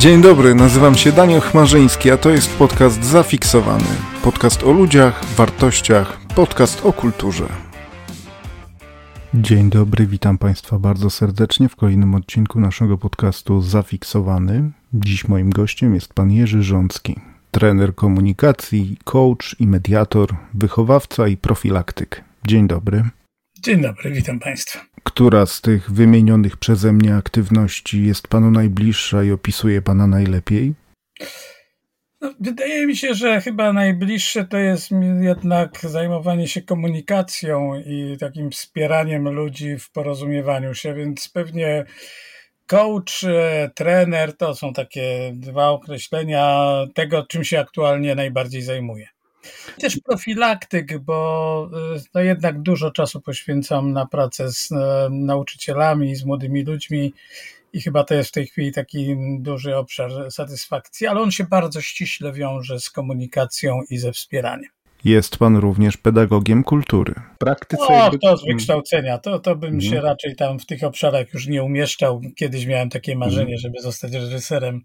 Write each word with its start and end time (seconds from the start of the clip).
Dzień 0.00 0.22
dobry, 0.22 0.54
nazywam 0.54 0.94
się 0.94 1.12
Daniel 1.12 1.40
Chmarzyński, 1.40 2.10
a 2.10 2.16
to 2.16 2.30
jest 2.30 2.56
podcast 2.56 3.04
Zafiksowany. 3.04 3.84
Podcast 4.22 4.62
o 4.62 4.72
ludziach, 4.72 5.24
wartościach, 5.24 6.20
podcast 6.34 6.86
o 6.86 6.92
kulturze. 6.92 7.48
Dzień 9.34 9.70
dobry, 9.70 10.06
witam 10.06 10.38
Państwa 10.38 10.78
bardzo 10.78 11.10
serdecznie 11.10 11.68
w 11.68 11.76
kolejnym 11.76 12.14
odcinku 12.14 12.60
naszego 12.60 12.98
podcastu 12.98 13.62
Zafiksowany. 13.62 14.70
Dziś 14.92 15.28
moim 15.28 15.50
gościem 15.50 15.94
jest 15.94 16.14
pan 16.14 16.30
Jerzy 16.30 16.62
Rzącki, 16.62 17.16
trener 17.50 17.94
komunikacji, 17.94 18.96
coach 19.04 19.54
i 19.58 19.66
mediator, 19.66 20.28
wychowawca 20.54 21.28
i 21.28 21.36
profilaktyk. 21.36 22.24
Dzień 22.46 22.68
dobry. 22.68 23.04
Dzień 23.62 23.82
dobry, 23.82 24.10
witam 24.10 24.38
Państwa. 24.38 24.89
Która 25.02 25.46
z 25.46 25.60
tych 25.60 25.90
wymienionych 25.90 26.56
przeze 26.56 26.92
mnie 26.92 27.16
aktywności 27.16 28.06
jest 28.06 28.28
Panu 28.28 28.50
najbliższa 28.50 29.22
i 29.22 29.30
opisuje 29.30 29.82
Pana 29.82 30.06
najlepiej? 30.06 30.74
No, 32.20 32.34
wydaje 32.40 32.86
mi 32.86 32.96
się, 32.96 33.14
że 33.14 33.40
chyba 33.40 33.72
najbliższe 33.72 34.44
to 34.44 34.58
jest 34.58 34.90
jednak 35.20 35.78
zajmowanie 35.80 36.48
się 36.48 36.62
komunikacją 36.62 37.82
i 37.86 38.16
takim 38.20 38.50
wspieraniem 38.50 39.28
ludzi 39.28 39.78
w 39.78 39.90
porozumiewaniu 39.90 40.74
się, 40.74 40.94
więc 40.94 41.28
pewnie 41.28 41.84
coach, 42.66 43.24
e, 43.24 43.70
trener 43.74 44.36
to 44.36 44.54
są 44.54 44.72
takie 44.72 45.32
dwa 45.34 45.68
określenia 45.68 46.74
tego, 46.94 47.26
czym 47.26 47.44
się 47.44 47.60
aktualnie 47.60 48.14
najbardziej 48.14 48.62
zajmuję. 48.62 49.08
Też 49.80 50.00
profilaktyk, 50.04 50.98
bo 50.98 51.70
y, 51.96 52.02
no 52.14 52.20
jednak 52.20 52.62
dużo 52.62 52.90
czasu 52.90 53.20
poświęcam 53.20 53.92
na 53.92 54.06
pracę 54.06 54.52
z 54.52 54.72
e, 54.72 55.08
nauczycielami, 55.10 56.16
z 56.16 56.24
młodymi 56.24 56.64
ludźmi 56.64 57.12
i 57.72 57.80
chyba 57.80 58.04
to 58.04 58.14
jest 58.14 58.28
w 58.28 58.32
tej 58.32 58.46
chwili 58.46 58.72
taki 58.72 59.16
duży 59.38 59.76
obszar 59.76 60.10
satysfakcji, 60.32 61.06
ale 61.06 61.20
on 61.20 61.30
się 61.30 61.44
bardzo 61.44 61.80
ściśle 61.80 62.32
wiąże 62.32 62.80
z 62.80 62.90
komunikacją 62.90 63.80
i 63.90 63.98
ze 63.98 64.12
wspieraniem. 64.12 64.70
Jest 65.04 65.36
pan 65.36 65.56
również 65.56 65.96
pedagogiem 65.96 66.64
kultury. 66.64 67.14
W 67.34 67.38
praktyce. 67.38 67.82
O, 67.82 68.10
to 68.22 68.36
z 68.36 68.44
wykształcenia. 68.44 69.18
To, 69.18 69.38
to 69.38 69.56
bym 69.56 69.74
mhm. 69.74 69.92
się 69.92 70.00
raczej 70.00 70.36
tam 70.36 70.58
w 70.58 70.66
tych 70.66 70.84
obszarach 70.84 71.34
już 71.34 71.46
nie 71.46 71.62
umieszczał. 71.62 72.20
Kiedyś 72.36 72.66
miałem 72.66 72.90
takie 72.90 73.16
marzenie, 73.16 73.54
mhm. 73.54 73.58
żeby 73.58 73.80
zostać 73.80 74.12
reżyserem 74.12 74.82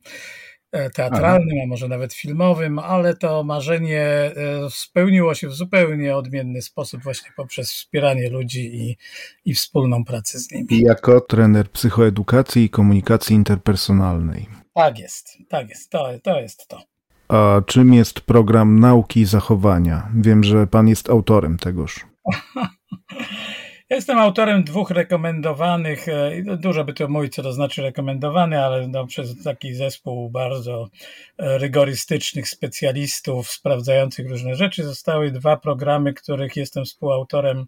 E, 0.76 0.90
teatralnym, 0.90 1.58
a 1.64 1.68
może 1.68 1.88
nawet 1.88 2.14
filmowym, 2.14 2.80
ale 2.80 3.16
to 3.16 3.44
marzenie 3.44 4.02
e, 4.02 4.34
spełniło 4.70 5.36
się 5.36 5.48
w 5.48 5.54
zupełnie 5.54 6.16
odmienny 6.16 6.62
sposób, 6.62 7.04
właśnie 7.04 7.30
poprzez 7.36 7.72
wspieranie 7.72 8.30
ludzi 8.30 8.76
i, 8.76 8.98
i 9.46 9.53
wspólną 9.53 10.06
pracę 10.06 10.40
z 10.40 10.52
nimi. 10.52 10.68
I 10.70 10.81
jako 10.81 11.22
trener 11.22 11.72
psychoedukacji 11.72 12.64
i 12.64 12.70
komunikacji 12.70 13.36
interpersonalnej. 13.36 14.48
Tak 14.73 15.00
jest, 15.00 15.30
tak 15.50 15.70
jest, 15.70 15.90
to, 15.90 16.09
to 16.23 16.40
jest 16.40 16.68
to. 16.68 16.84
A 17.28 17.62
czym 17.66 17.94
jest 17.94 18.22
program 18.22 18.80
nauki 18.80 19.26
zachowania? 19.26 20.09
Wiem, 20.16 20.44
że 20.44 20.68
pan 20.68 20.88
jest 20.88 21.09
autorem 21.09 21.58
tegoż. 21.58 22.06
Jestem 23.89 24.19
autorem 24.19 24.64
dwóch 24.64 24.91
rekomendowanych, 24.91 26.08
e, 26.09 26.31
dużo 26.58 26.83
by 26.83 26.94
to 26.94 27.08
mówić, 27.08 27.36
co 27.36 27.44
to 27.44 27.53
znaczy 27.53 27.81
rekomendowany, 27.81 28.64
ale 28.64 28.88
no, 28.88 29.08
przez 29.08 29.44
taki 29.44 29.73
zespół 29.73 30.30
bardzo 30.30 30.89
e, 31.38 31.58
rygorystycznych 31.58 32.50
specjalistów 32.50 33.50
sprawdzających 33.50 34.30
różne 34.30 34.56
rzeczy 34.56 34.83
zostały 34.83 35.31
dwa 35.31 35.58
programy, 35.58 36.13
których 36.13 36.56
jestem 36.56 36.86
współautorem 36.86 37.66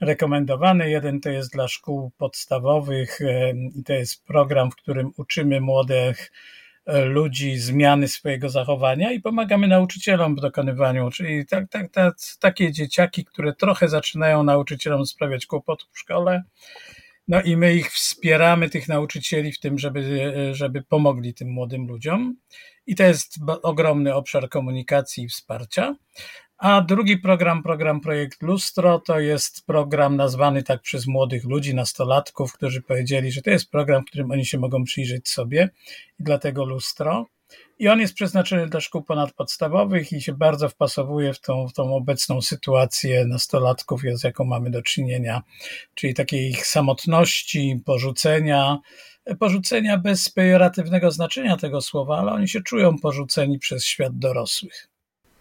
rekomendowany. 0.00 0.90
Jeden 0.90 1.20
to 1.20 1.30
jest 1.30 1.52
dla 1.52 1.68
szkół 1.68 2.10
podstawowych 2.18 3.20
e, 3.20 3.50
i 3.50 3.84
to 3.84 3.92
jest 3.92 4.24
program, 4.24 4.70
w 4.70 4.76
którym 4.76 5.12
uczymy 5.16 5.60
młodych 5.60 6.32
ludzi 6.86 7.58
zmiany 7.58 8.08
swojego 8.08 8.48
zachowania 8.48 9.12
i 9.12 9.20
pomagamy 9.20 9.68
nauczycielom 9.68 10.36
w 10.36 10.40
dokonywaniu, 10.40 11.10
czyli 11.10 11.46
tak, 11.46 11.68
tak, 11.70 11.90
tak, 11.90 12.14
takie 12.40 12.72
dzieciaki, 12.72 13.24
które 13.24 13.54
trochę 13.54 13.88
zaczynają 13.88 14.42
nauczycielom 14.42 15.06
sprawiać 15.06 15.46
kłopotów 15.46 15.88
w 15.92 15.98
szkole. 15.98 16.42
No 17.28 17.42
i 17.42 17.56
my 17.56 17.74
ich 17.74 17.92
wspieramy, 17.92 18.70
tych 18.70 18.88
nauczycieli, 18.88 19.52
w 19.52 19.60
tym, 19.60 19.78
żeby, 19.78 20.32
żeby 20.52 20.82
pomogli 20.82 21.34
tym 21.34 21.50
młodym 21.50 21.86
ludziom. 21.86 22.36
I 22.86 22.94
to 22.94 23.02
jest 23.02 23.38
ogromny 23.62 24.14
obszar 24.14 24.48
komunikacji 24.48 25.24
i 25.24 25.28
wsparcia. 25.28 25.94
A 26.62 26.80
drugi 26.80 27.18
program, 27.18 27.62
program 27.62 28.00
Projekt 28.00 28.42
Lustro, 28.42 28.98
to 28.98 29.20
jest 29.20 29.66
program 29.66 30.16
nazwany 30.16 30.62
tak 30.62 30.80
przez 30.80 31.06
młodych 31.06 31.44
ludzi, 31.44 31.74
nastolatków, 31.74 32.52
którzy 32.52 32.82
powiedzieli, 32.82 33.32
że 33.32 33.42
to 33.42 33.50
jest 33.50 33.70
program, 33.70 34.02
w 34.02 34.04
którym 34.06 34.30
oni 34.30 34.46
się 34.46 34.58
mogą 34.58 34.84
przyjrzeć 34.84 35.28
sobie 35.28 35.70
i 36.20 36.22
dlatego 36.22 36.64
Lustro. 36.64 37.26
I 37.78 37.88
on 37.88 38.00
jest 38.00 38.14
przeznaczony 38.14 38.66
dla 38.66 38.80
szkół 38.80 39.02
ponadpodstawowych 39.02 40.12
i 40.12 40.20
się 40.20 40.32
bardzo 40.32 40.68
wpasowuje 40.68 41.34
w 41.34 41.40
tą, 41.40 41.68
w 41.68 41.72
tą 41.72 41.96
obecną 41.96 42.40
sytuację 42.40 43.24
nastolatków, 43.24 44.02
z 44.12 44.24
jaką 44.24 44.44
mamy 44.44 44.70
do 44.70 44.82
czynienia, 44.82 45.42
czyli 45.94 46.14
takiej 46.14 46.50
ich 46.50 46.66
samotności, 46.66 47.80
porzucenia, 47.84 48.78
porzucenia 49.38 49.98
bez 49.98 50.30
pejoratywnego 50.30 51.10
znaczenia 51.10 51.56
tego 51.56 51.80
słowa, 51.80 52.18
ale 52.18 52.32
oni 52.32 52.48
się 52.48 52.60
czują 52.60 52.98
porzuceni 52.98 53.58
przez 53.58 53.84
świat 53.84 54.18
dorosłych 54.18 54.91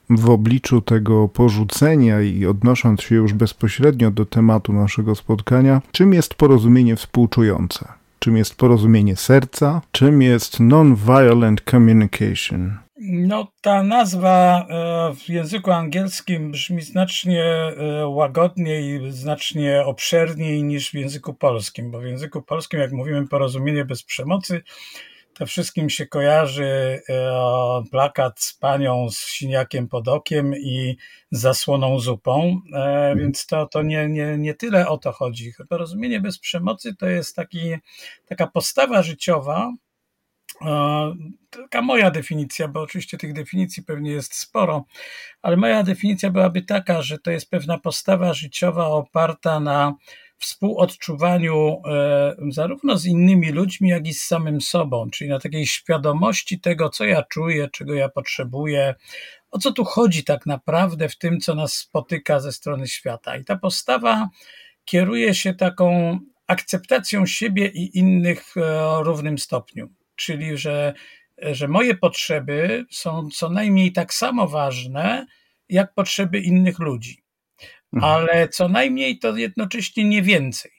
w 0.09 0.29
obliczu 0.29 0.81
tego 0.81 1.27
porzucenia 1.27 2.21
i 2.21 2.45
odnosząc 2.45 3.01
się 3.01 3.15
już 3.15 3.33
bezpośrednio 3.33 4.11
do 4.11 4.25
tematu 4.25 4.73
naszego 4.73 5.15
spotkania, 5.15 5.81
czym 5.91 6.13
jest 6.13 6.35
porozumienie 6.35 6.95
współczujące? 6.95 7.87
Czym 8.19 8.37
jest 8.37 8.55
porozumienie 8.55 9.15
serca? 9.15 9.81
Czym 9.91 10.21
jest 10.21 10.59
non-violent 10.59 11.61
communication? 11.71 12.77
No, 13.03 13.51
ta 13.61 13.83
nazwa 13.83 14.67
e, 14.69 15.15
w 15.15 15.29
języku 15.29 15.71
angielskim 15.71 16.51
brzmi 16.51 16.81
znacznie 16.81 17.43
e, 17.43 18.07
łagodniej, 18.07 19.11
znacznie 19.11 19.83
obszerniej 19.85 20.63
niż 20.63 20.91
w 20.91 20.93
języku 20.93 21.33
polskim, 21.33 21.91
bo 21.91 21.99
w 21.99 22.03
języku 22.03 22.41
polskim, 22.41 22.79
jak 22.79 22.91
mówimy, 22.91 23.27
porozumienie 23.27 23.85
bez 23.85 24.03
przemocy, 24.03 24.61
to 25.41 25.45
wszystkim 25.45 25.89
się 25.89 26.07
kojarzy 26.07 27.01
e, 27.09 27.83
plakat 27.91 28.41
z 28.41 28.53
panią 28.53 29.09
z 29.09 29.17
siniakiem 29.17 29.87
pod 29.87 30.07
okiem 30.07 30.55
i 30.55 30.97
zasłoną 31.31 31.99
zupą, 31.99 32.61
e, 32.73 32.77
mhm. 32.77 33.19
więc 33.19 33.45
to, 33.45 33.65
to 33.65 33.81
nie, 33.81 34.09
nie, 34.09 34.37
nie 34.37 34.53
tyle 34.53 34.89
o 34.89 34.97
to 34.97 35.11
chodzi. 35.11 35.53
Porozumienie 35.69 36.21
bez 36.21 36.39
przemocy 36.39 36.95
to 36.95 37.07
jest 37.07 37.35
taki, 37.35 37.73
taka 38.25 38.47
postawa 38.47 39.03
życiowa, 39.03 39.73
e, 40.61 41.15
taka 41.49 41.81
moja 41.81 42.11
definicja, 42.11 42.67
bo 42.67 42.81
oczywiście 42.81 43.17
tych 43.17 43.33
definicji 43.33 43.83
pewnie 43.83 44.11
jest 44.11 44.35
sporo, 44.35 44.85
ale 45.41 45.57
moja 45.57 45.83
definicja 45.83 46.29
byłaby 46.29 46.61
taka, 46.61 47.01
że 47.01 47.19
to 47.19 47.31
jest 47.31 47.49
pewna 47.49 47.77
postawa 47.77 48.33
życiowa 48.33 48.87
oparta 48.87 49.59
na 49.59 49.93
współodczuwaniu 50.41 51.81
e, 51.85 52.35
zarówno 52.49 52.97
z 52.97 53.05
innymi 53.05 53.51
ludźmi, 53.51 53.89
jak 53.89 54.07
i 54.07 54.13
z 54.13 54.21
samym 54.21 54.61
sobą, 54.61 55.09
czyli 55.09 55.29
na 55.29 55.39
takiej 55.39 55.65
świadomości 55.65 56.59
tego, 56.59 56.89
co 56.89 57.05
ja 57.05 57.23
czuję, 57.23 57.69
czego 57.71 57.93
ja 57.93 58.09
potrzebuję, 58.09 58.95
o 59.51 59.59
co 59.59 59.71
tu 59.71 59.85
chodzi 59.85 60.23
tak 60.23 60.45
naprawdę 60.45 61.09
w 61.09 61.17
tym, 61.17 61.39
co 61.39 61.55
nas 61.55 61.73
spotyka 61.73 62.39
ze 62.39 62.51
strony 62.51 62.87
świata. 62.87 63.37
I 63.37 63.45
ta 63.45 63.55
postawa 63.55 64.29
kieruje 64.85 65.33
się 65.33 65.53
taką 65.53 66.19
akceptacją 66.47 67.25
siebie 67.25 67.67
i 67.67 67.97
innych 67.97 68.43
w 68.43 68.55
równym 69.01 69.37
stopniu, 69.37 69.89
czyli 70.15 70.57
że, 70.57 70.93
że 71.37 71.67
moje 71.67 71.95
potrzeby 71.95 72.85
są 72.91 73.29
co 73.29 73.49
najmniej 73.49 73.91
tak 73.91 74.13
samo 74.13 74.47
ważne, 74.47 75.25
jak 75.69 75.93
potrzeby 75.93 76.39
innych 76.39 76.79
ludzi. 76.79 77.21
Mhm. 77.93 78.13
ale 78.13 78.47
co 78.47 78.67
najmniej 78.67 79.19
to 79.19 79.37
jednocześnie 79.37 80.03
nie 80.03 80.21
więcej. 80.21 80.71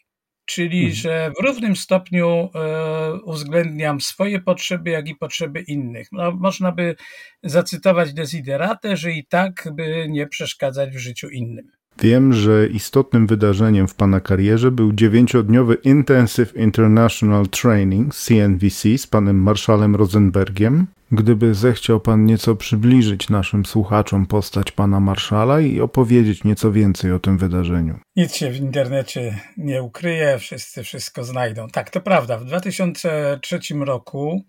Czyli, 0.45 0.79
mhm. 0.79 0.95
że 0.95 1.33
w 1.39 1.43
równym 1.45 1.77
stopniu 1.77 2.51
e, 2.55 3.13
uwzględniam 3.25 4.01
swoje 4.01 4.41
potrzeby, 4.41 4.91
jak 4.91 5.09
i 5.09 5.17
potrzeby 5.17 5.61
innych. 5.61 6.09
No, 6.13 6.33
można 6.33 6.73
by 6.73 6.97
zacytować 7.43 8.15
Desideratę, 8.15 8.97
że 8.97 9.13
i 9.13 9.27
tak 9.27 9.69
by 9.73 10.07
nie 10.09 10.27
przeszkadzać 10.27 10.91
w 10.91 10.99
życiu 10.99 11.29
innym. 11.29 11.82
Wiem, 12.01 12.33
że 12.33 12.67
istotnym 12.67 13.27
wydarzeniem 13.27 13.89
w 13.89 13.95
Pana 13.95 14.21
karierze 14.21 14.71
był 14.71 14.93
dziewięciodniowy 14.93 15.75
Intensive 15.75 16.57
International 16.57 17.47
Training 17.47 18.15
CNVC 18.15 18.99
z 18.99 19.07
Panem 19.07 19.43
Marszalem 19.43 19.97
Rosenbergiem. 19.97 20.87
Gdyby 21.13 21.55
zechciał 21.55 22.01
Pan 22.01 22.27
nieco 22.27 22.57
przybliżyć 22.57 23.31
naszym 23.31 23.67
słuchaczom 23.67 24.27
postać 24.27 24.73
Pana 24.73 25.01
Marszala 25.01 25.61
i 25.61 25.81
opowiedzieć 25.81 26.45
nieco 26.45 26.73
więcej 26.73 27.13
o 27.13 27.19
tym 27.19 27.39
wydarzeniu. 27.39 27.99
Nic 28.17 28.35
się 28.35 28.51
w 28.51 28.57
internecie 28.57 29.39
nie 29.57 29.83
ukryje, 29.83 30.39
wszyscy 30.39 30.83
wszystko 30.83 31.25
znajdą. 31.25 31.69
Tak, 31.69 31.91
to 31.91 32.01
prawda. 32.01 32.39
W 32.39 32.45
2003 32.45 33.61
roku 33.81 34.45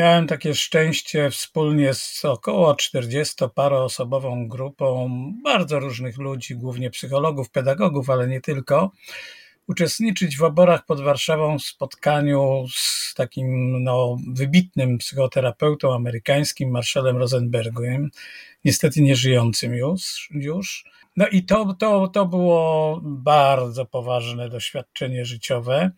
Miałem 0.00 0.26
takie 0.26 0.54
szczęście 0.54 1.30
wspólnie 1.30 1.94
z 1.94 2.24
około 2.24 2.74
40-paroosobową 2.74 4.48
grupą 4.48 5.10
bardzo 5.44 5.80
różnych 5.80 6.18
ludzi, 6.18 6.56
głównie 6.56 6.90
psychologów, 6.90 7.50
pedagogów, 7.50 8.10
ale 8.10 8.28
nie 8.28 8.40
tylko, 8.40 8.90
uczestniczyć 9.66 10.36
w 10.36 10.42
oborach 10.42 10.86
pod 10.86 11.00
Warszawą 11.00 11.58
w 11.58 11.62
spotkaniu 11.62 12.64
z 12.74 13.14
takim 13.14 13.82
no, 13.84 14.16
wybitnym 14.32 14.98
psychoterapeutą 14.98 15.94
amerykańskim, 15.94 16.70
Marszalem 16.70 17.16
Rosenbergiem, 17.16 18.10
niestety 18.64 19.02
nieżyjącym 19.02 19.74
już. 19.74 20.28
już. 20.30 20.84
No 21.16 21.28
i 21.28 21.42
to, 21.42 21.74
to, 21.74 22.08
to 22.08 22.26
było 22.26 23.00
bardzo 23.02 23.86
poważne 23.86 24.48
doświadczenie 24.48 25.24
życiowe. 25.24 25.90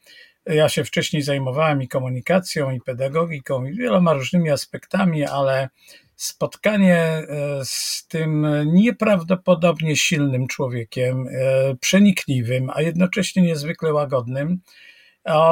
Ja 0.47 0.69
się 0.69 0.85
wcześniej 0.85 1.23
zajmowałem 1.23 1.83
i 1.83 1.89
komunikacją, 1.89 2.71
i 2.71 2.81
pedagogiką, 2.81 3.65
i 3.65 3.75
wieloma 3.77 4.13
różnymi 4.13 4.51
aspektami, 4.51 5.25
ale 5.25 5.69
spotkanie 6.17 6.97
e, 6.97 7.27
z 7.65 8.07
tym 8.09 8.47
nieprawdopodobnie 8.67 9.97
silnym 9.97 10.47
człowiekiem, 10.47 11.29
e, 11.29 11.75
przenikliwym, 11.81 12.71
a 12.75 12.83
jednocześnie 12.83 13.43
niezwykle 13.43 13.93
łagodnym, 13.93 14.61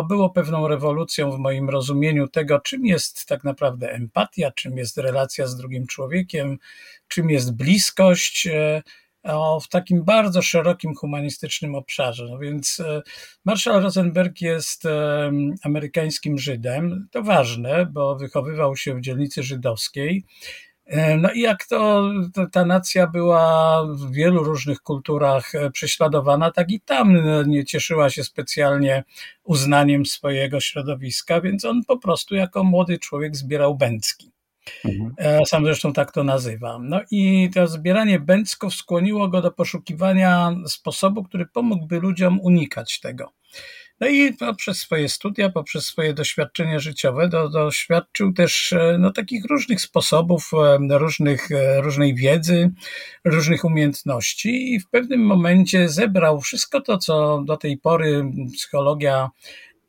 było 0.08 0.30
pewną 0.30 0.68
rewolucją 0.68 1.30
w 1.30 1.38
moim 1.38 1.70
rozumieniu 1.70 2.28
tego, 2.28 2.60
czym 2.60 2.86
jest 2.86 3.26
tak 3.26 3.44
naprawdę 3.44 3.92
empatia, 3.92 4.50
czym 4.50 4.78
jest 4.78 4.98
relacja 4.98 5.46
z 5.46 5.56
drugim 5.56 5.86
człowiekiem, 5.86 6.58
czym 7.08 7.30
jest 7.30 7.56
bliskość 7.56 8.48
e, 9.22 9.58
w 9.62 9.68
takim 9.68 10.04
bardzo 10.04 10.42
szerokim 10.42 10.94
humanistycznym 10.94 11.74
obszarze. 11.74 12.26
No 12.30 12.38
więc 12.38 12.82
Marshall 13.44 13.82
Rosenberg 13.82 14.40
jest 14.40 14.84
amerykańskim 15.62 16.38
Żydem. 16.38 17.08
To 17.10 17.22
ważne, 17.22 17.86
bo 17.86 18.16
wychowywał 18.16 18.76
się 18.76 18.94
w 18.94 19.00
dzielnicy 19.00 19.42
żydowskiej. 19.42 20.24
E, 20.90 21.16
no 21.16 21.32
i 21.32 21.40
jak 21.40 21.66
to 21.66 22.10
ta 22.52 22.64
nacja 22.64 23.06
była 23.06 23.84
w 23.86 24.12
wielu 24.12 24.44
różnych 24.44 24.80
kulturach 24.80 25.54
e, 25.54 25.70
prześladowana, 25.70 26.50
tak 26.50 26.70
i 26.70 26.80
tam 26.80 27.12
no, 27.12 27.42
nie 27.42 27.64
cieszyła 27.64 28.10
się 28.10 28.24
specjalnie 28.24 29.04
uznaniem 29.44 30.06
swojego 30.06 30.60
środowiska, 30.60 31.40
więc 31.40 31.64
on 31.64 31.84
po 31.84 31.98
prostu 31.98 32.34
jako 32.34 32.64
młody 32.64 32.98
człowiek 32.98 33.36
zbierał 33.36 33.76
bęcki. 33.76 34.32
Mhm. 34.84 35.14
E, 35.18 35.46
sam 35.46 35.64
zresztą 35.64 35.92
tak 35.92 36.12
to 36.12 36.24
nazywam. 36.24 36.88
No 36.88 37.00
i 37.10 37.50
to 37.54 37.66
zbieranie 37.66 38.20
bęcków 38.20 38.74
skłoniło 38.74 39.28
go 39.28 39.42
do 39.42 39.50
poszukiwania 39.50 40.56
sposobu, 40.66 41.24
który 41.24 41.46
pomógłby 41.46 42.00
ludziom 42.00 42.40
unikać 42.40 43.00
tego. 43.00 43.32
No 44.00 44.08
i 44.08 44.32
poprzez 44.32 44.78
swoje 44.78 45.08
studia, 45.08 45.50
poprzez 45.50 45.84
swoje 45.84 46.14
doświadczenia 46.14 46.78
życiowe 46.78 47.28
do, 47.28 47.48
doświadczył 47.48 48.32
też 48.32 48.72
e, 48.72 48.96
no, 48.98 49.10
takich 49.12 49.44
różnych 49.44 49.80
sposobów, 49.80 50.50
e, 50.54 50.98
różnych, 50.98 51.48
różnej 51.80 52.14
wiedzy, 52.14 52.70
różnych 53.24 53.64
umiejętności 53.64 54.74
i 54.74 54.80
w 54.80 54.90
pewnym 54.90 55.20
momencie 55.20 55.88
zebrał 55.88 56.40
wszystko 56.40 56.80
to, 56.80 56.98
co 56.98 57.42
do 57.46 57.56
tej 57.56 57.78
pory 57.78 58.24
psychologia 58.54 59.30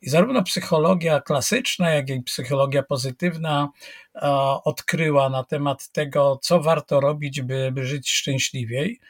i 0.02 0.10
zarówno 0.10 0.42
psychologia 0.42 1.20
klasyczna, 1.20 1.90
jak 1.90 2.10
i 2.10 2.22
psychologia 2.22 2.82
pozytywna 2.82 3.68
odkryła 4.64 5.28
na 5.28 5.44
temat 5.44 5.88
tego, 5.88 6.38
co 6.42 6.60
warto 6.60 7.00
robić, 7.00 7.42
by, 7.42 7.72
by 7.72 7.86
żyć 7.86 8.10
szczęśliwiej. 8.10 9.00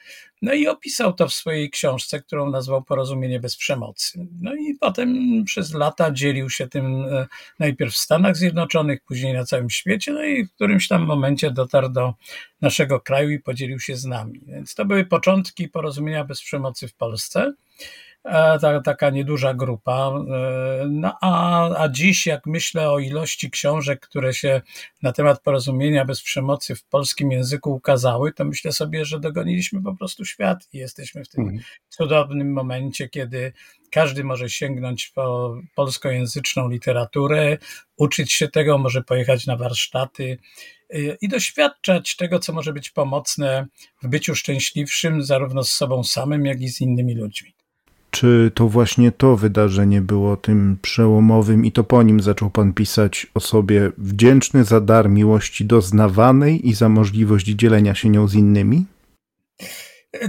No 0.43 0.55
i 0.55 0.69
opisał 0.69 1.13
to 1.13 1.29
w 1.29 1.35
swojej 1.35 1.71
książce, 1.71 2.21
którą 2.21 2.51
nazwał 2.51 2.83
Porozumienie 2.83 3.41
bez 3.41 3.57
przemocy. 3.57 4.27
No 4.41 4.55
i 4.55 4.75
potem 4.81 5.17
przez 5.45 5.75
lata 5.75 6.11
dzielił 6.11 6.51
się 6.51 6.69
tym 6.69 7.05
e, 7.05 7.27
najpierw 7.59 7.95
w 7.95 7.99
Stanach 7.99 8.37
Zjednoczonych, 8.37 9.01
później 9.01 9.35
na 9.35 9.45
całym 9.45 9.71
świecie, 9.71 10.13
no 10.13 10.25
i 10.25 10.45
w 10.45 10.53
którymś 10.53 10.89
tam 10.89 11.05
momencie 11.05 11.51
dotarł 11.51 11.89
do 11.89 12.15
naszego 12.61 13.01
kraju 13.01 13.31
i 13.31 13.39
podzielił 13.39 13.81
się 13.81 13.97
z 13.97 14.05
nami. 14.05 14.41
Więc 14.47 14.75
to 14.75 14.85
były 14.85 15.05
początki 15.05 15.69
Porozumienia 15.69 16.25
bez 16.25 16.43
przemocy 16.43 16.89
w 16.89 16.95
Polsce. 16.95 17.53
E, 18.25 18.59
ta, 18.59 18.81
taka 18.81 19.11
nieduża 19.11 19.55
grupa. 19.55 20.13
E, 20.13 20.87
no 20.91 21.17
a, 21.21 21.69
a 21.83 21.89
dziś, 21.89 22.27
jak 22.27 22.47
myślę 22.47 22.91
o 22.91 22.99
ilości 22.99 23.51
książek, 23.51 24.01
które 24.01 24.35
się 24.35 24.63
na 25.03 25.13
temat 25.13 25.43
porozumienia 25.43 26.05
bez 26.05 26.23
przemocy 26.23 26.75
w 26.75 26.85
polskim 26.85 27.33
języku 27.33 27.75
ukazały, 27.75 28.33
to 28.33 28.45
myślę 28.45 28.73
sobie, 28.73 29.05
że 29.05 29.21
dogoniliśmy 29.21 29.83
po 29.83 29.97
prostu 29.97 30.25
świat 30.25 30.69
i 30.73 30.79
jesteśmy 30.79 31.25
w 31.25 31.29
tym 31.29 31.45
mhm. 31.45 31.63
cudownym 31.89 32.53
momencie, 32.53 33.09
kiedy 33.09 33.53
każdy 33.91 34.25
może 34.25 34.49
sięgnąć 34.51 35.09
po 35.09 35.57
polskojęzyczną 35.75 36.69
literaturę, 36.69 37.59
uczyć 37.97 38.33
się 38.33 38.49
tego, 38.49 38.79
może 38.79 39.03
pojechać 39.03 39.47
na 39.47 39.57
warsztaty 39.57 40.39
e, 40.91 40.99
i 41.21 41.29
doświadczać 41.29 42.17
tego, 42.17 42.39
co 42.39 42.53
może 42.53 42.73
być 42.73 42.91
pomocne 42.91 43.67
w 44.03 44.09
byciu 44.09 44.35
szczęśliwszym, 44.35 45.23
zarówno 45.23 45.65
z 45.65 45.73
sobą 45.73 46.05
samym, 46.05 46.47
jak 46.47 46.61
i 46.61 46.69
z 46.69 46.81
innymi 46.81 47.15
ludźmi. 47.15 47.55
Czy 48.23 48.51
to 48.55 48.69
właśnie 48.69 49.13
to 49.13 49.37
wydarzenie 49.37 50.01
było 50.01 50.37
tym 50.37 50.79
przełomowym 50.83 51.65
i 51.65 51.73
to 51.73 51.85
po 51.85 52.03
nim 52.03 52.21
zaczął 52.21 52.51
pan 52.51 52.73
pisać 52.73 53.27
o 53.35 53.41
sobie 53.41 53.93
wdzięczny 53.99 54.65
za 54.65 54.81
dar 54.81 55.11
miłości 55.11 55.65
doznawanej 55.65 56.69
i 56.69 56.75
za 56.75 56.89
możliwość 56.89 57.47
dzielenia 57.47 57.95
się 57.95 58.09
nią 58.09 58.29
z 58.29 58.35
innymi? 58.35 58.85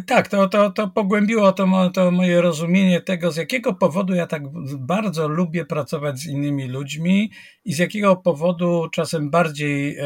Tak, 0.07 0.27
to, 0.27 0.49
to, 0.49 0.71
to 0.71 0.87
pogłębiło 0.87 1.51
to, 1.51 1.91
to 1.93 2.11
moje 2.11 2.41
rozumienie 2.41 3.01
tego, 3.01 3.31
z 3.31 3.37
jakiego 3.37 3.73
powodu 3.73 4.13
ja 4.13 4.27
tak 4.27 4.43
bardzo 4.77 5.27
lubię 5.27 5.65
pracować 5.65 6.19
z 6.19 6.25
innymi 6.25 6.67
ludźmi 6.67 7.31
i 7.65 7.73
z 7.73 7.77
jakiego 7.77 8.15
powodu 8.15 8.89
czasem 8.91 9.29
bardziej, 9.29 9.97
e, 9.97 10.05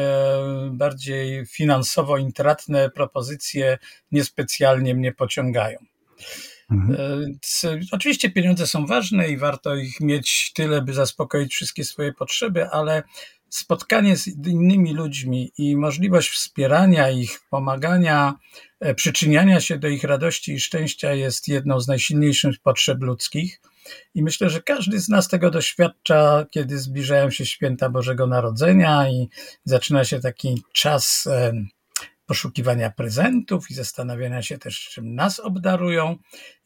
bardziej 0.72 1.46
finansowo 1.46 2.18
intratne 2.18 2.90
propozycje 2.90 3.78
niespecjalnie 4.12 4.94
mnie 4.94 5.12
pociągają. 5.12 5.78
Mhm. 6.70 6.96
E, 7.64 7.80
oczywiście 7.92 8.30
pieniądze 8.30 8.66
są 8.66 8.86
ważne 8.86 9.28
i 9.28 9.36
warto 9.36 9.76
ich 9.76 10.00
mieć 10.00 10.52
tyle, 10.54 10.82
by 10.82 10.94
zaspokoić 10.94 11.54
wszystkie 11.54 11.84
swoje 11.84 12.12
potrzeby, 12.12 12.68
ale 12.68 13.02
spotkanie 13.50 14.16
z 14.16 14.26
innymi 14.26 14.94
ludźmi 14.94 15.52
i 15.58 15.76
możliwość 15.76 16.30
wspierania 16.30 17.10
ich, 17.10 17.40
pomagania, 17.50 18.34
e, 18.80 18.94
przyczyniania 18.94 19.60
się 19.60 19.78
do 19.78 19.88
ich 19.88 20.04
radości 20.04 20.52
i 20.52 20.60
szczęścia 20.60 21.14
jest 21.14 21.48
jedną 21.48 21.80
z 21.80 21.88
najsilniejszych 21.88 22.58
potrzeb 22.58 23.02
ludzkich. 23.02 23.60
I 24.14 24.22
myślę, 24.22 24.50
że 24.50 24.62
każdy 24.62 25.00
z 25.00 25.08
nas 25.08 25.28
tego 25.28 25.50
doświadcza, 25.50 26.46
kiedy 26.50 26.78
zbliżają 26.78 27.30
się 27.30 27.46
święta 27.46 27.90
Bożego 27.90 28.26
Narodzenia 28.26 29.08
i 29.08 29.28
zaczyna 29.64 30.04
się 30.04 30.20
taki 30.20 30.62
czas 30.72 31.28
poszukiwania 32.28 32.90
prezentów 32.90 33.70
i 33.70 33.74
zastanawiania 33.74 34.42
się 34.42 34.58
też, 34.58 34.88
czym 34.90 35.14
nas 35.14 35.40
obdarują. 35.40 36.16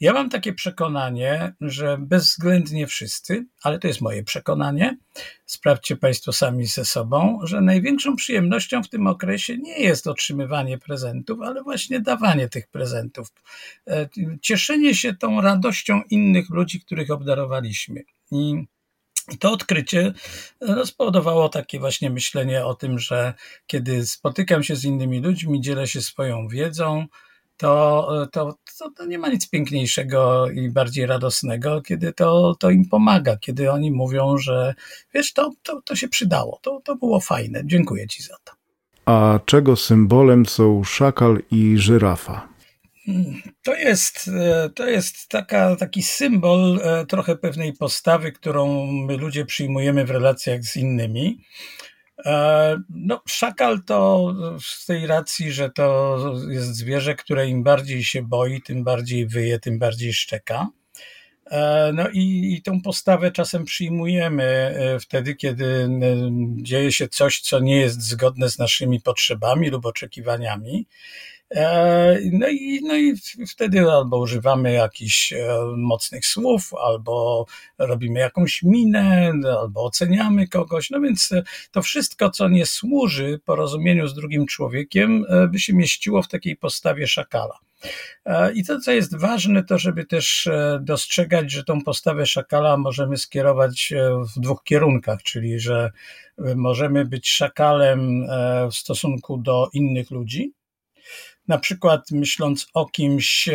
Ja 0.00 0.12
mam 0.12 0.30
takie 0.30 0.52
przekonanie, 0.52 1.54
że 1.60 1.98
bezwzględnie 2.00 2.86
wszyscy, 2.86 3.46
ale 3.62 3.78
to 3.78 3.88
jest 3.88 4.00
moje 4.00 4.22
przekonanie, 4.24 4.98
sprawdźcie 5.46 5.96
Państwo 5.96 6.32
sami 6.32 6.66
ze 6.66 6.84
sobą, 6.84 7.38
że 7.42 7.60
największą 7.60 8.16
przyjemnością 8.16 8.82
w 8.82 8.88
tym 8.88 9.06
okresie 9.06 9.58
nie 9.58 9.78
jest 9.78 10.06
otrzymywanie 10.06 10.78
prezentów, 10.78 11.40
ale 11.40 11.62
właśnie 11.62 12.00
dawanie 12.00 12.48
tych 12.48 12.68
prezentów. 12.68 13.28
E, 13.86 14.08
cieszenie 14.40 14.94
się 14.94 15.14
tą 15.14 15.40
radością 15.40 16.02
innych 16.10 16.50
ludzi, 16.50 16.80
których 16.80 17.10
obdarowaliśmy. 17.10 18.02
I 18.30 18.66
i 19.32 19.38
to 19.38 19.52
odkrycie 19.52 20.12
e, 20.60 20.86
spowodowało 20.86 21.48
takie 21.48 21.78
właśnie 21.78 22.10
myślenie 22.10 22.64
o 22.64 22.74
tym, 22.74 22.98
że 22.98 23.34
kiedy 23.66 24.06
spotykam 24.06 24.62
się 24.62 24.76
z 24.76 24.84
innymi 24.84 25.20
ludźmi, 25.20 25.60
dzielę 25.60 25.86
się 25.86 26.02
swoją 26.02 26.48
wiedzą, 26.48 27.06
to, 27.56 28.22
e, 28.22 28.26
to, 28.26 28.54
to, 28.78 28.90
to, 28.90 29.06
nie 29.06 29.18
ma 29.18 29.28
nic 29.28 29.50
piękniejszego 29.50 30.50
i 30.50 30.70
bardziej 30.70 31.06
radosnego, 31.06 31.82
kiedy 31.82 32.12
to, 32.12 32.54
to 32.58 32.70
im 32.70 32.88
pomaga, 32.88 33.36
kiedy 33.36 33.72
oni 33.72 33.92
mówią, 33.92 34.38
że 34.38 34.74
wiesz, 35.14 35.32
to, 35.32 35.52
to, 35.62 35.82
to 35.84 35.96
się 35.96 36.08
przydało, 36.08 36.58
to, 36.62 36.80
to 36.84 36.96
było 36.96 37.20
fajne, 37.20 37.62
dziękuję 37.64 38.06
Ci 38.08 38.22
za 38.22 38.36
to. 38.44 38.52
A 39.06 39.40
czego 39.46 39.76
symbolem 39.76 40.46
są 40.46 40.84
szakal 40.84 41.38
i 41.50 41.78
żyrafa? 41.78 42.51
To 43.62 43.74
jest, 43.74 44.28
e, 44.28 44.70
to 44.74 44.88
jest 44.88 45.28
taka, 45.28 45.76
taki 45.76 46.02
symbol 46.02 46.80
e, 46.82 47.06
trochę 47.06 47.36
pewnej 47.36 47.72
postawy, 47.72 48.32
którą 48.32 48.86
my 48.86 49.16
ludzie 49.16 49.44
przyjmujemy 49.44 50.04
w 50.04 50.10
relacjach 50.10 50.62
z 50.62 50.76
innymi. 50.76 51.38
E, 52.24 52.76
no, 52.90 53.22
szakal 53.28 53.82
to 53.82 54.34
z 54.60 54.86
tej 54.86 55.06
racji, 55.06 55.52
że 55.52 55.70
to 55.70 56.18
jest 56.50 56.76
zwierzę, 56.76 57.14
które 57.14 57.48
im 57.48 57.62
bardziej 57.62 58.04
się 58.04 58.22
boi, 58.22 58.62
tym 58.62 58.84
bardziej 58.84 59.26
wyje, 59.26 59.58
tym 59.58 59.78
bardziej 59.78 60.12
szczeka. 60.14 60.68
No 61.94 62.08
i, 62.12 62.54
i 62.54 62.62
tą 62.62 62.82
postawę 62.82 63.30
czasem 63.30 63.64
przyjmujemy 63.64 64.76
wtedy, 65.00 65.34
kiedy 65.34 65.88
dzieje 66.56 66.92
się 66.92 67.08
coś, 67.08 67.40
co 67.40 67.60
nie 67.60 67.76
jest 67.76 68.02
zgodne 68.02 68.50
z 68.50 68.58
naszymi 68.58 69.00
potrzebami 69.00 69.70
lub 69.70 69.86
oczekiwaniami. 69.86 70.86
E, 71.54 72.18
no 72.32 72.48
i, 72.48 72.80
no 72.82 72.96
i 72.96 73.14
wtedy 73.48 73.90
albo 73.90 74.18
używamy 74.18 74.72
jakichś 74.72 75.32
e, 75.32 75.46
mocnych 75.76 76.26
słów, 76.26 76.74
albo 76.74 77.46
robimy 77.78 78.20
jakąś 78.20 78.62
minę, 78.62 79.32
albo 79.60 79.84
oceniamy 79.84 80.48
kogoś. 80.48 80.90
No 80.90 81.00
więc 81.00 81.30
to 81.70 81.82
wszystko, 81.82 82.30
co 82.30 82.48
nie 82.48 82.66
służy 82.66 83.40
porozumieniu 83.44 84.08
z 84.08 84.14
drugim 84.14 84.46
człowiekiem, 84.46 85.24
e, 85.28 85.48
by 85.48 85.58
się 85.58 85.74
mieściło 85.74 86.22
w 86.22 86.28
takiej 86.28 86.56
postawie 86.56 87.06
szakala. 87.06 87.58
I 88.54 88.64
to, 88.64 88.80
co 88.80 88.92
jest 88.92 89.16
ważne, 89.18 89.64
to 89.64 89.78
żeby 89.78 90.04
też 90.04 90.48
dostrzegać, 90.80 91.50
że 91.50 91.64
tą 91.64 91.82
postawę 91.82 92.26
szakala 92.26 92.76
możemy 92.76 93.16
skierować 93.16 93.92
w 94.36 94.40
dwóch 94.40 94.62
kierunkach, 94.64 95.22
czyli 95.22 95.60
że 95.60 95.90
możemy 96.56 97.04
być 97.04 97.28
szakalem 97.28 98.26
w 98.70 98.74
stosunku 98.74 99.38
do 99.38 99.68
innych 99.72 100.10
ludzi, 100.10 100.52
na 101.48 101.58
przykład 101.58 102.10
myśląc 102.10 102.66
o 102.74 102.86
kimś 102.86 103.48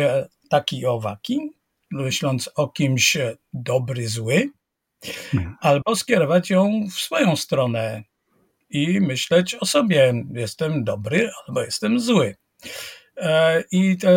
taki 0.50 0.86
owaki, 0.86 1.50
myśląc 1.90 2.50
o 2.54 2.68
kimś 2.68 3.16
dobry, 3.52 4.08
zły, 4.08 4.50
hmm. 5.04 5.56
albo 5.60 5.96
skierować 5.96 6.50
ją 6.50 6.86
w 6.90 7.00
swoją 7.00 7.36
stronę 7.36 8.02
i 8.70 9.00
myśleć 9.00 9.54
o 9.54 9.66
sobie, 9.66 10.24
jestem 10.34 10.84
dobry 10.84 11.30
albo 11.46 11.62
jestem 11.62 12.00
zły. 12.00 12.34
E, 13.16 13.64
I 13.72 13.96
to 13.98 14.08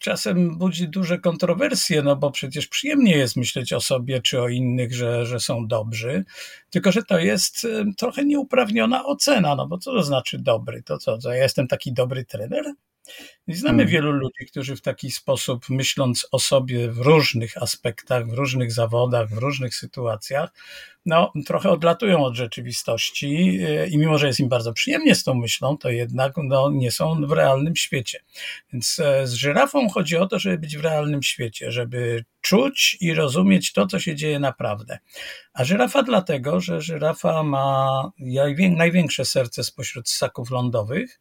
czasem 0.00 0.58
budzi 0.58 0.88
duże 0.88 1.18
kontrowersje, 1.18 2.02
no 2.02 2.16
bo 2.16 2.30
przecież 2.30 2.66
przyjemnie 2.66 3.16
jest 3.16 3.36
myśleć 3.36 3.72
o 3.72 3.80
sobie 3.80 4.22
czy 4.22 4.40
o 4.40 4.48
innych, 4.48 4.94
że, 4.94 5.26
że 5.26 5.40
są 5.40 5.66
dobrzy, 5.66 6.24
tylko 6.70 6.92
że 6.92 7.02
to 7.02 7.18
jest 7.18 7.64
e, 7.64 7.84
trochę 7.96 8.24
nieuprawniona 8.24 9.04
ocena, 9.04 9.56
no 9.56 9.66
bo 9.66 9.78
co 9.78 9.92
to 9.92 10.02
znaczy 10.02 10.38
dobry? 10.38 10.82
To 10.82 10.98
co, 10.98 11.18
to 11.18 11.32
ja 11.32 11.42
jestem 11.42 11.68
taki 11.68 11.92
dobry 11.92 12.24
trener? 12.24 12.64
Znamy 13.48 13.78
hmm. 13.78 13.92
wielu 13.92 14.12
ludzi, 14.12 14.46
którzy 14.50 14.76
w 14.76 14.80
taki 14.80 15.10
sposób, 15.10 15.68
myśląc 15.68 16.28
o 16.32 16.38
sobie 16.38 16.88
w 16.88 16.98
różnych 16.98 17.62
aspektach, 17.62 18.26
w 18.26 18.32
różnych 18.32 18.72
zawodach, 18.72 19.28
w 19.28 19.38
różnych 19.38 19.74
sytuacjach, 19.74 20.50
no, 21.06 21.32
trochę 21.46 21.70
odlatują 21.70 22.24
od 22.24 22.34
rzeczywistości 22.34 23.58
y, 23.64 23.88
i 23.88 23.98
mimo, 23.98 24.18
że 24.18 24.26
jest 24.26 24.40
im 24.40 24.48
bardzo 24.48 24.72
przyjemnie 24.72 25.14
z 25.14 25.24
tą 25.24 25.34
myślą, 25.34 25.78
to 25.78 25.90
jednak 25.90 26.32
no, 26.36 26.70
nie 26.70 26.90
są 26.90 27.26
w 27.26 27.32
realnym 27.32 27.76
świecie. 27.76 28.20
Więc 28.72 28.98
e, 28.98 29.26
z 29.26 29.32
żyrafą 29.32 29.88
chodzi 29.88 30.16
o 30.16 30.26
to, 30.26 30.38
żeby 30.38 30.58
być 30.58 30.76
w 30.76 30.80
realnym 30.80 31.22
świecie, 31.22 31.72
żeby 31.72 32.24
czuć 32.40 32.96
i 33.00 33.14
rozumieć 33.14 33.72
to, 33.72 33.86
co 33.86 34.00
się 34.00 34.14
dzieje 34.14 34.38
naprawdę. 34.38 34.98
A 35.54 35.64
żyrafa 35.64 36.02
dlatego, 36.02 36.60
że 36.60 36.80
żyrafa 36.80 37.42
ma 37.42 38.10
największe 38.76 39.24
serce 39.24 39.64
spośród 39.64 40.08
ssaków 40.10 40.50
lądowych, 40.50 41.20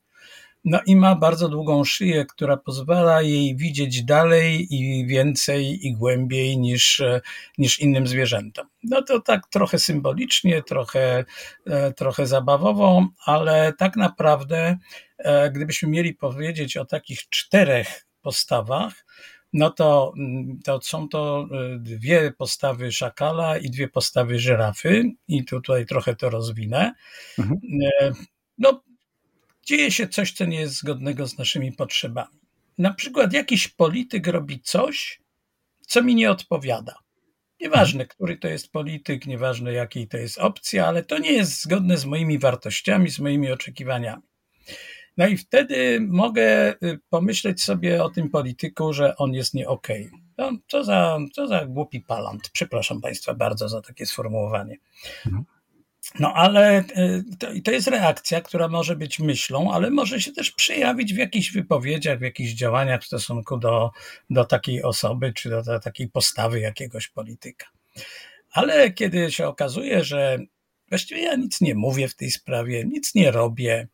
no 0.65 0.79
i 0.85 0.95
ma 0.95 1.15
bardzo 1.15 1.49
długą 1.49 1.83
szyję, 1.83 2.25
która 2.25 2.57
pozwala 2.57 3.21
jej 3.21 3.55
widzieć 3.55 4.03
dalej 4.03 4.75
i 4.75 5.05
więcej 5.07 5.87
i 5.87 5.93
głębiej 5.93 6.57
niż, 6.57 7.03
niż 7.57 7.79
innym 7.79 8.07
zwierzętom. 8.07 8.67
No 8.83 9.01
to 9.01 9.19
tak 9.19 9.47
trochę 9.47 9.79
symbolicznie, 9.79 10.63
trochę, 10.63 11.25
e, 11.65 11.93
trochę 11.93 12.27
zabawowo, 12.27 13.07
ale 13.25 13.73
tak 13.77 13.95
naprawdę, 13.95 14.77
e, 15.17 15.51
gdybyśmy 15.51 15.89
mieli 15.89 16.13
powiedzieć 16.13 16.77
o 16.77 16.85
takich 16.85 17.29
czterech 17.29 18.05
postawach, 18.21 19.05
no 19.53 19.69
to, 19.69 20.13
mm, 20.17 20.59
to 20.63 20.79
są 20.81 21.09
to 21.09 21.47
e, 21.51 21.79
dwie 21.79 22.31
postawy 22.31 22.91
szakala 22.91 23.57
i 23.57 23.69
dwie 23.69 23.87
postawy 23.87 24.39
żyrafy, 24.39 25.03
i 25.27 25.45
tutaj 25.45 25.85
trochę 25.85 26.15
to 26.15 26.29
rozwinę. 26.29 26.93
Mhm. 27.39 27.59
No, 28.57 28.81
dzieje 29.65 29.91
się 29.91 30.07
coś, 30.07 30.31
co 30.31 30.45
nie 30.45 30.59
jest 30.59 30.75
zgodnego 30.75 31.27
z 31.27 31.37
naszymi 31.37 31.71
potrzebami. 31.71 32.39
Na 32.77 32.93
przykład 32.93 33.33
jakiś 33.33 33.67
polityk 33.67 34.27
robi 34.27 34.59
coś, 34.59 35.21
co 35.87 36.03
mi 36.03 36.15
nie 36.15 36.31
odpowiada. 36.31 36.95
Nieważne, 37.61 38.05
który 38.05 38.37
to 38.37 38.47
jest 38.47 38.71
polityk, 38.71 39.25
nieważne 39.25 39.73
jakiej 39.73 40.07
to 40.07 40.17
jest 40.17 40.37
opcja, 40.37 40.87
ale 40.87 41.03
to 41.03 41.17
nie 41.17 41.31
jest 41.31 41.63
zgodne 41.63 41.97
z 41.97 42.05
moimi 42.05 42.39
wartościami, 42.39 43.09
z 43.09 43.19
moimi 43.19 43.51
oczekiwaniami. 43.51 44.23
No 45.17 45.27
i 45.27 45.37
wtedy 45.37 45.99
mogę 46.01 46.73
y, 46.83 46.99
pomyśleć 47.09 47.63
sobie 47.63 48.03
o 48.03 48.09
tym 48.09 48.29
polityku, 48.29 48.93
że 48.93 49.15
on 49.15 49.33
jest 49.33 49.53
nie 49.53 49.67
okej. 49.67 50.07
Okay. 50.07 50.19
No, 50.37 50.51
co, 50.67 50.83
za, 50.83 51.17
co 51.33 51.47
za 51.47 51.65
głupi 51.65 52.01
palant. 52.01 52.49
Przepraszam 52.49 53.01
Państwa 53.01 53.33
bardzo 53.33 53.69
za 53.69 53.81
takie 53.81 54.05
sformułowanie. 54.05 54.77
No 56.19 56.33
ale 56.33 56.77
e, 56.77 56.83
to, 57.39 57.47
to 57.63 57.71
jest 57.71 57.87
reakcja, 57.87 58.41
która 58.41 58.67
może 58.67 58.95
być 58.95 59.19
myślą, 59.19 59.71
ale 59.73 59.89
może 59.89 60.21
się 60.21 60.31
też 60.31 60.51
przejawić 60.51 61.13
w 61.13 61.17
jakichś 61.17 61.51
wypowiedziach, 61.51 62.19
w 62.19 62.21
jakichś 62.21 62.51
działaniach 62.51 63.01
w 63.01 63.05
stosunku 63.05 63.57
do, 63.57 63.91
do 64.29 64.45
takiej 64.45 64.83
osoby, 64.83 65.33
czy 65.33 65.49
do, 65.49 65.63
do 65.63 65.79
takiej 65.79 66.07
postawy 66.07 66.59
jakiegoś 66.59 67.07
polityka. 67.07 67.65
Ale 68.51 68.91
kiedy 68.91 69.31
się 69.31 69.47
okazuje, 69.47 70.03
że 70.03 70.39
właściwie 70.89 71.21
ja 71.21 71.35
nic 71.35 71.61
nie 71.61 71.75
mówię 71.75 72.07
w 72.07 72.15
tej 72.15 72.31
sprawie, 72.31 72.83
nic 72.85 73.15
nie 73.15 73.31
robię, 73.31 73.87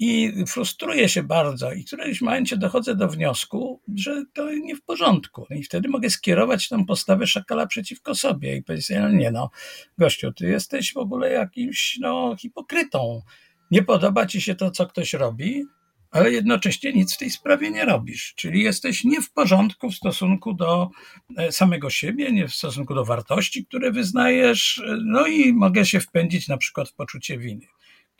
i 0.00 0.32
frustruję 0.46 1.08
się 1.08 1.22
bardzo 1.22 1.72
i 1.72 1.82
w 1.82 1.86
którymś 1.86 2.20
momencie 2.20 2.56
dochodzę 2.56 2.96
do 2.96 3.08
wniosku, 3.08 3.80
że 3.96 4.24
to 4.34 4.54
nie 4.54 4.76
w 4.76 4.82
porządku. 4.82 5.46
I 5.50 5.62
wtedy 5.62 5.88
mogę 5.88 6.10
skierować 6.10 6.68
tę 6.68 6.84
postawę 6.86 7.26
szakala 7.26 7.66
przeciwko 7.66 8.14
sobie 8.14 8.56
i 8.56 8.62
powiedzieć, 8.62 8.90
no 9.00 9.08
nie 9.08 9.30
no, 9.30 9.50
gościu, 9.98 10.32
ty 10.32 10.46
jesteś 10.46 10.92
w 10.92 10.96
ogóle 10.96 11.32
jakimś 11.32 11.98
no, 12.00 12.36
hipokrytą. 12.38 13.22
Nie 13.70 13.82
podoba 13.82 14.26
ci 14.26 14.40
się 14.40 14.54
to, 14.54 14.70
co 14.70 14.86
ktoś 14.86 15.12
robi, 15.12 15.64
ale 16.10 16.32
jednocześnie 16.32 16.92
nic 16.92 17.14
w 17.14 17.18
tej 17.18 17.30
sprawie 17.30 17.70
nie 17.70 17.84
robisz. 17.84 18.34
Czyli 18.36 18.62
jesteś 18.62 19.04
nie 19.04 19.22
w 19.22 19.32
porządku 19.32 19.90
w 19.90 19.94
stosunku 19.94 20.54
do 20.54 20.90
e, 21.36 21.52
samego 21.52 21.90
siebie, 21.90 22.32
nie 22.32 22.48
w 22.48 22.54
stosunku 22.54 22.94
do 22.94 23.04
wartości, 23.04 23.66
które 23.66 23.92
wyznajesz, 23.92 24.82
no 25.04 25.26
i 25.26 25.52
mogę 25.52 25.86
się 25.86 26.00
wpędzić 26.00 26.48
na 26.48 26.56
przykład 26.56 26.88
w 26.88 26.94
poczucie 26.94 27.38
winy 27.38 27.66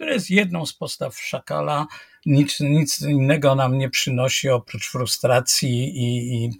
które 0.00 0.12
jest 0.14 0.30
jedną 0.30 0.66
z 0.66 0.73
postaw 0.73 1.21
szakala. 1.21 1.87
Nic, 2.26 2.61
nic 2.61 3.02
innego 3.02 3.54
nam 3.54 3.78
nie 3.78 3.90
przynosi 3.90 4.49
oprócz 4.49 4.88
frustracji 4.88 5.99
i, 5.99 6.45
i 6.45 6.50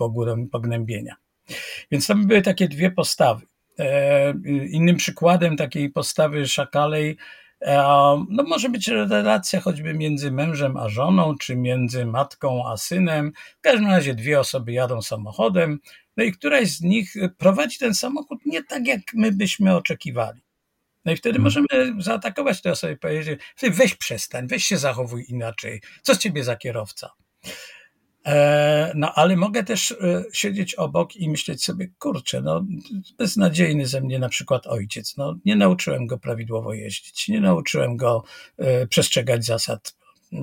pognębienia. 0.53 1.17
Więc 1.91 2.09
by 2.09 2.15
były 2.15 2.43
takie 2.43 2.69
dwie 2.69 2.91
postawy. 2.91 3.47
E, 3.79 4.35
innym 4.71 4.97
przykładem 4.97 5.57
takiej 5.57 5.91
postawy 5.91 6.49
szakalej 6.49 7.17
e, 7.61 7.77
no 8.31 8.43
może 8.43 8.69
być 8.69 8.89
relacja 8.89 9.61
choćby 9.61 9.95
między 9.95 10.31
mężem 10.31 10.77
a 10.77 10.89
żoną, 10.89 11.37
czy 11.39 11.57
między 11.57 12.07
matką 12.07 12.69
a 12.69 12.77
synem. 12.77 13.33
W 13.59 13.61
każdym 13.61 13.87
razie 13.87 14.15
dwie 14.15 14.41
osoby 14.41 14.73
jadą 14.73 15.03
samochodem, 15.03 15.79
no 16.17 16.25
i 16.25 16.33
któraś 16.33 16.69
z 16.69 16.81
nich 16.81 17.15
prowadzi 17.39 17.79
ten 17.79 17.95
samochód 17.95 18.39
nie 18.47 18.65
tak, 18.65 18.87
jak 18.87 19.01
my 19.15 19.33
byśmy 19.33 19.77
oczekiwali. 19.77 20.41
No 21.05 21.13
i 21.13 21.17
wtedy 21.17 21.39
hmm. 21.39 21.45
możemy 21.45 22.03
zaatakować 22.03 22.63
tę 22.63 22.71
osobę 22.71 22.93
i 22.93 22.97
powiedzieć, 22.97 23.41
weź 23.63 23.95
przestań, 23.95 24.49
weź 24.49 24.65
się 24.65 24.79
zachowuj 24.79 25.25
inaczej. 25.29 25.81
Co 26.03 26.15
z 26.15 26.19
ciebie 26.19 26.45
za 26.45 26.57
kierowca? 26.57 27.11
E, 28.27 28.93
no, 28.95 29.13
ale 29.15 29.37
mogę 29.37 29.65
też 29.65 29.93
e, 29.93 30.25
siedzieć 30.33 30.75
obok 30.75 31.17
i 31.17 31.31
myśleć 31.31 31.65
sobie, 31.65 31.89
kurczę, 31.99 32.41
no, 32.41 32.65
beznadziejny 33.19 33.87
ze 33.87 34.01
mnie 34.01 34.19
na 34.19 34.29
przykład 34.29 34.67
ojciec. 34.67 35.17
No, 35.17 35.35
nie 35.45 35.57
nauczyłem 35.57 36.07
go 36.07 36.19
prawidłowo 36.19 36.75
jeździć, 36.75 37.29
nie 37.29 37.41
nauczyłem 37.41 37.97
go 37.97 38.23
e, 38.59 38.87
przestrzegać 38.87 39.45
zasad 39.45 39.95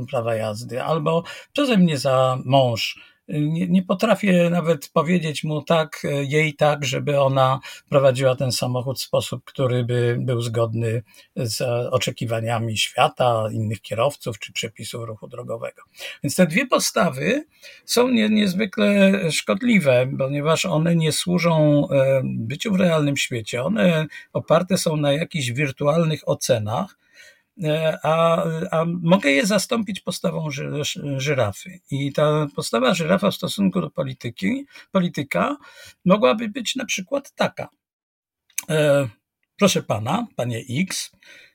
prawa 0.10 0.36
jazdy, 0.36 0.84
albo 0.84 1.24
co 1.56 1.66
ze 1.66 1.78
mnie 1.78 1.98
za 1.98 2.38
mąż 2.46 3.00
nie, 3.28 3.68
nie 3.68 3.84
potrafię 3.84 4.50
nawet 4.50 4.90
powiedzieć 4.90 5.44
mu 5.44 5.62
tak, 5.62 6.04
jej 6.22 6.54
tak, 6.54 6.86
żeby 6.86 7.22
ona 7.22 7.60
prowadziła 7.90 8.36
ten 8.36 8.52
samochód 8.52 9.00
w 9.00 9.02
sposób, 9.02 9.44
który 9.46 9.84
by 9.84 10.18
był 10.20 10.42
zgodny 10.42 11.04
z 11.36 11.62
oczekiwaniami 11.92 12.78
świata, 12.78 13.44
innych 13.52 13.82
kierowców 13.82 14.40
czy 14.40 14.54
przepisów 14.54 15.08
ruchu 15.08 15.28
drogowego. 15.28 15.82
Więc 16.24 16.36
te 16.36 16.48
dwie 16.48 16.68
postawy 16.68 17.46
są 17.86 18.08
nie, 18.08 18.30
niezwykle 18.30 19.12
szkodliwe, 19.32 20.08
ponieważ 20.18 20.66
one 20.66 20.96
nie 20.96 21.12
służą 21.12 21.84
e, 21.90 22.22
byciu 22.26 22.74
w 22.74 22.80
realnym 22.80 23.18
świecie. 23.18 23.64
One 23.64 24.06
oparte 24.34 24.78
są 24.78 24.98
na 24.98 25.14
jakichś 25.14 25.52
wirtualnych 25.52 26.30
ocenach, 26.30 26.98
E, 26.98 27.07
a, 28.04 28.44
a 28.72 28.86
mogę 28.86 29.32
je 29.32 29.46
zastąpić 29.46 30.00
postawą 30.00 30.52
ży, 30.52 30.72
żyrafy. 31.18 31.80
I 31.92 32.14
ta 32.14 32.48
postawa 32.56 32.94
żyrafa 32.94 33.32
w 33.32 33.36
stosunku 33.36 33.82
do 33.82 33.90
polityki, 33.90 34.66
polityka 34.92 35.58
mogłaby 36.06 36.50
być 36.50 36.76
na 36.76 36.86
przykład 36.86 37.32
taka. 37.36 37.70
E, 38.70 39.08
proszę 39.58 39.84
pana, 39.84 40.28
panie 40.36 40.64
X, 40.82 41.12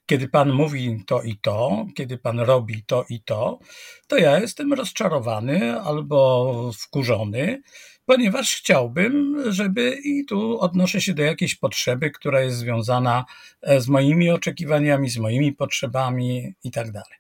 kiedy 0.07 0.29
pan 0.29 0.53
mówi 0.53 1.05
to 1.07 1.23
i 1.23 1.37
to, 1.37 1.87
kiedy 1.97 2.19
pan 2.19 2.41
robi 2.41 2.85
to 2.87 3.05
i 3.09 3.23
to, 3.23 3.59
to 4.07 4.17
ja 4.17 4.41
jestem 4.41 4.73
rozczarowany 4.73 5.81
albo 5.81 6.71
wkurzony, 6.79 7.63
ponieważ 8.07 8.55
chciałbym, 8.57 9.43
żeby 9.53 10.01
i 10.05 10.25
tu 10.25 10.61
odnoszę 10.61 11.01
się 11.01 11.15
do 11.15 11.23
jakiejś 11.23 11.55
potrzeby, 11.55 12.11
która 12.11 12.41
jest 12.41 12.57
związana 12.57 13.25
e, 13.63 13.81
z 13.81 13.89
moimi 13.89 14.31
oczekiwaniami, 14.31 15.11
z 15.11 15.19
moimi 15.19 15.53
potrzebami 15.53 16.55
i 16.65 16.71
tak 16.71 16.93
dalej. 16.93 17.19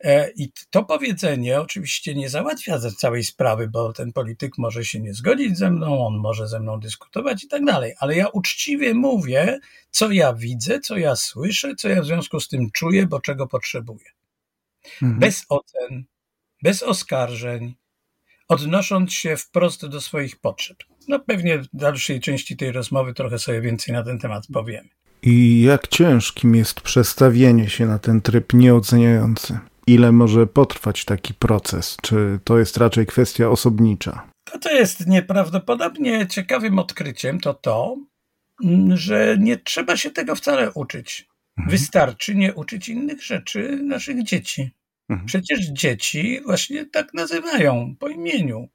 E, 0.00 0.30
I 0.30 0.52
to 0.70 0.84
powiedzenie 0.84 1.60
oczywiście 1.60 2.14
nie 2.14 2.28
załatwia 2.28 2.78
całej 2.78 3.24
sprawy, 3.24 3.68
bo 3.68 3.92
ten 3.92 4.12
polityk 4.12 4.58
może 4.58 4.84
się 4.84 5.00
nie 5.00 5.14
zgodzić 5.14 5.58
ze 5.58 5.70
mną, 5.70 6.06
on 6.06 6.16
może 6.16 6.48
ze 6.48 6.60
mną 6.60 6.80
dyskutować 6.80 7.44
i 7.44 7.48
tak 7.48 7.64
dalej, 7.64 7.94
ale 7.98 8.16
ja 8.16 8.28
uczciwie 8.28 8.94
mówię, 8.94 9.58
co 9.90 10.10
ja 10.10 10.34
widzę, 10.34 10.80
co 10.80 10.96
ja 10.96 11.16
słyszę, 11.16 11.74
co 11.74 11.88
ja 11.88 12.02
w 12.02 12.06
związku 12.06 12.40
z 12.40 12.48
tym 12.48 12.70
czuję, 12.70 13.06
bo 13.06 13.20
czego 13.20 13.46
potrzebuję. 13.46 14.10
Mhm. 15.02 15.18
Bez 15.18 15.44
ocen, 15.48 16.04
bez 16.62 16.82
oskarżeń, 16.82 17.74
odnosząc 18.52 19.12
się 19.12 19.36
wprost 19.36 19.86
do 19.86 20.00
swoich 20.00 20.40
potrzeb. 20.40 20.76
No 21.08 21.18
pewnie 21.18 21.58
w 21.58 21.66
dalszej 21.72 22.20
części 22.20 22.56
tej 22.56 22.72
rozmowy 22.72 23.14
trochę 23.14 23.38
sobie 23.38 23.60
więcej 23.60 23.94
na 23.94 24.02
ten 24.02 24.18
temat 24.18 24.46
powiemy. 24.52 24.88
I 25.22 25.62
jak 25.62 25.88
ciężkim 25.88 26.54
jest 26.54 26.80
przestawienie 26.80 27.70
się 27.70 27.86
na 27.86 27.98
ten 27.98 28.20
tryb 28.20 28.52
nieoceniający? 28.52 29.58
Ile 29.86 30.12
może 30.12 30.46
potrwać 30.46 31.04
taki 31.04 31.34
proces? 31.34 31.96
Czy 32.02 32.40
to 32.44 32.58
jest 32.58 32.76
raczej 32.76 33.06
kwestia 33.06 33.48
osobnicza? 33.48 34.28
To, 34.44 34.58
co 34.58 34.70
jest 34.70 35.06
nieprawdopodobnie 35.06 36.26
ciekawym 36.26 36.78
odkryciem, 36.78 37.40
to 37.40 37.54
to, 37.54 37.96
że 38.94 39.36
nie 39.40 39.56
trzeba 39.56 39.96
się 39.96 40.10
tego 40.10 40.34
wcale 40.34 40.72
uczyć. 40.72 41.28
Mhm. 41.58 41.70
Wystarczy 41.70 42.34
nie 42.34 42.54
uczyć 42.54 42.88
innych 42.88 43.22
rzeczy 43.22 43.76
naszych 43.82 44.24
dzieci. 44.24 44.70
Mhm. 45.12 45.26
Przecież 45.26 45.60
dzieci 45.60 46.40
właśnie 46.46 46.86
tak 46.86 47.14
nazywają 47.14 47.94
po 47.98 48.08
imieniu. 48.08 48.68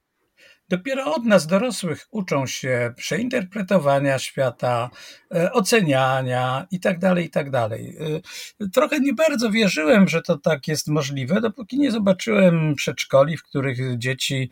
Dopiero 0.69 1.15
od 1.15 1.25
nas 1.25 1.47
dorosłych 1.47 2.07
uczą 2.11 2.45
się 2.45 2.93
przeinterpretowania 2.97 4.19
świata, 4.19 4.89
e, 5.35 5.51
oceniania 5.53 6.67
itd., 6.71 6.99
tak 6.99 7.17
itd. 7.17 7.51
Tak 7.51 7.71
e, 7.71 8.69
trochę 8.73 8.99
nie 8.99 9.13
bardzo 9.13 9.51
wierzyłem, 9.51 10.07
że 10.07 10.21
to 10.21 10.37
tak 10.37 10.67
jest 10.67 10.87
możliwe, 10.87 11.41
dopóki 11.41 11.79
nie 11.79 11.91
zobaczyłem 11.91 12.75
przedszkoli, 12.75 13.37
w 13.37 13.43
których 13.43 13.97
dzieci 13.97 14.49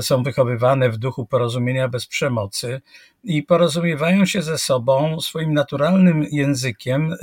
są 0.00 0.22
wychowywane 0.22 0.90
w 0.90 0.98
duchu 0.98 1.26
porozumienia 1.26 1.88
bez 1.88 2.06
przemocy 2.06 2.80
i 3.24 3.42
porozumiewają 3.42 4.26
się 4.26 4.42
ze 4.42 4.58
sobą 4.58 5.20
swoim 5.20 5.54
naturalnym 5.54 6.26
językiem. 6.30 7.14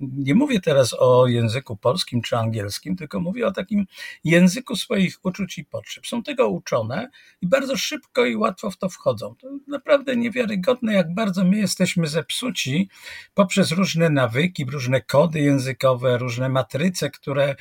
Nie 0.00 0.34
mówię 0.34 0.60
teraz 0.60 0.96
o 0.98 1.26
języku 1.26 1.76
polskim 1.76 2.22
czy 2.22 2.36
angielskim, 2.36 2.96
tylko 2.96 3.20
mówię 3.20 3.46
o 3.46 3.52
takim 3.52 3.86
języku 4.24 4.76
swoich 4.76 5.18
uczuć 5.22 5.58
i 5.58 5.64
potrzeb. 5.64 6.06
Są 6.06 6.22
tego 6.22 6.48
uczone 6.48 7.10
i 7.42 7.46
bardzo 7.46 7.76
szybko 7.76 8.24
i 8.24 8.36
łatwo 8.36 8.70
w 8.70 8.76
to 8.76 8.88
wchodzą. 8.88 9.34
To 9.40 9.48
naprawdę 9.68 10.16
niewiarygodne, 10.16 10.94
jak 10.94 11.14
bardzo 11.14 11.44
my 11.44 11.56
jesteśmy 11.56 12.06
zepsuci 12.06 12.88
poprzez 13.34 13.72
różne 13.72 14.10
nawyki, 14.10 14.64
różne 14.64 15.00
kody 15.00 15.40
językowe, 15.40 16.18
różne 16.18 16.48
matryce, 16.48 17.10
które 17.10 17.44
e, 17.44 17.56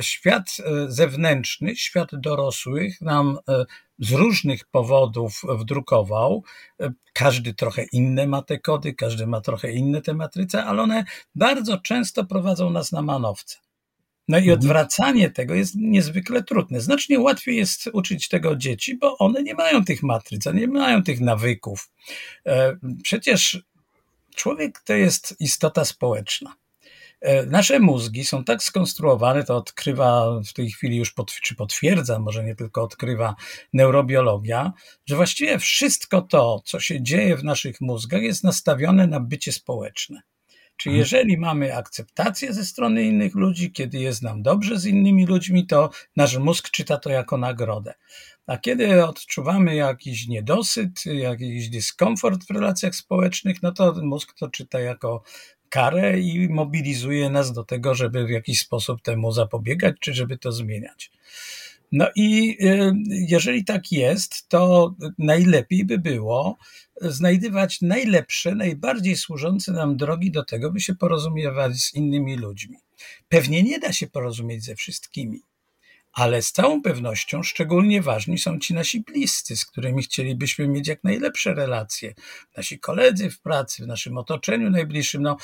świat 0.00 0.56
e, 0.58 0.90
zewnętrzny, 0.92 1.76
świat 1.76 2.08
dorosłych 2.12 3.00
nam 3.00 3.38
e, 3.48 3.64
z 3.98 4.12
różnych 4.12 4.64
powodów 4.64 5.42
wdrukował. 5.58 6.44
Każdy 7.12 7.54
trochę 7.54 7.84
inne 7.92 8.26
ma 8.26 8.42
te 8.42 8.58
kody, 8.58 8.94
każdy 8.94 9.26
ma 9.26 9.40
trochę 9.40 9.72
inne 9.72 10.02
te 10.02 10.14
matryce, 10.14 10.64
ale 10.64 10.82
one 10.82 11.04
bardzo 11.34 11.78
często 11.78 12.24
prowadzą 12.24 12.70
nas 12.70 12.92
na 12.92 13.02
manowce. 13.02 13.56
No 14.28 14.38
i 14.38 14.40
mhm. 14.40 14.58
odwracanie 14.58 15.30
tego 15.30 15.54
jest 15.54 15.74
niezwykle 15.74 16.42
trudne. 16.42 16.80
Znacznie 16.80 17.20
łatwiej 17.20 17.56
jest 17.56 17.90
uczyć 17.92 18.28
tego 18.28 18.56
dzieci, 18.56 18.96
bo 18.96 19.18
one 19.18 19.42
nie 19.42 19.54
mają 19.54 19.84
tych 19.84 20.02
matryc, 20.02 20.46
nie 20.54 20.68
mają 20.68 21.02
tych 21.02 21.20
nawyków. 21.20 21.90
E, 22.46 22.76
przecież 23.02 23.62
człowiek 24.34 24.80
to 24.80 24.94
jest 24.94 25.36
istota 25.40 25.84
społeczna. 25.84 26.56
E, 27.26 27.46
nasze 27.46 27.80
mózgi 27.80 28.24
są 28.24 28.44
tak 28.44 28.62
skonstruowane, 28.62 29.44
to 29.44 29.56
odkrywa 29.56 30.40
w 30.48 30.52
tej 30.52 30.70
chwili 30.70 30.96
już, 30.96 31.12
pod, 31.12 31.32
czy 31.32 31.54
potwierdza, 31.54 32.18
może 32.18 32.44
nie 32.44 32.54
tylko 32.54 32.82
odkrywa 32.82 33.34
neurobiologia, 33.72 34.72
że 35.06 35.16
właściwie 35.16 35.58
wszystko 35.58 36.22
to, 36.22 36.62
co 36.64 36.80
się 36.80 37.02
dzieje 37.02 37.36
w 37.36 37.44
naszych 37.44 37.80
mózgach, 37.80 38.22
jest 38.22 38.44
nastawione 38.44 39.06
na 39.06 39.20
bycie 39.20 39.52
społeczne. 39.52 40.22
Czy 40.76 40.88
mhm. 40.88 40.98
jeżeli 40.98 41.38
mamy 41.38 41.76
akceptację 41.76 42.52
ze 42.52 42.64
strony 42.64 43.02
innych 43.02 43.34
ludzi, 43.34 43.72
kiedy 43.72 43.98
jest 43.98 44.22
nam 44.22 44.42
dobrze 44.42 44.78
z 44.78 44.86
innymi 44.86 45.26
ludźmi, 45.26 45.66
to 45.66 45.90
nasz 46.16 46.36
mózg 46.36 46.70
czyta 46.70 46.98
to 46.98 47.10
jako 47.10 47.38
nagrodę. 47.38 47.94
A 48.46 48.58
kiedy 48.58 49.04
odczuwamy 49.04 49.74
jakiś 49.74 50.28
niedosyt, 50.28 51.06
jakiś 51.06 51.68
dyskomfort 51.68 52.44
w 52.46 52.50
relacjach 52.50 52.94
społecznych, 52.94 53.62
no 53.62 53.72
to 53.72 53.94
mózg 54.02 54.34
to 54.38 54.48
czyta 54.48 54.80
jako 54.80 55.22
karę 55.68 56.20
i 56.20 56.48
mobilizuje 56.48 57.30
nas 57.30 57.52
do 57.52 57.64
tego, 57.64 57.94
żeby 57.94 58.26
w 58.26 58.30
jakiś 58.30 58.60
sposób 58.60 59.02
temu 59.02 59.32
zapobiegać, 59.32 59.96
czy 60.00 60.14
żeby 60.14 60.38
to 60.38 60.52
zmieniać. 60.52 61.10
No 61.92 62.08
i 62.16 62.56
y, 62.60 62.92
jeżeli 63.08 63.64
tak 63.64 63.92
jest, 63.92 64.48
to 64.48 64.94
najlepiej 65.18 65.84
by 65.84 65.98
było 65.98 66.56
znajdywać 67.00 67.80
najlepsze, 67.80 68.54
najbardziej 68.54 69.16
służące 69.16 69.72
nam 69.72 69.96
drogi 69.96 70.30
do 70.30 70.44
tego, 70.44 70.72
by 70.72 70.80
się 70.80 70.94
porozumiewać 70.94 71.76
z 71.76 71.94
innymi 71.94 72.36
ludźmi. 72.36 72.76
Pewnie 73.28 73.62
nie 73.62 73.78
da 73.78 73.92
się 73.92 74.06
porozumieć 74.06 74.64
ze 74.64 74.74
wszystkimi, 74.74 75.40
ale 76.16 76.42
z 76.42 76.52
całą 76.52 76.82
pewnością 76.82 77.42
szczególnie 77.42 78.02
ważni 78.02 78.38
są 78.38 78.58
ci 78.58 78.74
nasi 78.74 79.00
bliscy, 79.00 79.56
z 79.56 79.66
którymi 79.66 80.02
chcielibyśmy 80.02 80.68
mieć 80.68 80.88
jak 80.88 81.04
najlepsze 81.04 81.54
relacje. 81.54 82.14
Nasi 82.56 82.78
koledzy 82.78 83.30
w 83.30 83.40
pracy, 83.40 83.84
w 83.84 83.86
naszym 83.86 84.18
otoczeniu 84.18 84.70
najbliższym. 84.70 85.22
No, 85.22 85.36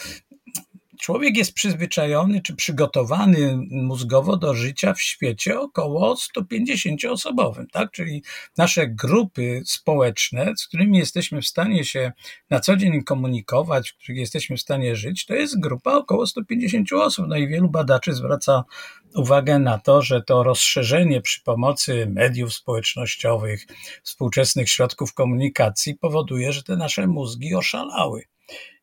człowiek 1.03 1.37
jest 1.37 1.55
przyzwyczajony 1.55 2.41
czy 2.41 2.57
przygotowany 2.57 3.59
mózgowo 3.71 4.37
do 4.37 4.55
życia 4.55 4.95
w 4.95 5.01
świecie 5.01 5.61
około 5.61 6.15
150-osobowym, 6.15 7.65
tak? 7.73 7.91
Czyli 7.91 8.23
nasze 8.57 8.87
grupy 8.89 9.63
społeczne, 9.67 10.53
z 10.57 10.67
którymi 10.67 10.99
jesteśmy 10.99 11.43
w 11.43 11.47
stanie 11.47 11.85
się 11.85 12.13
na 12.51 12.61
co 12.61 12.77
dzień 12.77 13.03
komunikować, 13.05 13.91
w 13.91 13.97
których 13.97 14.19
jesteśmy 14.19 14.57
w 14.57 14.61
stanie 14.61 14.97
żyć, 14.97 15.27
to 15.27 15.35
jest 15.35 15.61
grupa 15.61 15.93
około 15.93 16.27
150 16.27 16.93
osób. 16.93 17.27
No 17.29 17.37
i 17.37 17.49
wielu 17.49 17.69
badaczy 17.69 18.13
zwraca 18.13 18.65
uwagę 19.15 19.59
na 19.59 19.79
to, 19.79 20.03
że 20.03 20.23
to 20.23 20.43
rozszerzenie 20.43 21.21
przy 21.21 21.43
pomocy 21.43 22.07
mediów 22.11 22.55
społecznościowych, 22.55 23.67
współczesnych 24.03 24.71
środków 24.71 25.15
komunikacji 25.15 25.95
powoduje, 25.95 26.53
że 26.53 26.63
te 26.63 26.77
nasze 26.77 27.07
mózgi 27.07 27.55
oszalały 27.55 28.32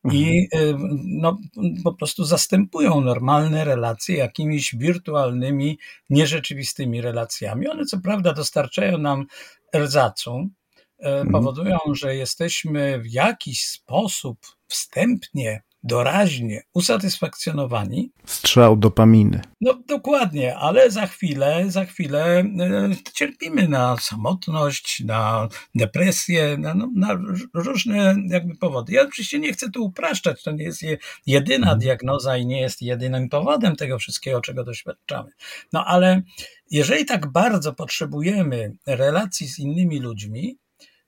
i 0.04 0.48
mhm. 0.52 0.68
y, 0.68 0.76
no, 1.04 1.38
po 1.84 1.94
prostu 1.94 2.24
zastępują 2.24 3.00
normalne 3.00 3.64
relacje 3.64 4.16
jakimiś 4.16 4.74
wirtualnymi, 4.76 5.78
nierzeczywistymi 6.10 7.00
relacjami. 7.00 7.68
One 7.68 7.84
co 7.84 8.00
prawda 8.00 8.32
dostarczają 8.32 8.98
nam 8.98 9.26
erzacu, 9.72 10.30
y, 10.38 11.06
mhm. 11.06 11.30
powodują, 11.30 11.78
że 11.92 12.16
jesteśmy 12.16 13.00
w 13.00 13.10
jakiś 13.10 13.66
sposób 13.66 14.38
wstępnie 14.68 15.62
doraźnie 15.82 16.62
usatysfakcjonowani. 16.74 18.12
Strzał 18.24 18.76
dopaminy. 18.76 19.40
No 19.60 19.82
dokładnie, 19.86 20.56
ale 20.56 20.90
za 20.90 21.06
chwilę, 21.06 21.64
za 21.68 21.84
chwilę 21.84 22.38
e, 22.38 22.90
cierpimy 23.14 23.68
na 23.68 23.96
samotność, 23.96 25.02
na 25.04 25.48
depresję, 25.74 26.56
na, 26.58 26.74
no, 26.74 26.88
na 26.94 27.18
różne 27.54 28.16
jakby 28.28 28.56
powody. 28.56 28.92
Ja 28.92 29.02
oczywiście 29.02 29.38
nie 29.38 29.52
chcę 29.52 29.70
tu 29.70 29.84
upraszczać, 29.84 30.42
to 30.42 30.50
nie 30.50 30.64
jest 30.64 30.82
jedyna 31.26 31.66
mhm. 31.66 31.78
diagnoza 31.78 32.36
i 32.36 32.46
nie 32.46 32.60
jest 32.60 32.82
jedynym 32.82 33.28
powodem 33.28 33.76
tego 33.76 33.98
wszystkiego, 33.98 34.40
czego 34.40 34.64
doświadczamy. 34.64 35.30
No 35.72 35.84
ale 35.84 36.22
jeżeli 36.70 37.04
tak 37.04 37.32
bardzo 37.32 37.74
potrzebujemy 37.74 38.72
relacji 38.86 39.48
z 39.48 39.58
innymi 39.58 39.98
ludźmi, 39.98 40.58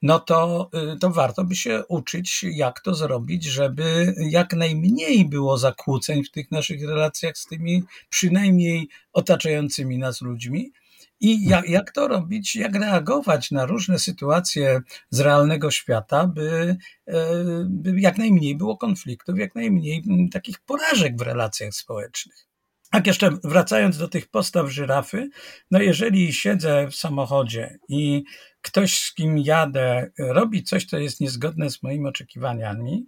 no 0.03 0.21
to, 0.21 0.71
y, 0.95 0.99
to 0.99 1.11
warto 1.11 1.45
by 1.45 1.57
się 1.57 1.83
uczyć, 1.89 2.45
jak 2.53 2.81
to 2.81 2.95
zrobić, 2.95 3.45
żeby 3.45 4.15
jak 4.31 4.53
najmniej 4.53 5.29
było 5.29 5.59
zakłóceń 5.59 6.25
w 6.25 6.31
tych 6.31 6.51
naszych 6.51 6.85
relacjach 6.85 7.39
z 7.39 7.47
tymi 7.47 7.83
przynajmniej 8.09 8.89
otaczającymi 9.13 9.99
nas 9.99 10.21
ludźmi. 10.21 10.73
I 11.21 11.49
jak, 11.49 11.69
jak 11.69 11.93
to 11.93 12.09
robić, 12.09 12.57
jak 12.57 12.75
reagować 12.75 13.51
na 13.51 13.67
różne 13.67 13.99
sytuacje 13.99 14.81
z 15.11 15.21
realnego 15.21 15.71
świata, 15.71 16.27
by, 16.27 16.77
e, 17.07 17.15
by 17.69 18.01
jak 18.01 18.19
najmniej 18.19 18.57
było 18.57 18.77
konfliktów, 18.77 19.39
jak 19.39 19.55
najmniej 19.55 20.05
takich 20.33 20.61
porażek 20.61 21.17
w 21.17 21.21
relacjach 21.21 21.75
społecznych. 21.75 22.52
Tak 22.93 23.07
jeszcze 23.07 23.31
wracając 23.45 23.99
do 23.99 24.09
tych 24.09 24.29
postaw 24.29 24.71
żyrafy, 24.71 25.29
no 25.71 25.83
jeżeli 25.83 26.33
siedzę 26.33 26.89
w 26.91 26.95
samochodzie 26.95 27.79
i 27.89 28.25
ktoś, 28.63 28.99
z 28.99 29.15
kim 29.15 29.39
jadę, 29.39 30.11
robi 30.19 30.63
coś, 30.63 30.85
co 30.85 30.99
jest 30.99 31.21
niezgodne 31.21 31.71
z 31.71 31.83
moimi 31.83 32.09
oczekiwaniami, 32.09 33.07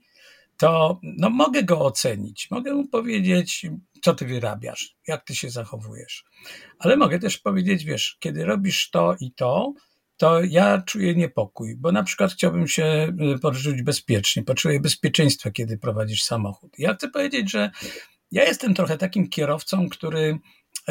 to 0.56 1.00
no, 1.02 1.30
mogę 1.30 1.62
go 1.62 1.80
ocenić. 1.80 2.50
Mogę 2.50 2.74
mu 2.74 2.88
powiedzieć, 2.88 3.66
co 4.02 4.14
ty 4.14 4.26
wyrabiasz, 4.26 4.96
jak 5.08 5.24
ty 5.24 5.34
się 5.34 5.50
zachowujesz. 5.50 6.24
Ale 6.78 6.96
mogę 6.96 7.18
też 7.18 7.38
powiedzieć, 7.38 7.84
wiesz, 7.84 8.16
kiedy 8.20 8.44
robisz 8.44 8.90
to 8.90 9.16
i 9.20 9.32
to, 9.32 9.72
to 10.16 10.42
ja 10.42 10.82
czuję 10.82 11.14
niepokój, 11.14 11.76
bo 11.76 11.92
na 11.92 12.02
przykład 12.02 12.32
chciałbym 12.32 12.68
się 12.68 13.16
y, 13.36 13.38
poczuć 13.38 13.82
bezpiecznie, 13.82 14.42
poczuję 14.42 14.80
bezpieczeństwa, 14.80 15.50
kiedy 15.50 15.78
prowadzisz 15.78 16.22
samochód. 16.22 16.72
Ja 16.78 16.94
chcę 16.94 17.08
powiedzieć, 17.08 17.50
że 17.50 17.70
ja 18.34 18.44
jestem 18.44 18.74
trochę 18.74 18.98
takim 18.98 19.28
kierowcą, 19.28 19.88
który 19.88 20.38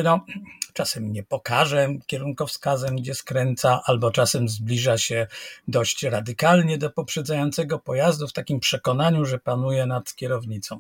no, 0.04 0.26
czasem 0.74 1.12
nie 1.12 1.24
pokaże 1.24 1.90
kierunkowskazem, 2.08 2.96
gdzie 2.96 3.16
skręca, 3.16 3.82
albo 3.86 4.12
czasem 4.12 4.50
zbliża 4.50 4.98
się 4.98 5.28
dość 5.68 6.04
radykalnie 6.04 6.78
do 6.78 6.90
poprzedzającego 6.90 7.80
pojazdu 7.80 8.28
w 8.28 8.34
takim 8.34 8.60
przekonaniu, 8.60 9.26
że 9.26 9.40
panuje 9.40 9.86
nad 9.86 10.16
kierownicą. 10.16 10.80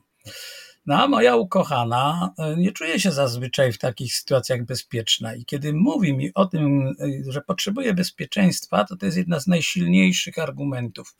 No 0.85 1.03
a 1.03 1.07
moja 1.07 1.35
ukochana 1.35 2.33
e, 2.37 2.55
nie 2.57 2.71
czuje 2.71 2.99
się 2.99 3.11
zazwyczaj 3.11 3.71
w 3.71 3.77
takich 3.77 4.15
sytuacjach 4.15 4.65
bezpieczna 4.65 5.35
i 5.35 5.45
kiedy 5.45 5.73
mówi 5.73 6.13
mi 6.13 6.33
o 6.33 6.45
tym, 6.45 6.87
e, 6.87 7.31
że 7.31 7.41
potrzebuje 7.41 7.93
bezpieczeństwa, 7.93 8.83
to 8.83 8.95
to 8.95 9.05
jest 9.05 9.17
jedna 9.17 9.39
z 9.39 9.47
najsilniejszych 9.47 10.39
argumentów. 10.39 11.15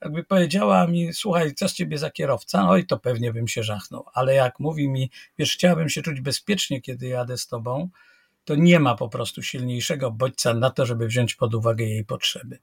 Jakby 0.00 0.24
powiedziała 0.24 0.86
mi, 0.86 1.12
słuchaj, 1.12 1.54
co 1.54 1.68
z 1.68 1.74
ciebie 1.74 1.98
za 1.98 2.10
kierowca? 2.10 2.62
No 2.66 2.76
i 2.76 2.86
to 2.86 2.98
pewnie 2.98 3.32
bym 3.32 3.48
się 3.48 3.62
żachnął, 3.62 4.04
ale 4.14 4.34
jak 4.34 4.60
mówi 4.60 4.88
mi, 4.88 5.10
wiesz, 5.38 5.54
chciałabym 5.54 5.88
się 5.88 6.02
czuć 6.02 6.20
bezpiecznie, 6.20 6.80
kiedy 6.80 7.06
jadę 7.06 7.38
z 7.38 7.46
tobą, 7.46 7.88
to 8.44 8.54
nie 8.54 8.80
ma 8.80 8.94
po 8.94 9.08
prostu 9.08 9.42
silniejszego 9.42 10.10
bodźca 10.10 10.54
na 10.54 10.70
to, 10.70 10.86
żeby 10.86 11.06
wziąć 11.06 11.34
pod 11.34 11.54
uwagę 11.54 11.84
jej 11.84 12.04
potrzeby. 12.04 12.58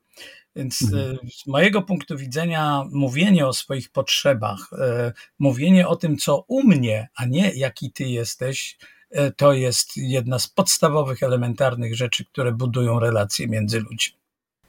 Więc 0.56 0.82
mhm. 0.82 1.16
E, 1.16 1.30
z 1.32 1.48
mojego 1.48 1.82
punktu 1.82 2.18
widzenia, 2.18 2.84
mówienie 2.92 3.48
o 3.48 3.54
swoich 3.54 3.92
potrzebach, 3.92 4.70
e, 4.74 5.14
mówienie 5.40 5.88
o 5.88 5.96
tym, 5.96 6.18
co 6.18 6.46
u 6.48 6.64
mnie, 6.64 7.10
a 7.16 7.26
nie 7.26 7.52
jaki 7.56 7.92
ty 7.92 8.04
jesteś, 8.04 8.78
e, 9.12 9.32
to 9.32 9.54
jest 9.54 9.98
jedna 9.98 10.40
z 10.40 10.48
podstawowych, 10.48 11.24
elementarnych 11.24 11.96
rzeczy, 11.96 12.26
które 12.26 12.52
budują 12.52 13.00
relacje 13.00 13.48
między 13.48 13.80
ludźmi. 13.80 14.20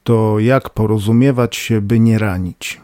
To 0.03 0.39
jak 0.39 0.69
porozumiewać 0.69 1.55
się, 1.55 1.81
by 1.81 1.99
nie 1.99 2.19
ranić? 2.19 2.81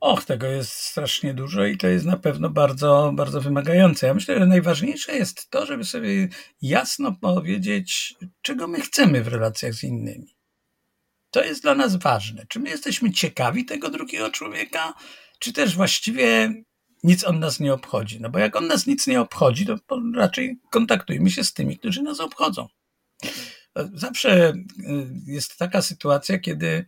Och, 0.00 0.24
tego 0.24 0.46
jest 0.46 0.72
strasznie 0.72 1.34
dużo 1.34 1.64
i 1.64 1.76
to 1.76 1.88
jest 1.88 2.06
na 2.06 2.16
pewno 2.16 2.50
bardzo, 2.50 3.12
bardzo 3.14 3.40
wymagające. 3.40 4.06
Ja 4.06 4.14
myślę, 4.14 4.38
że 4.38 4.46
najważniejsze 4.46 5.12
jest 5.12 5.50
to, 5.50 5.66
żeby 5.66 5.84
sobie 5.84 6.28
jasno 6.62 7.12
powiedzieć, 7.12 8.14
czego 8.42 8.68
my 8.68 8.80
chcemy 8.80 9.22
w 9.22 9.28
relacjach 9.28 9.74
z 9.74 9.84
innymi. 9.84 10.36
To 11.30 11.44
jest 11.44 11.62
dla 11.62 11.74
nas 11.74 11.96
ważne. 11.96 12.46
Czy 12.48 12.60
my 12.60 12.70
jesteśmy 12.70 13.12
ciekawi 13.12 13.64
tego 13.64 13.90
drugiego 13.90 14.30
człowieka, 14.30 14.94
czy 15.38 15.52
też 15.52 15.76
właściwie 15.76 16.54
nic 17.02 17.24
on 17.24 17.38
nas 17.38 17.60
nie 17.60 17.72
obchodzi. 17.72 18.20
No 18.20 18.30
bo 18.30 18.38
jak 18.38 18.56
on 18.56 18.66
nas 18.66 18.86
nic 18.86 19.06
nie 19.06 19.20
obchodzi, 19.20 19.66
to 19.66 19.78
raczej 20.14 20.60
kontaktujmy 20.70 21.30
się 21.30 21.44
z 21.44 21.52
tymi, 21.52 21.78
którzy 21.78 22.02
nas 22.02 22.20
obchodzą. 22.20 22.68
Zawsze 23.94 24.52
y, 24.52 24.62
jest 25.26 25.56
taka 25.58 25.82
sytuacja, 25.82 26.38
kiedy 26.38 26.86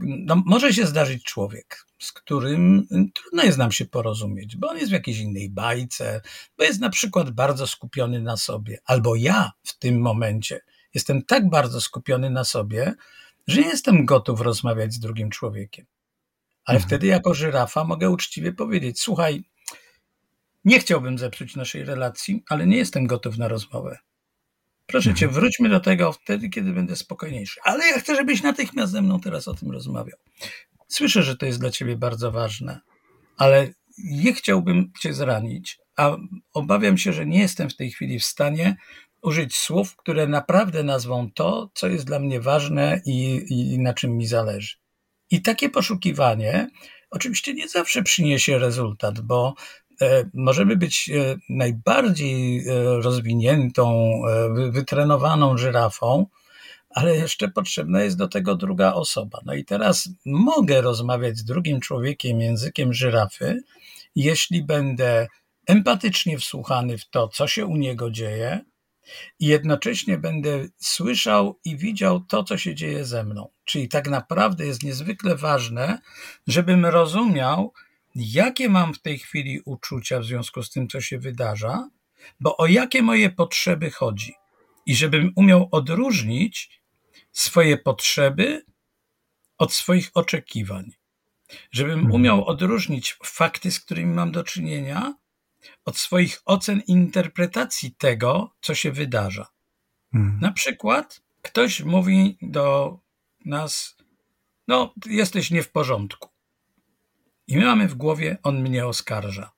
no, 0.00 0.42
może 0.46 0.72
się 0.72 0.86
zdarzyć 0.86 1.24
człowiek, 1.24 1.84
z 1.98 2.12
którym 2.12 2.86
trudno 3.14 3.42
jest 3.42 3.58
nam 3.58 3.72
się 3.72 3.84
porozumieć, 3.84 4.56
bo 4.56 4.68
on 4.68 4.78
jest 4.78 4.90
w 4.90 4.92
jakiejś 4.92 5.18
innej 5.18 5.50
bajce, 5.50 6.20
bo 6.58 6.64
jest 6.64 6.80
na 6.80 6.90
przykład 6.90 7.30
bardzo 7.30 7.66
skupiony 7.66 8.22
na 8.22 8.36
sobie, 8.36 8.78
albo 8.84 9.16
ja 9.16 9.52
w 9.64 9.78
tym 9.78 10.00
momencie 10.00 10.60
jestem 10.94 11.22
tak 11.22 11.50
bardzo 11.50 11.80
skupiony 11.80 12.30
na 12.30 12.44
sobie, 12.44 12.94
że 13.46 13.60
nie 13.60 13.68
jestem 13.68 14.06
gotów 14.06 14.40
rozmawiać 14.40 14.92
z 14.92 14.98
drugim 14.98 15.30
człowiekiem. 15.30 15.86
Ale 16.64 16.76
mhm. 16.76 16.88
wtedy, 16.88 17.06
jako 17.06 17.34
żyrafa, 17.34 17.84
mogę 17.84 18.10
uczciwie 18.10 18.52
powiedzieć: 18.52 19.00
Słuchaj, 19.00 19.44
nie 20.64 20.80
chciałbym 20.80 21.18
zepsuć 21.18 21.56
naszej 21.56 21.84
relacji, 21.84 22.44
ale 22.48 22.66
nie 22.66 22.76
jestem 22.76 23.06
gotów 23.06 23.38
na 23.38 23.48
rozmowę. 23.48 23.98
Proszę 24.88 25.14
cię, 25.14 25.26
mhm. 25.26 25.40
wróćmy 25.40 25.68
do 25.68 25.80
tego 25.80 26.12
wtedy, 26.12 26.48
kiedy 26.48 26.72
będę 26.72 26.96
spokojniejszy. 26.96 27.60
Ale 27.64 27.86
ja 27.86 27.98
chcę, 27.98 28.16
żebyś 28.16 28.42
natychmiast 28.42 28.92
ze 28.92 29.02
mną 29.02 29.20
teraz 29.20 29.48
o 29.48 29.54
tym 29.54 29.70
rozmawiał. 29.70 30.18
Słyszę, 30.88 31.22
że 31.22 31.36
to 31.36 31.46
jest 31.46 31.60
dla 31.60 31.70
ciebie 31.70 31.96
bardzo 31.96 32.32
ważne, 32.32 32.80
ale 33.36 33.68
nie 33.98 34.32
chciałbym 34.32 34.92
cię 35.00 35.14
zranić, 35.14 35.78
a 35.96 36.16
obawiam 36.54 36.98
się, 36.98 37.12
że 37.12 37.26
nie 37.26 37.38
jestem 37.38 37.70
w 37.70 37.76
tej 37.76 37.90
chwili 37.90 38.20
w 38.20 38.24
stanie 38.24 38.76
użyć 39.22 39.56
słów, 39.56 39.96
które 39.96 40.26
naprawdę 40.26 40.82
nazwą 40.82 41.30
to, 41.34 41.70
co 41.74 41.88
jest 41.88 42.04
dla 42.04 42.18
mnie 42.18 42.40
ważne 42.40 43.00
i, 43.06 43.44
i 43.48 43.78
na 43.78 43.94
czym 43.94 44.16
mi 44.16 44.26
zależy. 44.26 44.76
I 45.30 45.42
takie 45.42 45.68
poszukiwanie 45.68 46.68
oczywiście 47.10 47.54
nie 47.54 47.68
zawsze 47.68 48.02
przyniesie 48.02 48.58
rezultat, 48.58 49.20
bo 49.20 49.54
możemy 50.34 50.76
być 50.76 51.10
e, 51.10 51.36
najbardziej 51.48 52.68
e, 52.68 52.72
rozwiniętą, 53.00 54.12
wytrenowaną 54.70 55.58
żyrafą, 55.58 56.26
ale 56.90 57.16
jeszcze 57.16 57.48
potrzebna 57.48 58.02
jest 58.02 58.16
do 58.16 58.28
tego 58.28 58.54
druga 58.54 58.94
osoba. 58.94 59.40
No 59.44 59.54
i 59.54 59.64
teraz 59.64 60.08
mogę 60.26 60.80
rozmawiać 60.80 61.38
z 61.38 61.44
drugim 61.44 61.80
człowiekiem 61.80 62.40
językiem 62.40 62.94
żyrafy, 62.94 63.62
jeśli 64.14 64.64
będę 64.64 65.28
empatycznie 65.66 66.38
wsłuchany 66.38 66.98
w 66.98 67.10
to, 67.10 67.28
co 67.28 67.46
się 67.46 67.66
u 67.66 67.76
niego 67.76 68.10
dzieje, 68.10 68.60
i 69.40 69.46
jednocześnie 69.46 70.18
będę 70.18 70.66
słyszał 70.78 71.58
i 71.64 71.76
widział 71.76 72.20
to, 72.20 72.44
co 72.44 72.58
się 72.58 72.74
dzieje 72.74 73.04
ze 73.04 73.24
mną. 73.24 73.48
Czyli 73.64 73.88
tak 73.88 74.08
naprawdę 74.08 74.66
jest 74.66 74.82
niezwykle 74.82 75.36
ważne, 75.36 75.98
żebym 76.46 76.86
rozumiał, 76.86 77.72
jakie 78.20 78.68
mam 78.68 78.94
w 78.94 79.02
tej 79.02 79.18
chwili 79.18 79.60
uczucia 79.64 80.20
w 80.20 80.24
związku 80.24 80.62
z 80.62 80.70
tym, 80.70 80.88
co 80.88 81.00
się 81.00 81.18
wydarza, 81.18 81.88
bo 82.40 82.56
o 82.56 82.66
jakie 82.66 83.02
moje 83.02 83.30
potrzeby 83.30 83.90
chodzi. 83.90 84.34
I 84.86 84.96
żebym 84.96 85.32
umiał 85.36 85.68
odróżnić 85.70 86.80
swoje 87.32 87.78
potrzeby 87.78 88.64
od 89.58 89.72
swoich 89.72 90.10
oczekiwań. 90.14 90.92
Żebym 91.70 91.98
mhm. 91.98 92.14
umiał 92.14 92.44
odróżnić 92.44 93.16
fakty, 93.24 93.70
z 93.70 93.80
którymi 93.80 94.14
mam 94.14 94.32
do 94.32 94.44
czynienia, 94.44 95.14
od 95.84 95.98
swoich 95.98 96.42
ocen 96.44 96.82
i 96.86 96.92
interpretacji 96.92 97.94
tego, 97.94 98.54
co 98.60 98.74
się 98.74 98.92
wydarza. 98.92 99.46
Hmm. 100.12 100.38
Na 100.40 100.52
przykład 100.52 101.20
ktoś 101.42 101.82
mówi 101.82 102.38
do 102.42 102.98
nas: 103.44 103.96
No, 104.68 104.94
jesteś 105.06 105.50
nie 105.50 105.62
w 105.62 105.70
porządku. 105.70 106.28
I 107.48 107.56
my 107.56 107.64
mamy 107.64 107.88
w 107.88 107.94
głowie, 107.94 108.36
on 108.42 108.60
mnie 108.62 108.86
oskarża. 108.86 109.52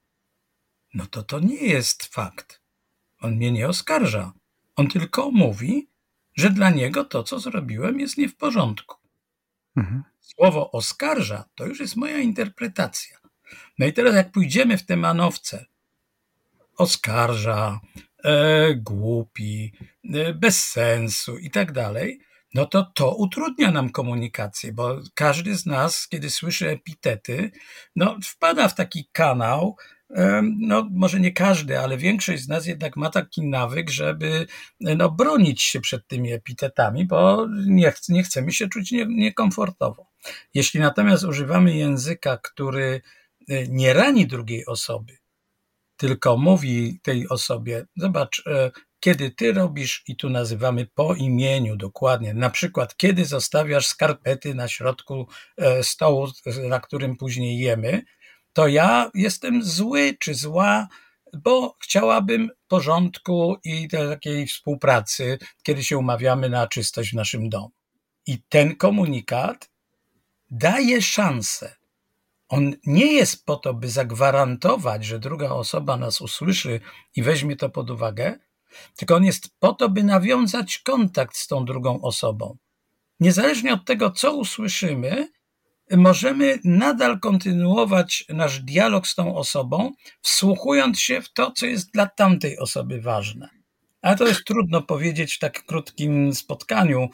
No 0.95 1.07
to 1.07 1.23
to 1.23 1.41
nie 1.41 1.67
jest 1.67 2.05
fakt. 2.05 2.61
On 3.21 3.37
mnie 3.37 3.53
nie 3.53 3.69
oskarża. 3.69 4.33
On 4.77 4.89
tylko 4.89 5.31
mówi, 5.31 5.89
że 6.35 6.51
dla 6.51 6.71
niego 6.71 7.05
to, 7.05 7.23
co 7.23 7.41
zrobiłem, 7.41 8.01
jest 8.01 8.19
nie 8.19 8.29
w 8.29 8.37
porządku. 8.37 8.97
Mhm. 9.77 10.03
Słowo 10.21 10.71
oskarża 10.71 11.45
to 11.55 11.67
już 11.67 11.81
jest 11.81 11.97
moja 11.97 12.19
interpretacja. 12.19 13.19
No 13.79 13.87
i 13.87 13.93
teraz, 13.93 14.15
jak 14.15 14.33
pójdziemy 14.33 14.79
w 14.79 14.87
te 14.87 14.97
manowce, 14.97 15.67
oskarża, 16.77 17.81
e, 18.25 18.75
głupi, 18.75 19.73
e, 20.15 20.35
bez 20.35 20.67
sensu 20.67 21.39
i 21.39 21.51
tak 21.51 21.73
dalej, 21.73 22.21
no 22.55 22.67
to 22.67 22.93
to 22.95 23.15
utrudnia 23.15 23.71
nam 23.71 23.91
komunikację, 23.91 24.73
bo 24.73 25.01
każdy 25.15 25.57
z 25.57 25.67
nas, 25.67 26.09
kiedy 26.09 26.31
słyszy 26.31 26.69
epitety, 26.69 27.51
no 27.97 28.17
wpada 28.25 28.69
w 28.69 28.75
taki 28.75 29.09
kanał, 29.13 29.77
no 30.59 30.89
może 30.93 31.21
nie 31.21 31.33
każdy, 31.33 31.79
ale 31.79 31.97
większość 31.97 32.43
z 32.43 32.49
nas 32.49 32.67
jednak 32.67 32.97
ma 32.97 33.11
taki 33.11 33.47
nawyk, 33.47 33.91
żeby 33.91 34.47
no, 34.81 35.11
bronić 35.11 35.63
się 35.63 35.81
przed 35.81 36.07
tymi 36.07 36.33
epitetami, 36.33 37.07
bo 37.07 37.47
nie, 37.67 37.91
ch 37.93 38.09
nie 38.09 38.23
chcemy 38.23 38.53
się 38.53 38.69
czuć 38.69 38.93
nie, 38.93 39.07
niekomfortowo. 39.07 40.07
Jeśli 40.55 40.81
natomiast 40.81 41.25
używamy 41.25 41.77
języka, 41.77 42.37
który 42.37 43.01
e, 43.49 43.69
nie 43.69 43.93
rani 43.93 44.27
drugiej 44.27 44.67
osoby, 44.67 45.17
tylko 45.97 46.37
mówi 46.37 47.01
tej 47.03 47.29
osobie, 47.29 47.87
zobacz, 47.97 48.43
e, 48.47 48.71
kiedy 49.01 49.31
ty 49.31 49.53
robisz, 49.53 50.03
i 50.09 50.17
tu 50.17 50.31
nazywamy 50.31 50.87
po 50.95 51.15
imieniu 51.15 51.77
dokładnie, 51.77 52.35
na 52.35 52.51
przykład 52.51 52.97
kiedy 52.97 53.25
zostawiasz 53.25 53.87
skarpety 53.87 54.55
na 54.55 54.69
środku 54.69 55.29
e, 55.57 55.83
stołu, 55.83 56.29
na 56.69 56.81
którym 56.81 57.17
później 57.17 57.59
jemy, 57.59 58.03
to 58.53 58.69
ja 58.69 59.11
jestem 59.15 59.65
zły 59.65 60.17
czy 60.21 60.35
zła, 60.35 60.89
bo 61.33 61.77
chciałabym 61.83 62.51
porządku 62.69 63.57
i 63.65 63.89
takiej 63.89 64.47
współpracy, 64.47 65.39
kiedy 65.63 65.85
się 65.85 65.99
umawiamy 65.99 66.49
na 66.49 66.67
czystość 66.67 67.11
w 67.11 67.17
naszym 67.17 67.49
domu. 67.49 67.71
I 68.27 68.39
ten 68.49 68.77
komunikat 68.77 69.71
daje 70.51 71.03
szansę. 71.03 71.77
On 72.49 72.75
nie 72.87 73.13
jest 73.13 73.45
po 73.45 73.57
to, 73.57 73.75
by 73.75 73.89
zagwarantować, 73.89 75.05
że 75.05 75.19
druga 75.19 75.51
osoba 75.51 75.97
nas 75.97 76.21
usłyszy 76.21 76.81
i 77.17 77.23
weźmie 77.23 77.57
to 77.57 77.71
pod 77.71 77.91
uwagę, 77.91 78.39
tylko 78.97 79.17
on 79.17 79.25
jest 79.25 79.49
po 79.59 79.73
to, 79.73 79.89
by 79.89 80.05
nawiązać 80.05 80.79
kontakt 80.79 81.37
z 81.37 81.47
tą 81.47 81.65
drugą 81.65 82.01
osobą. 82.01 82.57
Niezależnie 83.21 83.73
od 83.73 83.85
tego, 83.85 84.11
co 84.11 84.37
usłyszymy, 84.37 85.29
możemy 85.97 86.59
nadal 86.65 87.21
kontynuować 87.21 88.25
nasz 88.29 88.61
dialog 88.61 89.07
z 89.07 89.15
tą 89.15 89.37
osobą, 89.37 89.93
wsłuchując 90.23 91.01
się 91.01 91.23
w 91.23 91.33
to, 91.33 91.53
co 91.53 91.67
jest 91.67 91.93
dla 91.93 92.07
tamtej 92.07 92.59
osoby 92.59 93.01
ważne. 93.01 93.49
Ale 94.03 94.17
to 94.17 94.27
jest 94.27 94.45
trudno 94.45 94.83
powiedzieć 94.83 95.35
w 95.35 95.39
tak 95.39 95.65
krótkim 95.65 96.35
spotkaniu. 96.35 97.09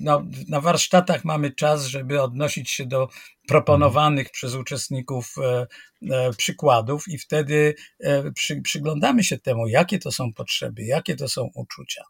No, 0.00 0.22
na 0.48 0.60
warsztatach 0.60 1.24
mamy 1.24 1.50
czas, 1.50 1.86
żeby 1.86 2.22
odnosić 2.22 2.70
się 2.70 2.86
do 2.86 3.08
proponowanych 3.48 4.30
przez 4.30 4.54
uczestników 4.54 5.34
e, 5.38 5.66
e, 6.10 6.32
przykładów, 6.32 7.08
i 7.08 7.18
wtedy 7.18 7.74
e, 8.00 8.32
przy, 8.32 8.60
przyglądamy 8.60 9.24
się 9.24 9.38
temu, 9.38 9.68
jakie 9.68 9.98
to 9.98 10.12
są 10.12 10.32
potrzeby, 10.32 10.82
jakie 10.82 11.16
to 11.16 11.28
są 11.28 11.50
uczucia. 11.54 12.02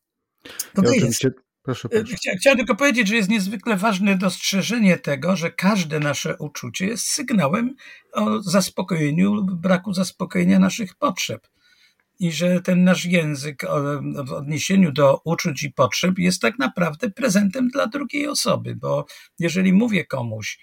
To 0.74 0.82
ja, 0.82 0.90
oczywiście, 0.90 1.30
Proszę, 1.62 1.88
proszę. 1.88 2.16
Chcia, 2.16 2.30
chciałem 2.40 2.58
tylko 2.58 2.74
powiedzieć, 2.74 3.08
że 3.08 3.16
jest 3.16 3.28
niezwykle 3.28 3.76
ważne 3.76 4.18
dostrzeżenie 4.18 4.98
tego, 4.98 5.36
że 5.36 5.50
każde 5.50 6.00
nasze 6.00 6.36
uczucie 6.36 6.86
jest 6.86 7.06
sygnałem 7.06 7.74
o 8.12 8.42
zaspokojeniu 8.42 9.34
lub 9.34 9.54
braku 9.54 9.92
zaspokojenia 9.92 10.58
naszych 10.58 10.94
potrzeb. 10.94 11.48
I 12.18 12.32
że 12.32 12.60
ten 12.60 12.84
nasz 12.84 13.04
język 13.04 13.62
w 14.24 14.32
odniesieniu 14.32 14.92
do 14.92 15.20
uczuć 15.24 15.62
i 15.62 15.72
potrzeb 15.72 16.18
jest 16.18 16.42
tak 16.42 16.58
naprawdę 16.58 17.10
prezentem 17.10 17.68
dla 17.68 17.86
drugiej 17.86 18.28
osoby, 18.28 18.76
bo 18.76 19.06
jeżeli 19.38 19.72
mówię 19.72 20.04
komuś, 20.04 20.58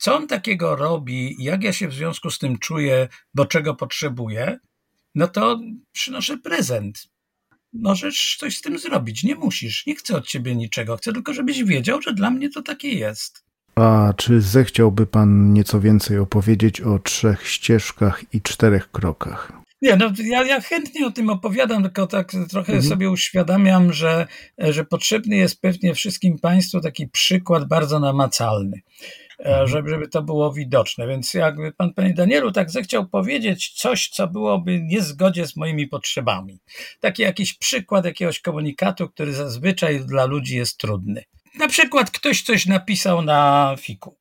co 0.00 0.16
on 0.16 0.26
takiego 0.26 0.76
robi, 0.76 1.36
jak 1.38 1.64
ja 1.64 1.72
się 1.72 1.88
w 1.88 1.94
związku 1.94 2.30
z 2.30 2.38
tym 2.38 2.58
czuję, 2.58 3.08
bo 3.34 3.46
czego 3.46 3.74
potrzebuję, 3.74 4.58
no 5.14 5.28
to 5.28 5.60
przynoszę 5.92 6.38
prezent. 6.38 7.10
Możesz 7.72 8.36
coś 8.40 8.56
z 8.56 8.60
tym 8.60 8.78
zrobić, 8.78 9.24
nie 9.24 9.34
musisz. 9.34 9.86
Nie 9.86 9.94
chcę 9.94 10.16
od 10.16 10.26
ciebie 10.26 10.56
niczego, 10.56 10.96
chcę 10.96 11.12
tylko, 11.12 11.34
żebyś 11.34 11.64
wiedział, 11.64 12.02
że 12.02 12.14
dla 12.14 12.30
mnie 12.30 12.50
to 12.50 12.62
takie 12.62 12.88
jest. 12.88 13.44
A 13.74 14.12
czy 14.16 14.40
zechciałby 14.40 15.06
pan 15.06 15.52
nieco 15.52 15.80
więcej 15.80 16.18
opowiedzieć 16.18 16.80
o 16.80 16.98
trzech 16.98 17.48
ścieżkach 17.48 18.24
i 18.32 18.42
czterech 18.42 18.90
krokach? 18.90 19.52
Nie, 19.82 19.96
no 19.96 20.12
ja, 20.24 20.44
ja 20.44 20.60
chętnie 20.60 21.06
o 21.06 21.10
tym 21.10 21.30
opowiadam, 21.30 21.82
tylko 21.82 22.06
tak 22.06 22.32
trochę 22.50 22.72
mhm. 22.72 22.90
sobie 22.90 23.10
uświadamiam, 23.10 23.92
że, 23.92 24.26
że 24.58 24.84
potrzebny 24.84 25.36
jest 25.36 25.60
pewnie 25.60 25.94
wszystkim 25.94 26.38
Państwu 26.38 26.80
taki 26.80 27.08
przykład 27.08 27.68
bardzo 27.68 28.00
namacalny. 28.00 28.80
E, 29.40 29.48
mhm. 29.48 29.68
żeby, 29.68 29.90
żeby 29.90 30.08
to 30.08 30.22
było 30.22 30.52
widoczne. 30.52 31.06
Więc 31.06 31.34
jakby 31.34 31.72
pan, 31.72 31.94
panie 31.94 32.14
Danielu, 32.14 32.52
tak 32.52 32.70
zechciał 32.70 33.06
powiedzieć 33.06 33.72
coś, 33.76 34.08
co 34.08 34.26
byłoby 34.28 34.80
nie 34.82 35.00
w 35.00 35.04
zgodzie 35.04 35.46
z 35.46 35.56
moimi 35.56 35.86
potrzebami. 35.86 36.58
Taki 37.00 37.22
jakiś 37.22 37.54
przykład 37.54 38.04
jakiegoś 38.04 38.40
komunikatu, 38.40 39.08
który 39.08 39.32
zazwyczaj 39.32 40.00
dla 40.00 40.24
ludzi 40.24 40.56
jest 40.56 40.78
trudny. 40.78 41.24
Na 41.58 41.68
przykład 41.68 42.10
ktoś 42.10 42.42
coś 42.42 42.66
napisał 42.66 43.22
na 43.22 43.74
fiku. 43.78 44.14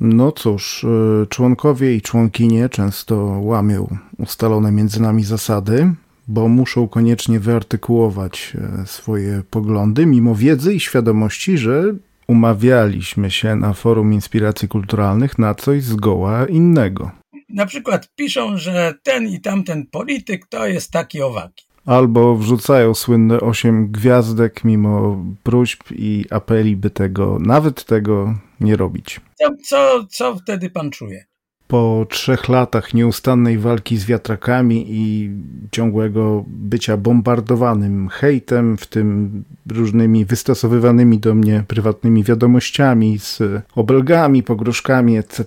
No 0.00 0.32
cóż, 0.32 0.84
e, 0.84 1.26
członkowie 1.26 1.94
i 1.94 2.02
członkinie 2.02 2.68
często 2.68 3.16
łamią 3.40 3.96
ustalone 4.18 4.72
między 4.72 5.02
nami 5.02 5.24
zasady, 5.24 5.94
bo 6.28 6.48
muszą 6.48 6.88
koniecznie 6.88 7.40
wyartykułować 7.40 8.52
e, 8.82 8.86
swoje 8.86 9.42
poglądy, 9.50 10.06
mimo 10.06 10.34
wiedzy 10.34 10.74
i 10.74 10.80
świadomości, 10.80 11.58
że 11.58 11.82
umawialiśmy 12.28 13.30
się 13.30 13.56
na 13.56 13.72
forum 13.72 14.12
inspiracji 14.12 14.68
kulturalnych 14.68 15.38
na 15.38 15.54
coś 15.54 15.82
zgoła 15.82 16.46
innego. 16.46 17.10
Na 17.48 17.66
przykład 17.66 18.08
piszą, 18.14 18.58
że 18.58 18.94
ten 19.02 19.28
i 19.28 19.40
tamten 19.40 19.86
polityk 19.86 20.46
to 20.46 20.66
jest 20.66 20.90
taki 20.90 21.22
owaki. 21.22 21.66
Albo 21.86 22.36
wrzucają 22.36 22.94
słynne 22.94 23.40
osiem 23.40 23.90
gwiazdek 23.90 24.64
mimo 24.64 25.24
próśb 25.42 25.82
i 25.90 26.24
apeli, 26.30 26.76
by 26.76 26.90
tego, 26.90 27.38
nawet 27.40 27.84
tego 27.84 28.34
nie 28.60 28.76
robić. 28.76 29.20
Co, 29.34 29.48
co, 29.64 30.06
co 30.10 30.36
wtedy 30.36 30.70
pan 30.70 30.90
czuje? 30.90 31.24
Po 31.68 32.06
trzech 32.08 32.48
latach 32.48 32.94
nieustannej 32.94 33.58
walki 33.58 33.96
z 33.96 34.04
wiatrakami 34.04 34.86
i 34.88 35.30
ciągłego 35.70 36.44
bycia 36.46 36.96
bombardowanym 36.96 38.08
hejtem, 38.08 38.76
w 38.76 38.86
tym 38.86 39.44
różnymi 39.70 40.24
wystosowywanymi 40.24 41.18
do 41.18 41.34
mnie 41.34 41.64
prywatnymi 41.68 42.24
wiadomościami 42.24 43.18
z 43.18 43.42
obelgami, 43.74 44.42
pogróżkami, 44.42 45.16
etc., 45.16 45.44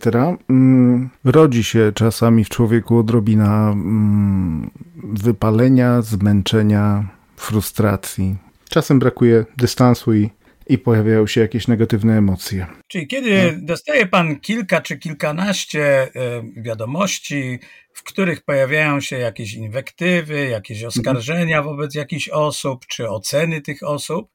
mm, 0.49 1.09
rodzi 1.23 1.63
się 1.63 1.91
czasami 1.95 2.43
w 2.45 2.49
człowieku 2.49 2.97
odrobina 2.97 3.71
mm, 3.71 4.69
wypalenia, 5.03 6.01
zmęczenia, 6.01 7.07
frustracji. 7.35 8.35
Czasem 8.69 8.99
brakuje 8.99 9.45
dystansu 9.57 10.13
i 10.13 10.29
i 10.69 10.77
pojawiają 10.77 11.27
się 11.27 11.41
jakieś 11.41 11.67
negatywne 11.67 12.17
emocje. 12.17 12.67
Czyli 12.87 13.07
kiedy 13.07 13.51
no. 13.51 13.59
dostaje 13.61 14.05
pan 14.05 14.39
kilka 14.39 14.81
czy 14.81 14.97
kilkanaście 14.97 15.83
e, 15.83 16.09
wiadomości, 16.57 17.59
w 17.93 18.03
których 18.03 18.41
pojawiają 18.41 19.01
się 19.01 19.17
jakieś 19.17 19.53
inwektywy, 19.53 20.47
jakieś 20.47 20.83
mhm. 20.83 20.87
oskarżenia 20.87 21.63
wobec 21.63 21.95
jakichś 21.95 22.29
osób, 22.29 22.85
czy 22.85 23.09
oceny 23.09 23.61
tych 23.61 23.83
osób, 23.83 24.29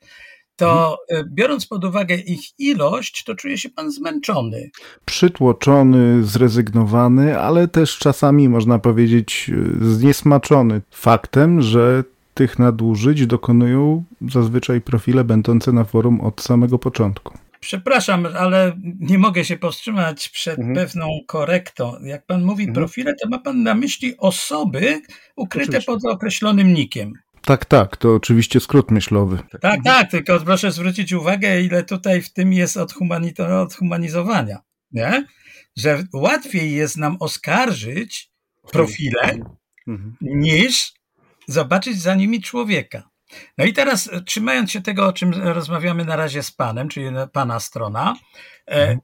to 0.57 0.99
mhm. 1.11 1.27
e, 1.27 1.31
biorąc 1.35 1.67
pod 1.67 1.85
uwagę 1.85 2.15
ich 2.15 2.41
ilość, 2.59 3.25
to 3.25 3.35
czuje 3.35 3.59
się 3.59 3.71
pan 3.71 3.91
zmęczony. 3.91 4.71
Przytłoczony, 5.05 6.25
zrezygnowany, 6.25 7.39
ale 7.39 7.69
też 7.69 7.99
czasami 7.99 8.49
można 8.49 8.79
powiedzieć 8.79 9.51
e, 9.83 9.85
zniesmaczony 9.85 10.81
faktem, 10.91 11.63
że 11.63 12.05
tych 12.35 12.59
nadużyć 12.59 13.27
dokonują 13.27 14.05
zazwyczaj 14.29 14.81
profile 14.81 15.25
będące 15.25 15.73
na 15.73 15.85
forum 15.85 16.21
od 16.21 16.41
samego 16.41 16.79
początku. 16.79 17.39
Przepraszam, 17.61 18.27
ale 18.39 18.79
nie 19.01 19.19
mogę 19.19 19.45
się 19.45 19.57
powstrzymać 19.57 20.29
przed 20.29 20.59
mhm. 20.59 20.77
pewną 20.77 21.09
korektą. 21.27 21.95
Jak 22.03 22.27
pan 22.27 22.43
mówi 22.45 22.63
mhm. 22.65 22.75
profile, 22.75 23.15
to 23.23 23.29
ma 23.29 23.39
pan 23.39 23.63
na 23.63 23.75
myśli 23.75 24.17
osoby 24.17 25.03
ukryte 25.37 25.69
oczywiście. 25.69 25.93
pod 25.93 26.05
określonym 26.05 26.75
nikiem. 26.75 27.13
Tak, 27.45 27.65
tak, 27.65 27.97
to 27.97 28.15
oczywiście 28.15 28.61
skrót 28.61 28.91
myślowy. 28.91 29.39
Tak, 29.61 29.81
tak, 29.85 30.11
tylko 30.11 30.41
proszę 30.41 30.73
zwrócić 30.73 31.13
uwagę, 31.13 31.63
ile 31.63 31.83
tutaj 31.83 32.23
w 32.23 32.33
tym 32.33 32.53
jest 32.53 32.77
odhumanizowania, 32.77 34.59
nie? 34.93 35.27
Że 35.77 36.05
łatwiej 36.13 36.73
jest 36.73 36.97
nam 36.97 37.17
oskarżyć 37.21 38.31
profile 38.73 39.39
mhm. 39.89 40.17
niż 40.21 40.93
zobaczyć 41.47 42.03
za 42.03 42.15
nimi 42.15 42.43
człowieka. 42.43 43.11
No 43.59 43.65
i 43.65 43.73
teraz, 43.73 44.11
e, 44.13 44.23
trzymając 44.23 44.71
się 44.71 44.83
tego, 44.83 45.07
o 45.07 45.13
czym 45.13 45.33
rozmawiamy 45.35 46.05
na 46.05 46.17
razie 46.17 46.43
z 46.43 46.53
panem, 46.53 46.89
czyli 46.89 47.07
pana 47.33 47.61
strona, 47.61 48.17
e, 48.67 48.71
mhm. 48.71 48.99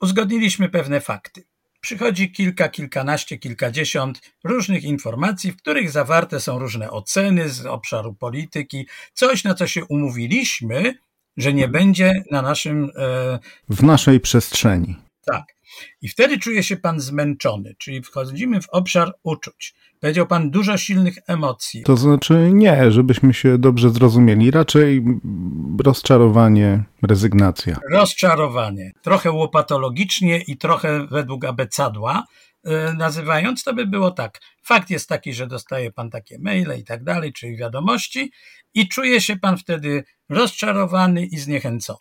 uzgodniliśmy 0.00 0.68
pewne 0.68 1.00
fakty. 1.00 1.44
Przychodzi 1.80 2.32
kilka, 2.32 2.68
kilkanaście, 2.68 3.38
kilkadziesiąt 3.38 4.20
różnych 4.44 4.84
informacji, 4.84 5.52
w 5.52 5.56
których 5.56 5.90
zawarte 5.90 6.40
są 6.40 6.58
różne 6.58 6.90
oceny 6.90 7.48
z 7.48 7.66
obszaru 7.66 8.14
polityki, 8.14 8.86
coś 9.12 9.44
na 9.44 9.54
co 9.54 9.66
się 9.66 9.84
umówiliśmy, 9.84 10.94
że 11.36 11.52
nie 11.52 11.64
mhm. 11.64 11.72
będzie 11.72 12.24
na 12.30 12.42
naszym. 12.42 12.90
E... 12.96 13.38
W 13.68 13.82
naszej 13.82 14.20
przestrzeni. 14.20 14.96
Tak. 15.26 15.55
I 16.02 16.08
wtedy 16.08 16.38
czuje 16.38 16.62
się 16.62 16.76
pan 16.76 17.00
zmęczony, 17.00 17.74
czyli 17.78 18.02
wchodzimy 18.02 18.60
w 18.60 18.68
obszar 18.68 19.12
uczuć. 19.22 19.74
Powiedział 20.00 20.26
pan 20.26 20.50
dużo 20.50 20.78
silnych 20.78 21.18
emocji. 21.26 21.82
To 21.82 21.96
znaczy 21.96 22.50
nie, 22.52 22.92
żebyśmy 22.92 23.34
się 23.34 23.58
dobrze 23.58 23.90
zrozumieli, 23.90 24.50
raczej 24.50 25.04
rozczarowanie, 25.84 26.84
rezygnacja. 27.02 27.78
Rozczarowanie. 27.90 28.92
Trochę 29.02 29.30
łopatologicznie 29.30 30.38
i 30.38 30.56
trochę 30.56 31.06
według 31.06 31.44
abecadła 31.44 32.24
yy, 32.64 32.94
nazywając, 32.98 33.64
to 33.64 33.74
by 33.74 33.86
było 33.86 34.10
tak. 34.10 34.40
Fakt 34.62 34.90
jest 34.90 35.08
taki, 35.08 35.32
że 35.32 35.46
dostaje 35.46 35.92
pan 35.92 36.10
takie 36.10 36.38
maile 36.38 36.78
i 36.78 36.84
tak 36.84 37.04
dalej, 37.04 37.32
czyli 37.32 37.56
wiadomości 37.56 38.32
i 38.74 38.88
czuje 38.88 39.20
się 39.20 39.36
pan 39.36 39.58
wtedy 39.58 40.04
rozczarowany 40.28 41.26
i 41.26 41.38
zniechęcony. 41.38 41.98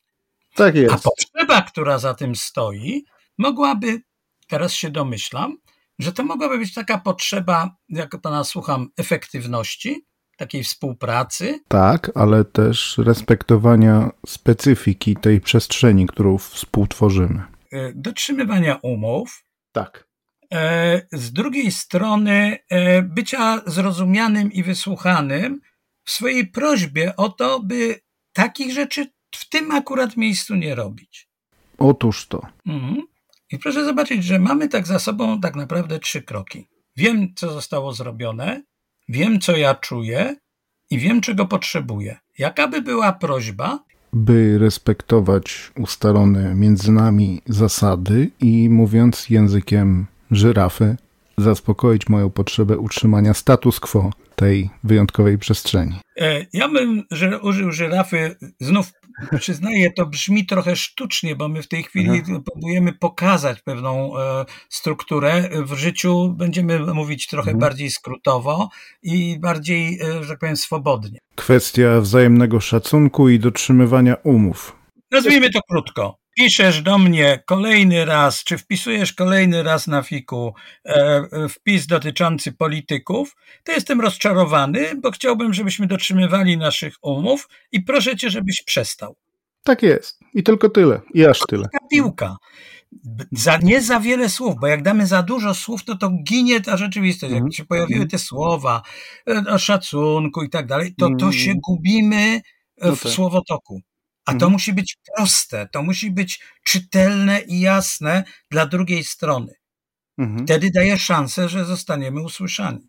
Tak 0.55 0.75
jest. 0.75 0.93
A 0.93 0.97
potrzeba, 0.97 1.61
która 1.61 1.99
za 1.99 2.13
tym 2.13 2.35
stoi, 2.35 3.05
mogłaby, 3.37 4.01
teraz 4.47 4.73
się 4.73 4.89
domyślam, 4.89 5.57
że 5.99 6.13
to 6.13 6.23
mogłaby 6.23 6.57
być 6.57 6.73
taka 6.73 6.97
potrzeba, 6.97 7.75
jak 7.89 8.21
pana 8.21 8.43
słucham, 8.43 8.89
efektywności, 8.97 10.05
takiej 10.37 10.63
współpracy. 10.63 11.59
Tak, 11.67 12.11
ale 12.15 12.45
też 12.45 12.97
respektowania 12.97 14.09
specyfiki 14.25 15.15
tej 15.15 15.41
przestrzeni, 15.41 16.07
którą 16.07 16.37
współtworzymy. 16.37 17.43
E, 17.71 17.93
dotrzymywania 17.95 18.75
umów. 18.75 19.43
Tak. 19.71 20.07
E, 20.53 21.01
z 21.11 21.33
drugiej 21.33 21.71
strony 21.71 22.57
e, 22.69 23.01
bycia 23.01 23.61
zrozumianym 23.65 24.51
i 24.51 24.63
wysłuchanym 24.63 25.61
w 26.05 26.11
swojej 26.11 26.47
prośbie 26.47 27.15
o 27.15 27.29
to, 27.29 27.59
by 27.59 27.99
takich 28.33 28.73
rzeczy 28.73 29.07
w 29.35 29.49
tym 29.49 29.71
akurat 29.71 30.17
miejscu 30.17 30.55
nie 30.55 30.75
robić. 30.75 31.29
Otóż 31.77 32.27
to. 32.27 32.41
Mhm. 32.65 33.07
I 33.55 33.59
proszę 33.59 33.85
zobaczyć, 33.85 34.23
że 34.23 34.39
mamy 34.39 34.67
tak 34.67 34.87
za 34.87 34.99
sobą 34.99 35.41
tak 35.41 35.55
naprawdę 35.55 35.99
trzy 35.99 36.21
kroki. 36.21 36.67
Wiem, 36.97 37.27
co 37.35 37.51
zostało 37.51 37.93
zrobione, 37.93 38.63
wiem, 39.09 39.39
co 39.39 39.57
ja 39.57 39.75
czuję 39.75 40.35
i 40.89 40.99
wiem, 40.99 41.21
czego 41.21 41.45
potrzebuję. 41.45 42.17
Jaka 42.37 42.67
by 42.67 42.81
była 42.81 43.13
prośba? 43.13 43.79
By 44.13 44.57
respektować 44.57 45.71
ustalone 45.77 46.55
między 46.55 46.91
nami 46.91 47.41
zasady 47.45 48.31
i 48.39 48.69
mówiąc 48.69 49.29
językiem 49.29 50.05
żyrafy, 50.31 50.97
zaspokoić 51.37 52.09
moją 52.09 52.29
potrzebę 52.29 52.77
utrzymania 52.77 53.33
status 53.33 53.79
quo 53.79 54.11
tej 54.35 54.69
wyjątkowej 54.83 55.37
przestrzeni. 55.37 55.99
E, 56.17 56.45
ja 56.53 56.69
bym 56.69 57.03
użył 57.41 57.71
żyrafy 57.71 58.35
znów 58.59 58.91
przyznaję, 59.39 59.91
to 59.91 60.05
brzmi 60.05 60.45
trochę 60.45 60.75
sztucznie, 60.75 61.35
bo 61.35 61.47
my 61.47 61.61
w 61.63 61.67
tej 61.67 61.83
chwili 61.83 62.09
mhm. 62.09 62.43
próbujemy 62.43 62.93
pokazać 62.93 63.61
pewną 63.61 64.19
e, 64.19 64.45
strukturę. 64.69 65.49
W 65.65 65.73
życiu 65.73 66.33
będziemy 66.37 66.79
mówić 66.79 67.27
trochę 67.27 67.51
mhm. 67.51 67.59
bardziej 67.59 67.91
skrótowo 67.91 68.69
i 69.03 69.39
bardziej, 69.39 69.99
e, 70.01 70.23
że 70.23 70.29
tak 70.29 70.39
powiem, 70.39 70.57
swobodnie. 70.57 71.19
Kwestia 71.35 72.01
wzajemnego 72.01 72.59
szacunku 72.59 73.29
i 73.29 73.39
dotrzymywania 73.39 74.15
umów. 74.23 74.75
Nazwijmy 75.11 75.49
to 75.49 75.59
krótko 75.69 76.24
piszesz 76.35 76.81
do 76.81 76.97
mnie 76.97 77.43
kolejny 77.45 78.05
raz, 78.05 78.43
czy 78.43 78.57
wpisujesz 78.57 79.13
kolejny 79.13 79.63
raz 79.63 79.87
na 79.87 80.01
fiku 80.01 80.53
e, 80.85 81.49
wpis 81.49 81.87
dotyczący 81.87 82.51
polityków, 82.51 83.35
to 83.63 83.71
jestem 83.71 84.01
rozczarowany, 84.01 84.95
bo 84.95 85.11
chciałbym, 85.11 85.53
żebyśmy 85.53 85.87
dotrzymywali 85.87 86.57
naszych 86.57 86.95
umów 87.01 87.49
i 87.71 87.81
proszę 87.81 88.15
cię, 88.15 88.29
żebyś 88.29 88.61
przestał. 88.61 89.15
Tak 89.63 89.83
jest. 89.83 90.19
I 90.33 90.43
tylko 90.43 90.69
tyle. 90.69 91.01
I 91.13 91.25
aż 91.25 91.39
tyle. 91.49 91.63
Taka 91.63 91.87
piłka. 91.91 92.37
Za, 93.31 93.57
nie 93.57 93.81
za 93.81 93.99
wiele 93.99 94.29
słów, 94.29 94.55
bo 94.61 94.67
jak 94.67 94.83
damy 94.83 95.07
za 95.07 95.23
dużo 95.23 95.53
słów, 95.53 95.83
to 95.83 95.97
to 95.97 96.09
ginie 96.09 96.61
ta 96.61 96.77
rzeczywistość. 96.77 97.31
Jak 97.31 97.37
mhm. 97.37 97.51
się 97.51 97.65
pojawiły 97.65 98.01
mhm. 98.01 98.09
te 98.09 98.19
słowa 98.19 98.81
e, 99.29 99.43
o 99.49 99.57
szacunku 99.57 100.43
i 100.43 100.49
tak 100.49 100.67
dalej, 100.67 100.95
to 100.97 101.09
to 101.19 101.31
się 101.31 101.51
mm. 101.51 101.61
gubimy 101.67 102.41
w 102.81 102.85
no 102.85 102.95
tak. 102.95 103.11
słowotoku. 103.11 103.81
A 104.25 104.31
to 104.31 104.35
mhm. 104.35 104.51
musi 104.51 104.73
być 104.73 104.97
proste, 105.15 105.67
to 105.71 105.83
musi 105.83 106.11
być 106.11 106.39
czytelne 106.63 107.41
i 107.41 107.59
jasne 107.59 108.23
dla 108.51 108.65
drugiej 108.65 109.03
strony. 109.03 109.53
Mhm. 110.17 110.45
Wtedy 110.45 110.71
daje 110.71 110.97
szansę, 110.97 111.49
że 111.49 111.65
zostaniemy 111.65 112.21
usłyszani. 112.21 112.87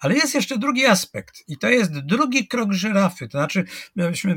Ale 0.00 0.14
jest 0.14 0.34
jeszcze 0.34 0.58
drugi 0.58 0.86
aspekt, 0.86 1.42
i 1.48 1.58
to 1.58 1.68
jest 1.68 1.98
drugi 1.98 2.48
krok 2.48 2.72
żyrafy, 2.72 3.28
to 3.28 3.38
znaczy 3.38 3.64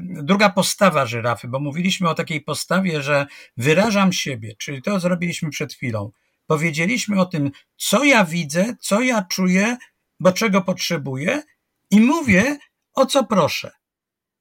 druga 0.02 0.50
postawa 0.50 1.06
żyrafy, 1.06 1.48
bo 1.48 1.60
mówiliśmy 1.60 2.10
o 2.10 2.14
takiej 2.14 2.42
postawie, 2.42 3.02
że 3.02 3.26
wyrażam 3.58 4.14
siebie, 4.14 4.56
czyli 4.58 4.82
to 4.82 5.00
zrobiliśmy 5.00 5.50
przed 5.50 5.74
chwilą. 5.74 6.12
Powiedzieliśmy 6.48 7.22
o 7.22 7.26
tym, 7.26 7.52
co 7.78 8.04
ja 8.04 8.26
widzę, 8.26 8.76
co 8.80 9.02
ja 9.02 9.22
czuję, 9.22 9.78
bo 10.20 10.32
czego 10.32 10.62
potrzebuję, 10.62 11.44
i 11.92 12.02
mówię, 12.02 12.58
o 12.94 13.06
co 13.06 13.24
proszę. 13.24 13.72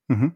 Mhm. 0.09 0.33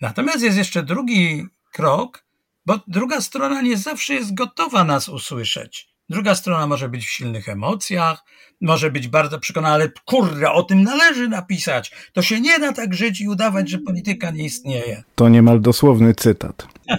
Natomiast 0.00 0.42
jest 0.42 0.56
jeszcze 0.58 0.82
drugi 0.82 1.46
krok, 1.72 2.24
bo 2.66 2.80
druga 2.86 3.20
strona 3.20 3.62
nie 3.62 3.76
zawsze 3.76 4.14
jest 4.14 4.34
gotowa 4.34 4.84
nas 4.84 5.08
usłyszeć. 5.08 5.88
Druga 6.08 6.34
strona 6.34 6.66
może 6.66 6.88
być 6.88 7.06
w 7.06 7.10
silnych 7.10 7.48
emocjach, 7.48 8.24
może 8.60 8.90
być 8.90 9.08
bardzo 9.08 9.38
przekonana, 9.38 9.74
ale 9.74 9.90
kurde, 10.04 10.52
o 10.52 10.62
tym 10.62 10.82
należy 10.82 11.28
napisać. 11.28 11.92
To 12.12 12.22
się 12.22 12.40
nie 12.40 12.58
da 12.58 12.72
tak 12.72 12.94
żyć 12.94 13.20
i 13.20 13.28
udawać, 13.28 13.70
że 13.70 13.78
polityka 13.78 14.30
nie 14.30 14.44
istnieje. 14.44 15.02
To 15.14 15.28
niemal 15.28 15.60
dosłowny 15.60 16.14
cytat. 16.14 16.68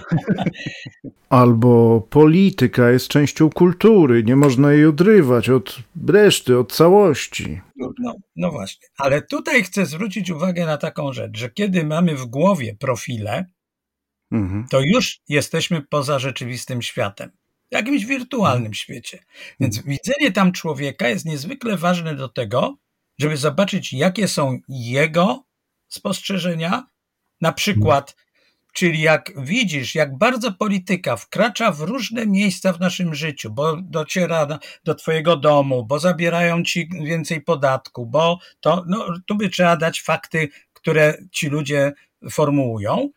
Albo 1.30 2.02
polityka 2.10 2.90
jest 2.90 3.08
częścią 3.08 3.50
kultury, 3.50 4.24
nie 4.24 4.36
można 4.36 4.74
jej 4.74 4.86
odrywać 4.86 5.50
od 5.50 5.78
reszty, 6.08 6.58
od 6.58 6.74
całości. 6.74 7.62
No, 7.76 7.90
no, 8.00 8.16
no 8.36 8.52
właśnie, 8.52 8.88
ale 8.98 9.22
tutaj 9.22 9.64
chcę 9.64 9.86
zwrócić 9.86 10.30
uwagę 10.32 10.66
na 10.66 10.78
taką 10.78 11.14
rzecz, 11.14 11.38
że 11.38 11.50
kiedy 11.50 11.86
mamy 11.86 12.16
w 12.16 12.26
głowie 12.26 12.76
profile, 12.80 13.46
mhm. 14.32 14.66
to 14.70 14.80
już 14.82 15.20
jesteśmy 15.30 15.82
poza 15.90 16.20
rzeczywistym 16.20 16.82
światem 16.82 17.32
w 17.72 17.76
jakimś 17.76 18.06
wirtualnym 18.06 18.74
świecie. 18.74 19.20
Więc 19.60 19.78
mhm. 19.78 19.98
widzenie 19.98 20.32
tam 20.32 20.52
człowieka 20.52 21.08
jest 21.08 21.26
niezwykle 21.26 21.78
ważne 21.78 22.16
do 22.16 22.30
tego, 22.30 22.78
żeby 23.20 23.38
zobaczyć, 23.38 23.94
jakie 23.94 24.28
są 24.28 24.60
jego 24.70 25.44
spostrzeżenia, 25.88 26.88
na 27.42 27.52
przykład, 27.54 28.16
czyli 28.74 29.02
jak 29.02 29.32
widzisz, 29.38 29.96
jak 29.96 30.18
bardzo 30.18 30.52
polityka 30.52 31.16
wkracza 31.16 31.72
w 31.72 31.82
różne 31.82 32.26
miejsca 32.26 32.74
w 32.74 32.80
naszym 32.80 33.16
życiu, 33.16 33.52
bo 33.52 33.78
dociera 33.82 34.60
do 34.84 34.96
twojego 34.96 35.38
domu, 35.38 35.86
bo 35.86 36.00
zabierają 36.00 36.64
ci 36.64 36.90
więcej 37.04 37.42
podatku, 37.42 38.06
bo 38.06 38.40
to, 38.60 38.84
no, 38.88 39.06
tu 39.26 39.36
by 39.36 39.50
trzeba 39.50 39.78
dać 39.78 40.02
fakty, 40.02 40.50
które 40.74 41.18
ci 41.32 41.48
ludzie 41.48 41.92
formułują, 42.32 43.10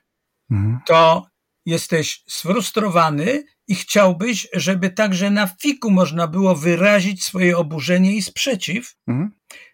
mhm. 0.51 0.79
to 0.87 1.27
jesteś 1.67 2.23
sfrustrowany 2.27 3.45
i 3.69 3.75
chciałbyś, 3.75 4.49
żeby 4.53 4.91
także 4.91 5.31
na 5.31 5.47
fiku 5.47 5.91
można 5.91 6.27
było 6.27 6.55
wyrazić 6.55 7.25
swoje 7.25 7.59
oburzenie 7.59 8.17
i 8.17 8.23
sprzeciw. 8.23 8.97
Mhm. 9.09 9.31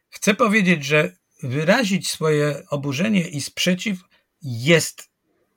Chcę 0.09 0.35
powiedzieć, 0.35 0.85
że 0.85 1.17
wyrazić 1.43 2.11
swoje 2.11 2.63
oburzenie 2.71 3.29
i 3.29 3.41
sprzeciw 3.41 3.99
jest 4.43 5.11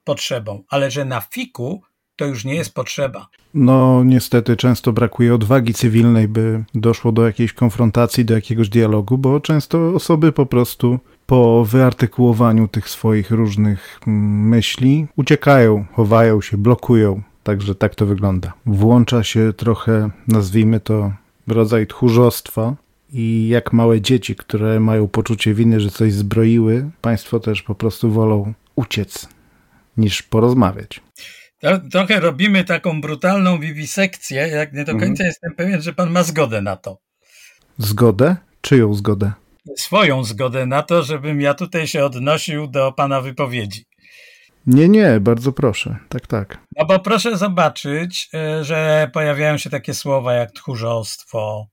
potrzebą, 0.04 0.64
ale 0.70 0.92
że 0.92 1.06
na 1.06 1.22
fiku 1.22 1.82
to 2.16 2.26
już 2.26 2.46
nie 2.46 2.56
jest 2.56 2.74
potrzeba. 2.74 3.28
No, 3.54 4.04
niestety 4.04 4.58
często 4.58 4.94
brakuje 4.94 5.36
odwagi 5.36 5.74
cywilnej, 5.74 6.28
by 6.28 6.64
doszło 6.76 7.12
do 7.12 7.26
jakiejś 7.26 7.54
konfrontacji, 7.54 8.26
do 8.26 8.34
jakiegoś 8.34 8.70
dialogu, 8.70 9.18
bo 9.18 9.40
często 9.40 9.94
osoby 9.96 10.32
po 10.32 10.46
prostu 10.46 11.00
po 11.26 11.66
wyartykułowaniu 11.66 12.68
tych 12.68 12.90
swoich 12.90 13.32
różnych 13.32 14.00
mm, 14.08 14.48
myśli 14.48 15.08
uciekają, 15.16 15.86
chowają 15.94 16.42
się, 16.42 16.58
blokują. 16.58 17.22
Także 17.44 17.76
tak 17.76 17.96
to 17.96 18.06
wygląda. 18.06 18.54
Włącza 18.66 19.24
się 19.24 19.54
trochę, 19.54 20.10
nazwijmy 20.28 20.80
to, 20.80 21.12
rodzaj 21.48 21.88
tchórzostwa, 21.88 22.76
i 23.14 23.48
jak 23.48 23.74
małe 23.74 24.02
dzieci, 24.02 24.36
które 24.36 24.80
mają 24.80 25.08
poczucie 25.08 25.54
winy, 25.54 25.80
że 25.80 25.90
coś 25.90 26.14
zbroiły, 26.14 26.90
państwo 27.02 27.40
też 27.40 27.62
po 27.62 27.76
prostu 27.76 28.12
wolą 28.12 28.54
uciec 28.76 29.30
niż 29.98 30.24
porozmawiać. 30.24 31.02
Trochę 31.92 32.20
robimy 32.20 32.64
taką 32.64 33.02
brutalną 33.02 33.60
wiwisekcję, 33.60 34.48
jak 34.48 34.74
nie 34.74 34.84
do 34.84 34.92
końca 34.92 35.10
mhm. 35.10 35.28
jestem 35.28 35.56
pewien, 35.56 35.82
że 35.82 35.94
pan 35.94 36.12
ma 36.12 36.24
zgodę 36.24 36.62
na 36.62 36.76
to. 36.76 36.98
Zgodę? 37.78 38.36
Czyją 38.62 38.94
zgodę? 38.94 39.32
Swoją 39.78 40.24
zgodę 40.24 40.66
na 40.66 40.84
to, 40.84 41.04
żebym 41.04 41.42
ja 41.42 41.54
tutaj 41.54 41.88
się 41.88 42.06
odnosił 42.06 42.68
do 42.68 42.92
pana 42.92 43.22
wypowiedzi. 43.22 43.86
Nie, 44.66 44.90
nie, 44.90 45.20
bardzo 45.20 45.52
proszę. 45.52 45.98
Tak, 46.10 46.28
tak. 46.28 46.58
No 46.78 46.86
bo 46.86 47.00
proszę 47.00 47.38
zobaczyć, 47.38 48.30
e, 48.34 48.64
że 48.64 49.10
pojawiają 49.14 49.58
się 49.58 49.70
takie 49.70 49.94
słowa 49.94 50.34
jak 50.34 50.52
tchórzostwo, 50.52 51.68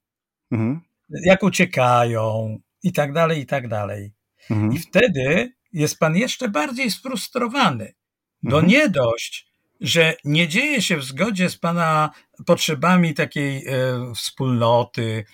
mhm. 0.52 0.80
jak 1.24 1.42
uciekają 1.42 2.56
i 2.82 2.92
tak 2.92 3.12
dalej, 3.12 3.40
i 3.40 3.46
tak 3.46 3.68
dalej. 3.68 4.12
Mhm. 4.50 4.72
I 4.72 4.78
wtedy 4.78 5.52
jest 5.72 5.98
pan 5.98 6.16
jeszcze 6.16 6.48
bardziej 6.48 6.90
sfrustrowany, 6.90 7.94
bo 8.42 8.56
mhm. 8.56 8.66
nie 8.66 8.88
dość, 8.88 9.48
że 9.80 10.14
nie 10.24 10.48
dzieje 10.48 10.82
się 10.82 10.96
w 10.96 11.04
zgodzie 11.04 11.50
z 11.50 11.58
pana 11.58 12.10
potrzebami 12.46 13.14
takiej 13.14 13.66
e, 13.66 13.72
wspólnoty, 14.14 15.24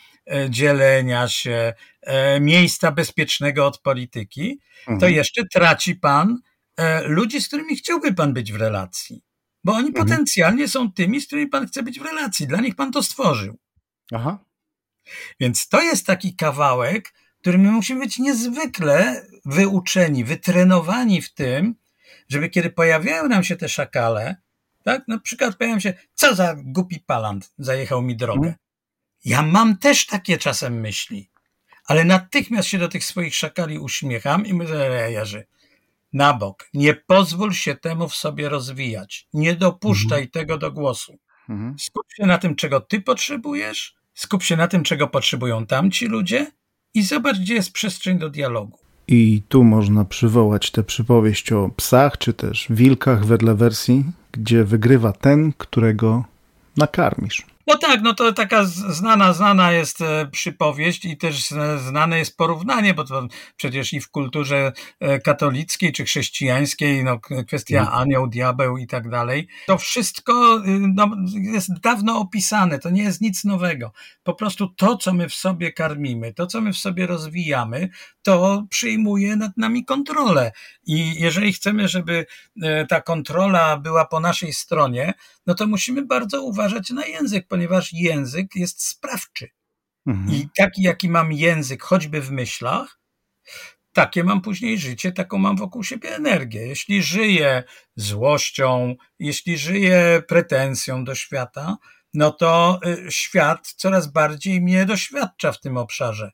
dzielenia 0.50 1.28
się, 1.28 1.72
e, 2.02 2.40
miejsca 2.40 2.92
bezpiecznego 2.92 3.66
od 3.66 3.80
polityki, 3.80 4.60
mhm. 4.80 5.00
to 5.00 5.08
jeszcze 5.08 5.42
traci 5.52 5.94
pan 5.94 6.38
e, 6.76 7.08
ludzi, 7.08 7.40
z 7.40 7.46
którymi 7.46 7.76
chciałby 7.76 8.14
pan 8.14 8.32
być 8.32 8.52
w 8.52 8.56
relacji. 8.56 9.22
Bo 9.64 9.72
oni 9.72 9.88
mhm. 9.88 10.06
potencjalnie 10.06 10.68
są 10.68 10.92
tymi, 10.92 11.20
z 11.20 11.26
którymi 11.26 11.50
pan 11.50 11.66
chce 11.66 11.82
być 11.82 12.00
w 12.00 12.04
relacji. 12.04 12.46
Dla 12.46 12.60
nich 12.60 12.74
pan 12.74 12.92
to 12.92 13.02
stworzył. 13.02 13.58
Aha. 14.12 14.38
Więc 15.40 15.68
to 15.68 15.82
jest 15.82 16.06
taki 16.06 16.36
kawałek, 16.36 17.12
który 17.40 17.58
my 17.58 17.70
musimy 17.70 18.00
być 18.00 18.18
niezwykle 18.18 19.26
wyuczeni, 19.44 20.24
wytrenowani 20.24 21.22
w 21.22 21.34
tym, 21.34 21.74
żeby 22.28 22.48
kiedy 22.48 22.70
pojawiają 22.70 23.28
nam 23.28 23.44
się 23.44 23.56
te 23.56 23.68
szakale, 23.68 24.36
tak, 24.82 25.08
na 25.08 25.18
przykład 25.18 25.56
pojawiają 25.56 25.80
się, 25.80 25.94
co 26.14 26.34
za 26.34 26.56
głupi 26.56 27.00
palant 27.00 27.52
zajechał 27.58 28.02
mi 28.02 28.16
drogę. 28.16 28.54
Ja 29.24 29.42
mam 29.42 29.78
też 29.78 30.06
takie 30.06 30.38
czasem 30.38 30.80
myśli, 30.80 31.30
ale 31.86 32.04
natychmiast 32.04 32.68
się 32.68 32.78
do 32.78 32.88
tych 32.88 33.04
swoich 33.04 33.34
szakali 33.34 33.78
uśmiecham 33.78 34.46
i 34.46 34.54
myślę, 34.54 35.12
Jerzy, 35.12 35.46
na 36.12 36.34
bok. 36.34 36.68
Nie 36.74 36.94
pozwól 36.94 37.52
się 37.52 37.74
temu 37.74 38.08
w 38.08 38.14
sobie 38.14 38.48
rozwijać. 38.48 39.28
Nie 39.32 39.54
dopuszczaj 39.54 40.18
mhm. 40.18 40.30
tego 40.30 40.58
do 40.58 40.72
głosu. 40.72 41.18
Mhm. 41.48 41.76
Skup 41.78 42.06
się 42.16 42.26
na 42.26 42.38
tym, 42.38 42.56
czego 42.56 42.80
ty 42.80 43.00
potrzebujesz, 43.00 43.94
skup 44.14 44.42
się 44.42 44.56
na 44.56 44.68
tym, 44.68 44.82
czego 44.82 45.08
potrzebują 45.08 45.66
tamci 45.66 46.06
ludzie 46.06 46.52
i 46.94 47.02
zobacz, 47.02 47.38
gdzie 47.38 47.54
jest 47.54 47.72
przestrzeń 47.72 48.18
do 48.18 48.30
dialogu. 48.30 48.78
I 49.08 49.42
tu 49.48 49.64
można 49.64 50.04
przywołać 50.04 50.70
tę 50.70 50.84
przypowieść 50.84 51.52
o 51.52 51.68
psach, 51.76 52.18
czy 52.18 52.32
też 52.32 52.66
wilkach 52.70 53.26
wedle 53.26 53.54
wersji, 53.54 54.04
gdzie 54.32 54.64
wygrywa 54.64 55.12
ten, 55.12 55.52
którego 55.58 56.24
nakarmisz. 56.76 57.53
No 57.66 57.78
tak, 57.78 58.02
no 58.02 58.14
to 58.14 58.32
taka 58.32 58.64
znana, 58.64 59.32
znana 59.32 59.72
jest 59.72 60.00
e, 60.00 60.26
przypowieść 60.32 61.04
i 61.04 61.16
też 61.16 61.48
znane 61.88 62.18
jest 62.18 62.36
porównanie, 62.36 62.94
bo 62.94 63.04
to 63.04 63.26
przecież 63.56 63.92
i 63.92 64.00
w 64.00 64.10
kulturze 64.10 64.72
e, 65.00 65.18
katolickiej 65.18 65.92
czy 65.92 66.04
chrześcijańskiej, 66.04 67.04
no 67.04 67.20
kwestia 67.46 67.80
mm. 67.80 67.94
anioł, 67.94 68.26
diabeł 68.26 68.76
i 68.76 68.86
tak 68.86 69.08
dalej, 69.10 69.48
to 69.66 69.78
wszystko 69.78 70.56
y, 70.56 70.62
no, 70.94 71.10
jest 71.34 71.80
dawno 71.80 72.18
opisane, 72.18 72.78
to 72.78 72.90
nie 72.90 73.02
jest 73.02 73.20
nic 73.20 73.44
nowego. 73.44 73.92
Po 74.22 74.34
prostu 74.34 74.68
to, 74.68 74.96
co 74.96 75.12
my 75.12 75.28
w 75.28 75.34
sobie 75.34 75.72
karmimy, 75.72 76.34
to, 76.34 76.46
co 76.46 76.60
my 76.60 76.72
w 76.72 76.78
sobie 76.78 77.06
rozwijamy, 77.06 77.88
to 78.22 78.66
przyjmuje 78.70 79.36
nad 79.36 79.56
nami 79.56 79.84
kontrolę. 79.84 80.52
I 80.86 81.20
jeżeli 81.20 81.52
chcemy, 81.52 81.88
żeby 81.88 82.26
e, 82.62 82.86
ta 82.86 83.00
kontrola 83.00 83.76
była 83.76 84.04
po 84.04 84.20
naszej 84.20 84.52
stronie, 84.52 85.14
no 85.46 85.54
to 85.54 85.66
musimy 85.66 86.06
bardzo 86.06 86.42
uważać 86.42 86.90
na 86.90 87.06
język, 87.06 87.46
ponieważ 87.54 87.92
język 87.92 88.56
jest 88.56 88.86
sprawczy. 88.86 89.48
Mhm. 90.06 90.36
I 90.36 90.48
taki, 90.56 90.82
jaki 90.82 91.08
mam 91.08 91.32
język, 91.32 91.82
choćby 91.82 92.20
w 92.20 92.30
myślach, 92.30 93.00
takie 93.92 94.24
mam 94.24 94.40
później 94.40 94.78
życie, 94.78 95.12
taką 95.12 95.38
mam 95.38 95.56
wokół 95.56 95.84
siebie 95.84 96.16
energię. 96.16 96.66
Jeśli 96.66 97.02
żyję 97.02 97.62
złością, 97.96 98.96
jeśli 99.18 99.58
żyję 99.58 100.22
pretensją 100.28 101.04
do 101.04 101.14
świata, 101.14 101.76
no 102.14 102.30
to 102.30 102.80
y, 102.86 103.12
świat 103.12 103.74
coraz 103.76 104.06
bardziej 104.06 104.60
mnie 104.60 104.86
doświadcza 104.86 105.52
w 105.52 105.60
tym 105.60 105.76
obszarze. 105.76 106.30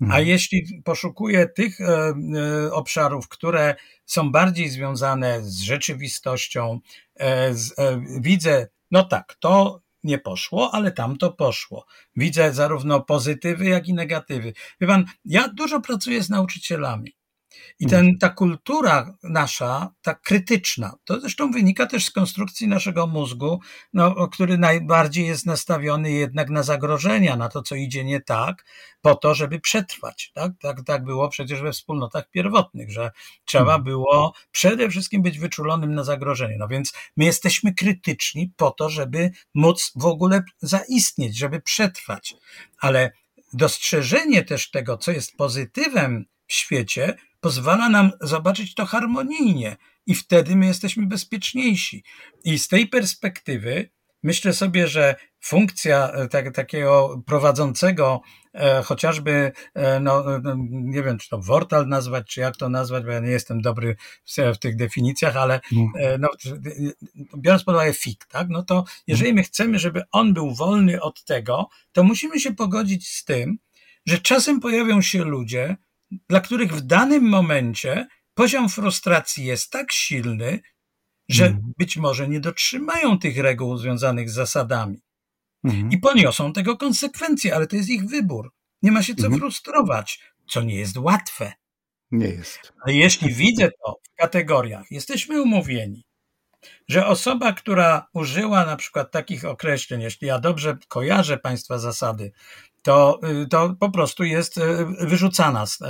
A 0.00 0.04
mhm. 0.04 0.26
jeśli 0.26 0.82
poszukuję 0.84 1.48
tych 1.48 1.80
e, 1.80 1.84
e, 1.86 2.72
obszarów, 2.72 3.28
które 3.28 3.74
są 4.06 4.32
bardziej 4.32 4.68
związane 4.68 5.42
z 5.42 5.60
rzeczywistością, 5.60 6.80
e, 7.14 7.54
z, 7.54 7.74
widzę, 8.20 8.68
no 8.90 9.04
tak, 9.04 9.36
to 9.40 9.83
nie 10.04 10.18
poszło, 10.18 10.74
ale 10.74 10.92
tam 10.92 11.18
to 11.18 11.32
poszło. 11.32 11.86
Widzę 12.16 12.52
zarówno 12.54 13.00
pozytywy, 13.00 13.64
jak 13.64 13.88
i 13.88 13.94
negatywy. 13.94 14.52
Wie 14.80 14.86
pan, 14.86 15.04
ja 15.24 15.48
dużo 15.48 15.80
pracuję 15.80 16.22
z 16.22 16.30
nauczycielami. 16.30 17.16
I 17.80 17.86
ten, 17.86 18.18
ta 18.18 18.28
kultura 18.28 19.14
nasza, 19.22 19.94
ta 20.02 20.14
krytyczna, 20.14 20.94
to 21.04 21.20
zresztą 21.20 21.50
wynika 21.50 21.86
też 21.86 22.04
z 22.04 22.10
konstrukcji 22.10 22.68
naszego 22.68 23.06
mózgu, 23.06 23.60
no, 23.92 24.28
który 24.28 24.58
najbardziej 24.58 25.26
jest 25.26 25.46
nastawiony 25.46 26.10
jednak 26.10 26.50
na 26.50 26.62
zagrożenia, 26.62 27.36
na 27.36 27.48
to, 27.48 27.62
co 27.62 27.74
idzie 27.74 28.04
nie 28.04 28.20
tak, 28.20 28.64
po 29.00 29.14
to, 29.14 29.34
żeby 29.34 29.60
przetrwać. 29.60 30.30
Tak, 30.34 30.52
tak, 30.60 30.84
tak 30.86 31.04
było 31.04 31.28
przecież 31.28 31.62
we 31.62 31.72
wspólnotach 31.72 32.30
pierwotnych, 32.30 32.90
że 32.90 33.10
trzeba 33.44 33.64
mhm. 33.64 33.84
było 33.84 34.34
przede 34.50 34.90
wszystkim 34.90 35.22
być 35.22 35.38
wyczulonym 35.38 35.94
na 35.94 36.04
zagrożenie. 36.04 36.56
No 36.58 36.68
więc 36.68 36.92
my 37.16 37.24
jesteśmy 37.24 37.74
krytyczni 37.74 38.52
po 38.56 38.70
to, 38.70 38.90
żeby 38.90 39.30
móc 39.54 39.92
w 39.96 40.06
ogóle 40.06 40.42
zaistnieć, 40.60 41.38
żeby 41.38 41.60
przetrwać. 41.60 42.36
Ale 42.78 43.12
dostrzeżenie 43.52 44.44
też 44.44 44.70
tego, 44.70 44.98
co 44.98 45.12
jest 45.12 45.36
pozytywem 45.36 46.24
w 46.46 46.52
świecie, 46.52 47.16
pozwala 47.44 47.88
nam 47.88 48.10
zobaczyć 48.20 48.74
to 48.74 48.86
harmonijnie 48.86 49.76
i 50.06 50.14
wtedy 50.14 50.56
my 50.56 50.66
jesteśmy 50.66 51.06
bezpieczniejsi. 51.06 52.04
I 52.44 52.58
z 52.58 52.68
tej 52.68 52.86
perspektywy 52.86 53.90
myślę 54.22 54.52
sobie, 54.52 54.88
że 54.88 55.16
funkcja 55.40 56.12
e, 56.12 56.28
tak, 56.28 56.54
takiego 56.54 57.22
prowadzącego 57.26 58.20
e, 58.54 58.82
chociażby, 58.82 59.52
e, 59.74 60.00
no, 60.00 60.24
no, 60.42 60.56
nie 60.70 61.02
wiem, 61.02 61.18
czy 61.18 61.28
to 61.28 61.38
Wortal 61.38 61.88
nazwać, 61.88 62.26
czy 62.28 62.40
jak 62.40 62.56
to 62.56 62.68
nazwać, 62.68 63.04
bo 63.04 63.10
ja 63.10 63.20
nie 63.20 63.30
jestem 63.30 63.60
dobry 63.60 63.96
w, 64.24 64.54
w 64.54 64.58
tych 64.58 64.76
definicjach, 64.76 65.36
ale 65.36 65.60
no. 65.72 65.86
e, 66.00 66.18
no, 66.18 66.28
biorąc 67.38 67.64
pod 67.64 67.74
uwagę 67.74 67.92
FIK, 67.92 68.26
tak, 68.26 68.48
no 68.50 68.62
to 68.62 68.84
jeżeli 69.06 69.34
my 69.34 69.42
chcemy, 69.42 69.78
żeby 69.78 70.02
on 70.12 70.34
był 70.34 70.54
wolny 70.54 71.00
od 71.00 71.24
tego, 71.24 71.68
to 71.92 72.04
musimy 72.04 72.40
się 72.40 72.54
pogodzić 72.54 73.08
z 73.08 73.24
tym, 73.24 73.58
że 74.06 74.18
czasem 74.18 74.60
pojawią 74.60 75.02
się 75.02 75.24
ludzie, 75.24 75.76
dla 76.28 76.40
których 76.40 76.72
w 76.72 76.80
danym 76.80 77.28
momencie 77.28 78.06
poziom 78.34 78.68
frustracji 78.68 79.44
jest 79.44 79.70
tak 79.70 79.92
silny, 79.92 80.60
że 81.28 81.46
mm. 81.46 81.72
być 81.78 81.96
może 81.96 82.28
nie 82.28 82.40
dotrzymają 82.40 83.18
tych 83.18 83.38
reguł 83.38 83.76
związanych 83.76 84.30
z 84.30 84.34
zasadami. 84.34 85.02
Mm. 85.64 85.90
I 85.90 85.98
poniosą 85.98 86.52
tego 86.52 86.76
konsekwencje, 86.76 87.54
ale 87.54 87.66
to 87.66 87.76
jest 87.76 87.88
ich 87.88 88.04
wybór. 88.06 88.52
Nie 88.82 88.92
ma 88.92 89.02
się 89.02 89.14
co 89.14 89.26
mm. 89.26 89.38
frustrować, 89.38 90.20
co 90.46 90.62
nie 90.62 90.74
jest 90.74 90.96
łatwe. 90.96 91.52
Nie 92.10 92.26
jest. 92.26 92.72
Ale 92.80 92.94
jeśli 92.94 93.34
widzę 93.34 93.70
to 93.84 93.96
w 94.02 94.14
kategoriach, 94.16 94.90
jesteśmy 94.90 95.42
umówieni, 95.42 96.04
że 96.88 97.06
osoba, 97.06 97.52
która 97.52 98.06
użyła 98.12 98.66
na 98.66 98.76
przykład 98.76 99.10
takich 99.10 99.44
określeń, 99.44 100.00
jeśli 100.00 100.28
ja 100.28 100.38
dobrze 100.38 100.76
kojarzę 100.88 101.38
Państwa 101.38 101.78
zasady, 101.78 102.32
to, 102.84 103.20
y, 103.42 103.48
to 103.48 103.74
po 103.80 103.90
prostu 103.90 104.24
jest 104.24 104.58
y, 104.58 104.62
wyrzucana 105.00 105.66
z, 105.66 105.80
y, 105.80 105.84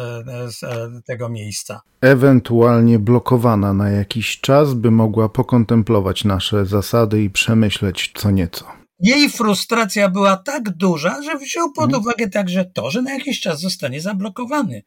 z, 0.47 0.61
tego 1.07 1.29
miejsca. 1.29 1.81
Ewentualnie 2.01 2.99
blokowana 2.99 3.73
na 3.73 3.91
jakiś 3.91 4.41
czas, 4.41 4.75
by 4.75 4.91
mogła 4.91 5.29
pokontemplować 5.29 6.25
nasze 6.25 6.67
zasady 6.67 7.23
i 7.23 7.31
przemyśleć 7.31 8.13
co 8.15 8.31
nieco. 8.31 8.65
Jej 9.01 9.31
frustracja 9.31 10.09
była 10.09 10.37
tak 10.37 10.71
duża, 10.71 11.23
że 11.23 11.39
wziął 11.39 11.73
pod 11.73 11.85
hmm. 11.91 12.01
uwagę 12.01 12.29
także 12.29 12.65
to, 12.65 12.91
że 12.91 13.03
na 13.03 13.15
jakiś 13.15 13.41
czas 13.41 13.61
zostanie 13.61 14.01
zablokowany. 14.01 14.83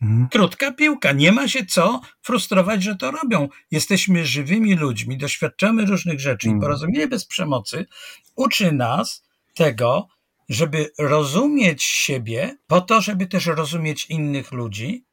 Hmm. 0.00 0.28
Krótka 0.28 0.72
piłka, 0.72 1.12
nie 1.12 1.32
ma 1.32 1.48
się 1.48 1.66
co 1.66 2.00
frustrować, 2.22 2.82
że 2.82 2.96
to 2.96 3.10
robią. 3.10 3.48
Jesteśmy 3.70 4.26
żywymi 4.26 4.74
ludźmi, 4.74 5.18
doświadczamy 5.18 5.86
różnych 5.86 6.20
rzeczy 6.20 6.48
i 6.48 6.60
porozumienie 6.60 7.08
bez 7.08 7.26
przemocy 7.26 7.86
uczy 8.34 8.72
nas 8.72 9.26
tego, 9.54 10.08
żeby 10.48 10.90
rozumieć 10.98 11.82
siebie, 11.82 12.56
po 12.66 12.80
to, 12.80 13.00
żeby 13.00 13.26
też 13.26 13.46
rozumieć 13.46 14.06
innych 14.06 14.52
ludzi 14.52 15.04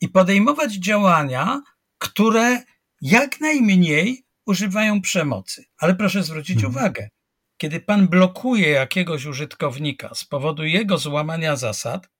i 0.00 0.08
podejmować 0.08 0.72
działania, 0.72 1.62
które 1.98 2.62
jak 3.00 3.40
najmniej 3.40 4.24
używają 4.46 5.00
przemocy. 5.00 5.64
Ale 5.78 5.94
proszę 5.94 6.22
zwrócić 6.22 6.56
mhm. 6.56 6.74
uwagę, 6.74 7.08
kiedy 7.56 7.80
pan 7.80 8.08
blokuje 8.08 8.68
jakiegoś 8.68 9.26
użytkownika 9.26 10.14
z 10.14 10.24
powodu 10.24 10.64
jego 10.64 10.98
złamania 10.98 11.56
zasad, 11.56 12.10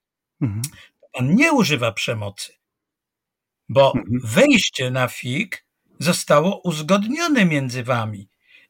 mhm. 0.40 0.62
pan 1.12 1.34
nie 1.34 1.52
używa 1.52 1.92
przemocy, 1.92 2.52
bo 3.68 3.92
mhm. 3.96 4.20
wejście 4.24 4.90
na 4.90 5.08
FIG 5.08 5.66
zostało 5.98 6.60
uzgodnione 6.64 7.44
między 7.44 7.84
wami. 7.84 8.28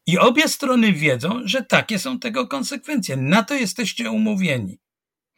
I 0.09 0.19
obie 0.19 0.49
strony 0.49 0.93
wiedzą, 0.93 1.41
że 1.45 1.63
takie 1.63 1.99
są 1.99 2.19
tego 2.19 2.47
konsekwencje. 2.47 3.17
Na 3.17 3.43
to 3.43 3.55
jesteście 3.55 4.11
umówieni. 4.11 4.79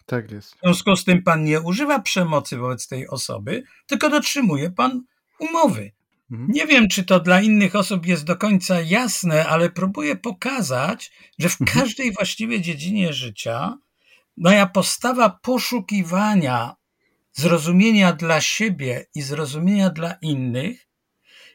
Tak 0.06 0.30
jest. 0.30 0.54
W 0.54 0.60
związku 0.60 0.96
z 0.96 1.04
tym 1.04 1.22
pan 1.22 1.44
nie 1.44 1.60
używa 1.60 2.00
przemocy 2.00 2.56
wobec 2.56 2.88
tej 2.88 3.08
osoby, 3.08 3.62
tylko 3.86 4.10
dotrzymuje 4.10 4.70
pan 4.70 5.02
umowy. 5.38 5.92
Mhm. 6.30 6.50
Nie 6.52 6.66
wiem, 6.66 6.88
czy 6.88 7.04
to 7.04 7.20
dla 7.20 7.40
innych 7.40 7.76
osób 7.76 8.06
jest 8.06 8.24
do 8.24 8.36
końca 8.36 8.80
jasne, 8.80 9.46
ale 9.46 9.70
próbuję 9.70 10.16
pokazać, 10.16 11.12
że 11.38 11.48
w 11.48 11.60
mhm. 11.60 11.80
każdej 11.80 12.12
właściwie 12.12 12.60
dziedzinie 12.60 13.12
życia 13.12 13.78
moja 14.36 14.66
postawa 14.66 15.38
poszukiwania 15.42 16.76
zrozumienia 17.32 18.12
dla 18.12 18.40
siebie 18.40 19.06
i 19.14 19.22
zrozumienia 19.22 19.90
dla 19.90 20.12
innych 20.22 20.89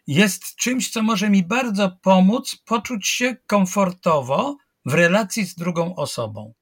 jest 0.07 0.55
czymś, 0.55 0.91
co 0.91 1.03
może 1.03 1.29
mi 1.29 1.43
bardzo 1.43 1.97
pomóc 2.01 2.55
poczuć 2.65 3.07
się 3.07 3.35
komfortowo 3.47 4.57
w 4.85 4.93
relacji 4.93 5.45
z 5.45 5.55
drugą 5.55 5.95
osobą. 5.95 6.53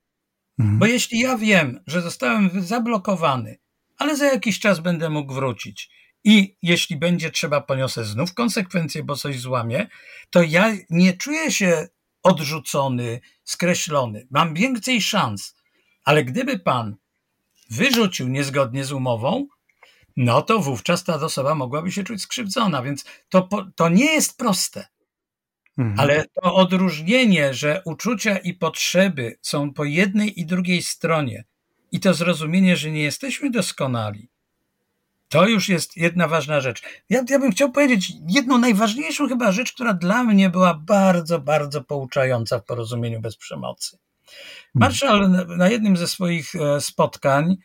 Mhm. 0.59 0.79
Bo 0.79 0.85
jeśli 0.85 1.19
ja 1.19 1.37
wiem, 1.37 1.79
że 1.87 2.01
zostałem 2.01 2.49
zablokowany, 2.61 3.57
ale 3.97 4.17
za 4.17 4.25
jakiś 4.25 4.59
czas 4.59 4.79
będę 4.79 5.09
mógł 5.09 5.33
wrócić 5.33 5.89
i 6.23 6.57
jeśli 6.61 6.97
będzie 6.97 7.31
trzeba, 7.31 7.61
poniosę 7.61 8.05
znów 8.05 8.33
konsekwencje, 8.33 9.03
bo 9.03 9.15
coś 9.15 9.39
złamie, 9.39 9.87
to 10.29 10.43
ja 10.43 10.73
nie 10.89 11.13
czuję 11.13 11.51
się 11.51 11.87
odrzucony, 12.23 13.21
skreślony. 13.43 14.27
Mam 14.31 14.53
więcej 14.53 15.01
szans. 15.01 15.55
Ale 16.05 16.25
gdyby 16.25 16.59
pan 16.59 16.95
wyrzucił 17.69 18.27
niezgodnie 18.27 18.85
z 18.85 18.91
umową, 18.91 19.47
no 20.17 20.41
to 20.41 20.59
wówczas 20.59 21.03
ta 21.03 21.15
osoba 21.15 21.55
mogłaby 21.55 21.91
się 21.91 22.03
czuć 22.03 22.21
skrzywdzona, 22.21 22.81
więc 22.83 23.05
to, 23.29 23.49
to 23.75 23.89
nie 23.89 24.13
jest 24.13 24.37
proste. 24.37 24.87
Mhm. 25.77 25.99
Ale 25.99 26.25
to 26.41 26.55
odróżnienie, 26.55 27.53
że 27.53 27.81
uczucia 27.85 28.37
i 28.37 28.53
potrzeby 28.53 29.37
są 29.41 29.73
po 29.73 29.83
jednej 29.83 30.39
i 30.39 30.45
drugiej 30.45 30.81
stronie, 30.81 31.43
i 31.91 31.99
to 31.99 32.13
zrozumienie, 32.13 32.77
że 32.77 32.91
nie 32.91 33.03
jesteśmy 33.03 33.49
doskonali, 33.49 34.29
to 35.29 35.47
już 35.47 35.69
jest 35.69 35.97
jedna 35.97 36.27
ważna 36.27 36.61
rzecz. 36.61 36.81
Ja, 37.09 37.23
ja 37.29 37.39
bym 37.39 37.51
chciał 37.51 37.71
powiedzieć 37.71 38.11
jedną 38.29 38.57
najważniejszą 38.57 39.27
chyba 39.27 39.51
rzecz, 39.51 39.73
która 39.73 39.93
dla 39.93 40.23
mnie 40.23 40.49
była 40.49 40.73
bardzo, 40.73 41.39
bardzo 41.39 41.83
pouczająca 41.83 42.59
w 42.59 42.65
porozumieniu 42.65 43.21
bez 43.21 43.37
przemocy. 43.37 43.97
Mhm. 44.27 44.31
Marszał 44.75 45.27
na 45.57 45.69
jednym 45.69 45.97
ze 45.97 46.07
swoich 46.07 46.55
e, 46.55 46.81
spotkań 46.81 47.57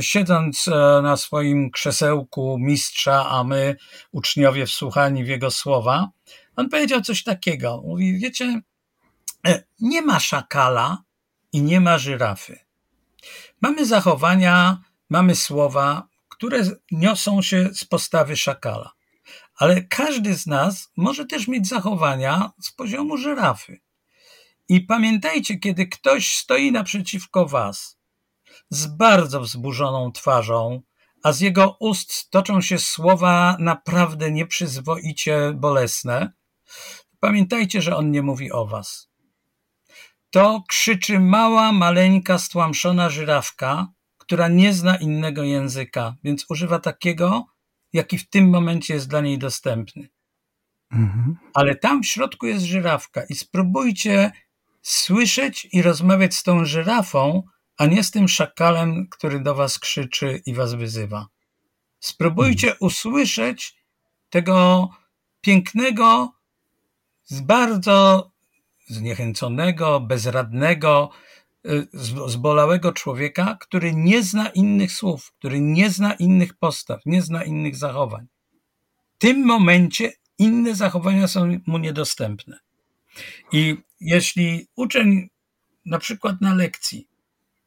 siedząc 0.00 0.68
e, 0.68 1.02
na 1.02 1.16
swoim 1.16 1.70
krzesełku 1.70 2.56
mistrza, 2.60 3.28
a 3.28 3.44
my, 3.44 3.76
uczniowie, 4.12 4.66
wsłuchani 4.66 5.24
w 5.24 5.28
jego 5.28 5.50
słowa, 5.50 6.08
on 6.56 6.68
powiedział 6.68 7.00
coś 7.00 7.24
takiego. 7.24 7.82
Mówi, 7.86 8.18
wiecie, 8.18 8.60
E, 9.46 9.62
nie 9.80 10.02
ma 10.02 10.20
szakala 10.20 11.02
i 11.52 11.62
nie 11.62 11.80
ma 11.80 11.98
żyrafy. 11.98 12.58
Mamy 13.60 13.86
zachowania, 13.86 14.82
mamy 15.10 15.34
słowa, 15.34 16.08
które 16.28 16.62
niosą 16.90 17.42
się 17.42 17.70
z 17.74 17.84
postawy 17.84 18.36
szakala. 18.36 18.92
Ale 19.54 19.82
każdy 19.82 20.34
z 20.34 20.46
nas 20.46 20.92
może 20.96 21.26
też 21.26 21.48
mieć 21.48 21.68
zachowania 21.68 22.52
z 22.60 22.72
poziomu 22.72 23.16
żyrafy. 23.16 23.80
I 24.68 24.80
pamiętajcie, 24.80 25.58
kiedy 25.58 25.86
ktoś 25.86 26.36
stoi 26.36 26.72
naprzeciwko 26.72 27.46
was 27.46 27.97
z 28.70 28.86
bardzo 28.86 29.40
wzburzoną 29.40 30.12
twarzą, 30.12 30.82
a 31.22 31.32
z 31.32 31.40
jego 31.40 31.76
ust 31.80 32.30
toczą 32.30 32.60
się 32.60 32.78
słowa 32.78 33.56
naprawdę 33.58 34.30
nieprzyzwoicie 34.30 35.52
bolesne, 35.54 36.32
pamiętajcie, 37.20 37.82
że 37.82 37.96
on 37.96 38.10
nie 38.10 38.22
mówi 38.22 38.52
o 38.52 38.66
was. 38.66 39.08
To 40.30 40.62
krzyczy 40.68 41.20
mała, 41.20 41.72
maleńka, 41.72 42.38
stłamszona 42.38 43.10
żyrawka, 43.10 43.88
która 44.18 44.48
nie 44.48 44.72
zna 44.72 44.96
innego 44.96 45.42
języka, 45.44 46.14
więc 46.24 46.44
używa 46.50 46.78
takiego, 46.78 47.46
jaki 47.92 48.18
w 48.18 48.30
tym 48.30 48.50
momencie 48.50 48.94
jest 48.94 49.08
dla 49.08 49.20
niej 49.20 49.38
dostępny. 49.38 50.08
Mhm. 50.92 51.36
Ale 51.54 51.76
tam 51.76 52.02
w 52.02 52.06
środku 52.06 52.46
jest 52.46 52.64
żyrawka 52.64 53.22
i 53.28 53.34
spróbujcie 53.34 54.32
słyszeć 54.82 55.68
i 55.72 55.82
rozmawiać 55.82 56.34
z 56.34 56.42
tą 56.42 56.64
żyrafą, 56.64 57.42
a 57.78 57.86
nie 57.86 58.04
z 58.04 58.10
tym 58.10 58.28
szakalem, 58.28 59.08
który 59.10 59.40
do 59.40 59.54
was 59.54 59.78
krzyczy 59.78 60.42
i 60.46 60.54
was 60.54 60.74
wyzywa. 60.74 61.28
Spróbujcie 62.00 62.66
mhm. 62.66 62.86
usłyszeć 62.86 63.76
tego 64.30 64.88
pięknego, 65.40 66.32
z 67.24 67.40
bardzo 67.40 68.30
zniechęconego, 68.86 70.00
bezradnego, 70.00 71.10
y, 71.66 71.88
zbolałego 72.26 72.92
człowieka, 72.92 73.56
który 73.60 73.94
nie 73.94 74.22
zna 74.22 74.48
innych 74.48 74.92
słów, 74.92 75.32
który 75.38 75.60
nie 75.60 75.90
zna 75.90 76.14
innych 76.14 76.54
postaw, 76.54 77.00
nie 77.06 77.22
zna 77.22 77.44
innych 77.44 77.76
zachowań. 77.76 78.26
W 79.16 79.18
tym 79.18 79.46
momencie 79.46 80.12
inne 80.38 80.74
zachowania 80.74 81.28
są 81.28 81.58
mu 81.66 81.78
niedostępne. 81.78 82.58
I 83.52 83.76
jeśli 84.00 84.66
uczeń 84.76 85.28
na 85.86 85.98
przykład 85.98 86.40
na 86.40 86.54
lekcji 86.54 87.07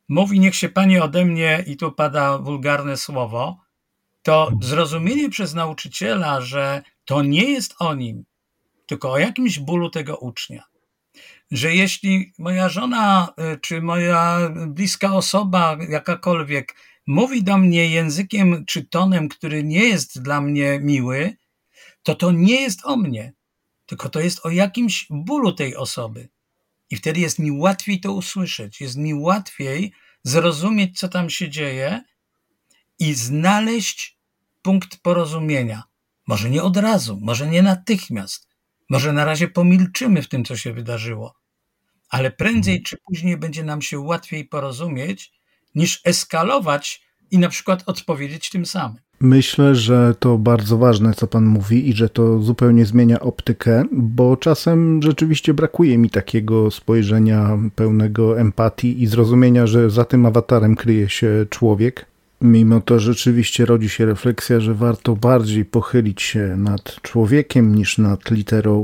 mówi 0.10 0.40
niech 0.40 0.56
się 0.56 0.70
pani 0.70 1.00
ode 1.00 1.26
mnie 1.26 1.64
i 1.68 1.78
tu 1.78 1.92
pada 1.92 2.38
wulgarne 2.38 2.98
słowo, 2.98 3.58
to 4.24 4.52
zrozumienie 4.62 5.30
przez 5.30 5.54
nauczyciela, 5.54 6.42
że 6.42 6.82
to 7.06 7.22
nie 7.22 7.44
jest 7.44 7.76
o 7.80 7.96
nim, 7.96 8.26
tylko 8.86 9.12
o 9.12 9.18
jakimś 9.18 9.60
bólu 9.60 9.90
tego 9.90 10.18
ucznia. 10.18 10.64
Że 11.52 11.76
jeśli 11.76 12.34
moja 12.40 12.70
żona 12.70 13.34
y, 13.54 13.60
czy 13.60 13.82
moja 13.82 14.50
bliska 14.68 15.14
osoba, 15.14 15.78
jakakolwiek, 15.90 16.76
mówi 17.08 17.44
do 17.44 17.58
mnie 17.58 17.90
językiem 17.90 18.66
czy 18.66 18.86
tonem, 18.86 19.30
który 19.30 19.64
nie 19.64 19.84
jest 19.84 20.22
dla 20.22 20.42
mnie 20.42 20.80
miły, 20.80 21.38
to 22.04 22.16
to 22.16 22.32
nie 22.32 22.62
jest 22.62 22.86
o 22.86 22.98
mnie, 22.98 23.34
tylko 23.86 24.10
to 24.10 24.20
jest 24.20 24.46
o 24.46 24.50
jakimś 24.50 25.08
bólu 25.10 25.52
tej 25.52 25.76
osoby. 25.76 26.30
I 26.92 26.96
wtedy 26.96 27.20
jest 27.20 27.40
mi 27.40 27.52
łatwiej 27.52 28.00
to 28.00 28.14
usłyszeć, 28.14 28.82
jest 28.82 28.98
mi 28.98 29.14
łatwiej 29.14 29.94
zrozumieć, 30.24 31.00
co 31.00 31.10
tam 31.10 31.30
się 31.30 31.50
dzieje 31.50 32.04
i 33.00 33.14
znaleźć 33.14 34.18
punkt 34.62 34.98
porozumienia. 35.02 35.84
Może 36.28 36.50
nie 36.50 36.64
od 36.64 36.78
razu, 36.78 37.20
może 37.22 37.48
nie 37.48 37.62
natychmiast, 37.62 38.48
może 38.90 39.14
na 39.14 39.26
razie 39.26 39.48
pomilczymy 39.48 40.22
w 40.22 40.28
tym, 40.28 40.46
co 40.46 40.58
się 40.58 40.74
wydarzyło, 40.74 41.36
ale 42.10 42.32
prędzej 42.32 42.74
mhm. 42.74 42.86
czy 42.86 42.98
później 43.06 43.38
będzie 43.38 43.64
nam 43.64 43.82
się 43.82 44.00
łatwiej 44.00 44.46
porozumieć, 44.46 45.32
niż 45.76 46.02
eskalować 46.04 47.02
i 47.32 47.38
na 47.38 47.50
przykład 47.50 47.84
odpowiedzieć 47.86 48.50
tym 48.50 48.66
samym. 48.66 49.02
Myślę, 49.22 49.76
że 49.76 50.16
to 50.20 50.38
bardzo 50.38 50.78
ważne, 50.78 51.14
co 51.14 51.28
Pan 51.28 51.46
mówi, 51.46 51.90
i 51.90 51.94
że 51.94 52.10
to 52.10 52.42
zupełnie 52.42 52.86
zmienia 52.86 53.20
optykę, 53.20 53.84
bo 53.92 54.38
czasem 54.38 55.02
rzeczywiście 55.04 55.54
brakuje 55.54 55.98
mi 55.98 56.10
takiego 56.10 56.72
spojrzenia 56.72 57.58
pełnego 57.76 58.40
empatii 58.40 59.04
i 59.04 59.08
zrozumienia, 59.08 59.68
że 59.68 59.90
za 59.90 60.06
tym 60.06 60.26
awatarem 60.26 60.76
kryje 60.76 61.10
się 61.10 61.46
człowiek. 61.50 62.06
Mimo 62.42 62.82
to 62.82 63.00
rzeczywiście 63.00 63.66
rodzi 63.66 63.90
się 63.90 64.06
refleksja, 64.06 64.60
że 64.60 64.74
warto 64.74 65.16
bardziej 65.16 65.66
pochylić 65.66 66.22
się 66.22 66.56
nad 66.58 66.84
człowiekiem 67.02 67.76
niż 67.76 67.98
nad 67.98 68.32
literą 68.32 68.84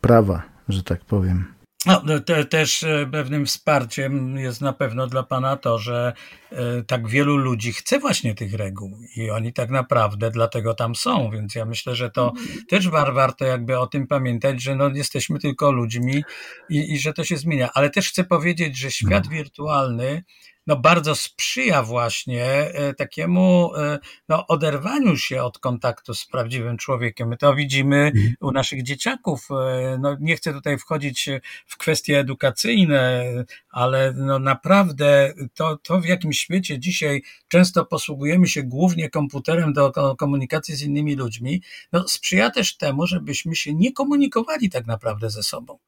prawa, 0.00 0.42
że 0.68 0.82
tak 0.82 1.04
powiem. 1.04 1.57
No, 1.88 2.20
te, 2.20 2.44
też 2.44 2.82
e, 2.82 3.08
pewnym 3.12 3.46
wsparciem 3.46 4.36
jest 4.36 4.60
na 4.60 4.72
pewno 4.72 5.06
dla 5.06 5.22
Pana 5.22 5.56
to, 5.56 5.78
że 5.78 6.12
e, 6.52 6.82
tak 6.82 7.08
wielu 7.08 7.36
ludzi 7.36 7.72
chce 7.72 7.98
właśnie 7.98 8.34
tych 8.34 8.54
reguł 8.54 8.98
i 9.16 9.30
oni 9.30 9.52
tak 9.52 9.70
naprawdę 9.70 10.30
dlatego 10.30 10.74
tam 10.74 10.94
są, 10.94 11.30
więc 11.30 11.54
ja 11.54 11.64
myślę, 11.64 11.94
że 11.94 12.10
to 12.10 12.32
też 12.68 12.88
war, 12.88 13.14
warto 13.14 13.44
jakby 13.44 13.78
o 13.78 13.86
tym 13.86 14.06
pamiętać, 14.06 14.62
że 14.62 14.74
no, 14.74 14.88
jesteśmy 14.88 15.38
tylko 15.38 15.72
ludźmi 15.72 16.24
i, 16.70 16.92
i 16.92 16.98
że 16.98 17.12
to 17.12 17.24
się 17.24 17.36
zmienia. 17.36 17.70
Ale 17.74 17.90
też 17.90 18.08
chcę 18.08 18.24
powiedzieć, 18.24 18.78
że 18.78 18.90
świat 18.90 19.24
no. 19.24 19.30
wirtualny 19.30 20.22
no 20.68 20.76
bardzo 20.76 21.14
sprzyja 21.14 21.82
właśnie 21.82 22.44
e, 22.44 22.94
takiemu 22.94 23.70
e, 23.76 23.98
no, 24.28 24.46
oderwaniu 24.46 25.16
się 25.16 25.42
od 25.42 25.58
kontaktu 25.58 26.14
z 26.14 26.26
prawdziwym 26.26 26.76
człowiekiem. 26.76 27.28
My 27.28 27.36
to 27.36 27.54
widzimy 27.54 27.96
mhm. 27.96 28.34
u 28.40 28.52
naszych 28.52 28.82
dzieciaków. 28.82 29.48
E, 29.50 29.98
no, 30.00 30.16
nie 30.20 30.36
chcę 30.36 30.52
tutaj 30.52 30.78
wchodzić 30.78 31.28
w 31.66 31.76
kwestie 31.76 32.18
edukacyjne, 32.18 33.24
ale 33.70 34.12
no 34.16 34.38
naprawdę 34.38 35.34
to, 35.54 35.76
to 35.76 36.00
w 36.00 36.04
jakim 36.04 36.32
świecie 36.32 36.78
dzisiaj 36.78 37.22
często 37.48 37.84
posługujemy 37.84 38.46
się 38.46 38.62
głównie 38.62 39.10
komputerem 39.10 39.72
do 39.72 39.92
komunikacji 40.18 40.76
z 40.76 40.82
innymi 40.82 41.16
ludźmi, 41.16 41.62
no, 41.92 42.08
sprzyja 42.08 42.50
też 42.50 42.76
temu, 42.76 43.06
żebyśmy 43.06 43.56
się 43.56 43.74
nie 43.74 43.92
komunikowali 43.92 44.70
tak 44.70 44.86
naprawdę 44.86 45.30
ze 45.30 45.42
sobą. 45.42 45.78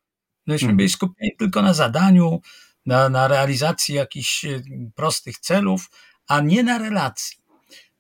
Żebyśmy 0.47 0.67
mhm. 0.67 0.77
byli 0.77 0.89
skupieni 0.89 1.37
tylko 1.39 1.63
na 1.63 1.75
zadaniu, 1.75 2.41
na, 2.87 3.09
na 3.09 3.29
realizacji 3.29 3.95
jakichś 3.95 4.45
e, 4.45 4.61
prostych 4.95 5.39
celów, 5.39 5.91
a 6.29 6.41
nie 6.41 6.63
na 6.63 6.79
relacji. 6.79 7.37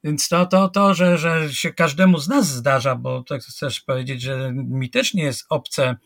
Więc 0.04 0.28
to, 0.28 0.46
to, 0.46 0.68
to 0.68 0.94
że, 0.94 1.18
że 1.18 1.52
się 1.52 1.72
każdemu 1.72 2.18
z 2.18 2.28
nas 2.28 2.46
zdarza, 2.46 2.96
bo 2.96 3.22
tak 3.22 3.42
chcesz 3.42 3.80
powiedzieć, 3.80 4.22
że 4.22 4.52
mi 4.54 4.90
też 4.90 5.14
nie 5.14 5.22
jest 5.22 5.46
obce 5.48 5.96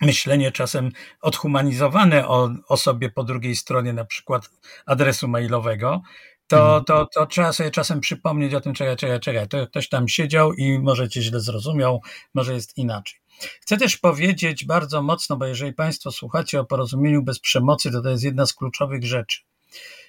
myślenie 0.00 0.52
czasem 0.52 0.90
odhumanizowane 1.20 2.28
o 2.28 2.50
osobie 2.68 3.10
po 3.10 3.24
drugiej 3.24 3.56
stronie, 3.56 3.92
na 3.92 4.04
przykład 4.04 4.50
adresu 4.86 5.28
mailowego, 5.28 6.02
to, 6.46 6.58
mhm. 6.58 6.84
to, 6.84 7.06
to 7.06 7.26
trzeba 7.26 7.52
sobie 7.52 7.70
czasem 7.70 8.00
przypomnieć 8.00 8.54
o 8.54 8.60
tym, 8.60 8.74
czekaj, 8.74 8.96
czekaj, 8.96 9.20
czekaj, 9.20 9.48
to 9.48 9.66
ktoś 9.66 9.88
tam 9.88 10.08
siedział 10.08 10.52
i 10.52 10.78
może 10.78 11.08
cię 11.08 11.22
źle 11.22 11.40
zrozumiał, 11.40 12.02
może 12.34 12.54
jest 12.54 12.78
inaczej. 12.78 13.20
Chcę 13.40 13.76
też 13.76 13.96
powiedzieć 13.96 14.64
bardzo 14.64 15.02
mocno, 15.02 15.36
bo 15.36 15.46
jeżeli 15.46 15.72
Państwo 15.72 16.12
słuchacie 16.12 16.60
o 16.60 16.64
porozumieniu 16.64 17.22
bez 17.22 17.38
przemocy, 17.38 17.90
to 17.90 18.02
to 18.02 18.10
jest 18.10 18.24
jedna 18.24 18.46
z 18.46 18.54
kluczowych 18.54 19.04
rzeczy. 19.04 19.40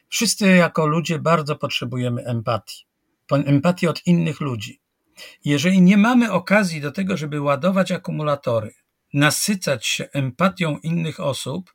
Wszyscy 0.09 0.47
jako 0.47 0.87
ludzie 0.87 1.19
bardzo 1.19 1.55
potrzebujemy 1.55 2.25
empatii. 2.25 2.85
Empatii 3.31 3.87
od 3.87 4.07
innych 4.07 4.41
ludzi. 4.41 4.79
Jeżeli 5.45 5.81
nie 5.81 5.97
mamy 5.97 6.31
okazji 6.31 6.81
do 6.81 6.91
tego, 6.91 7.17
żeby 7.17 7.41
ładować 7.41 7.91
akumulatory, 7.91 8.73
nasycać 9.13 9.85
się 9.87 10.09
empatią 10.13 10.77
innych 10.77 11.19
osób, 11.19 11.73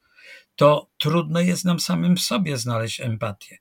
to 0.56 0.90
trudno 0.98 1.40
jest 1.40 1.64
nam 1.64 1.80
samym 1.80 2.16
w 2.16 2.20
sobie 2.20 2.56
znaleźć 2.56 3.00
empatię. 3.00 3.58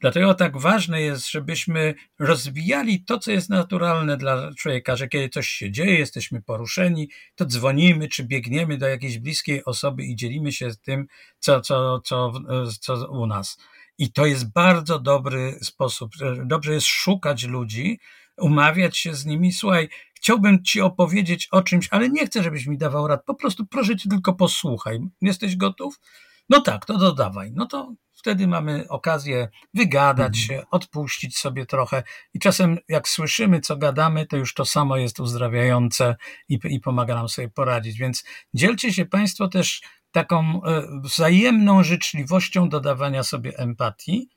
Dlatego 0.00 0.34
tak 0.34 0.58
ważne 0.58 1.02
jest, 1.02 1.30
żebyśmy 1.30 1.94
rozwijali 2.18 3.04
to, 3.04 3.18
co 3.18 3.30
jest 3.30 3.50
naturalne 3.50 4.16
dla 4.16 4.54
człowieka, 4.54 4.96
że 4.96 5.08
kiedy 5.08 5.28
coś 5.28 5.48
się 5.48 5.70
dzieje, 5.70 5.98
jesteśmy 5.98 6.42
poruszeni, 6.42 7.08
to 7.34 7.44
dzwonimy 7.44 8.08
czy 8.08 8.24
biegniemy 8.24 8.78
do 8.78 8.88
jakiejś 8.88 9.18
bliskiej 9.18 9.64
osoby 9.64 10.04
i 10.04 10.16
dzielimy 10.16 10.52
się 10.52 10.70
tym, 10.82 11.06
co, 11.38 11.60
co, 11.60 12.00
co, 12.00 12.32
co 12.80 13.10
u 13.10 13.26
nas. 13.26 13.58
I 13.98 14.12
to 14.12 14.26
jest 14.26 14.52
bardzo 14.52 14.98
dobry 14.98 15.58
sposób. 15.62 16.12
Dobrze 16.44 16.72
jest 16.74 16.86
szukać 16.86 17.44
ludzi, 17.44 18.00
umawiać 18.36 18.98
się 18.98 19.14
z 19.14 19.26
nimi. 19.26 19.52
Słuchaj, 19.52 19.88
chciałbym 20.14 20.64
ci 20.64 20.80
opowiedzieć 20.80 21.48
o 21.50 21.62
czymś, 21.62 21.88
ale 21.90 22.08
nie 22.08 22.26
chcę, 22.26 22.42
żebyś 22.42 22.66
mi 22.66 22.78
dawał 22.78 23.06
rad. 23.06 23.24
Po 23.24 23.34
prostu 23.34 23.66
proszę 23.66 23.96
cię 23.96 24.08
tylko 24.08 24.34
posłuchaj. 24.34 25.00
Jesteś 25.22 25.56
gotów? 25.56 26.00
No 26.48 26.60
tak, 26.60 26.84
to 26.84 26.98
dodawaj. 26.98 27.52
No 27.54 27.66
to 27.66 27.94
wtedy 28.26 28.46
mamy 28.46 28.88
okazję 28.88 29.48
wygadać 29.74 30.38
mhm. 30.38 30.60
się, 30.60 30.66
odpuścić 30.70 31.38
sobie 31.38 31.66
trochę 31.66 32.02
i 32.34 32.38
czasem 32.38 32.78
jak 32.88 33.08
słyszymy, 33.08 33.60
co 33.60 33.76
gadamy, 33.76 34.26
to 34.26 34.36
już 34.36 34.54
to 34.54 34.64
samo 34.64 34.96
jest 34.96 35.20
uzdrawiające 35.20 36.16
i, 36.48 36.58
i 36.64 36.80
pomaga 36.80 37.14
nam 37.14 37.28
sobie 37.28 37.48
poradzić. 37.48 37.98
Więc 37.98 38.24
dzielcie 38.54 38.92
się 38.92 39.04
Państwo 39.04 39.48
też 39.48 39.82
taką 40.10 40.64
e, 40.64 40.82
wzajemną 41.02 41.82
życzliwością 41.82 42.68
dodawania 42.68 43.22
sobie 43.22 43.58
empatii, 43.58 44.28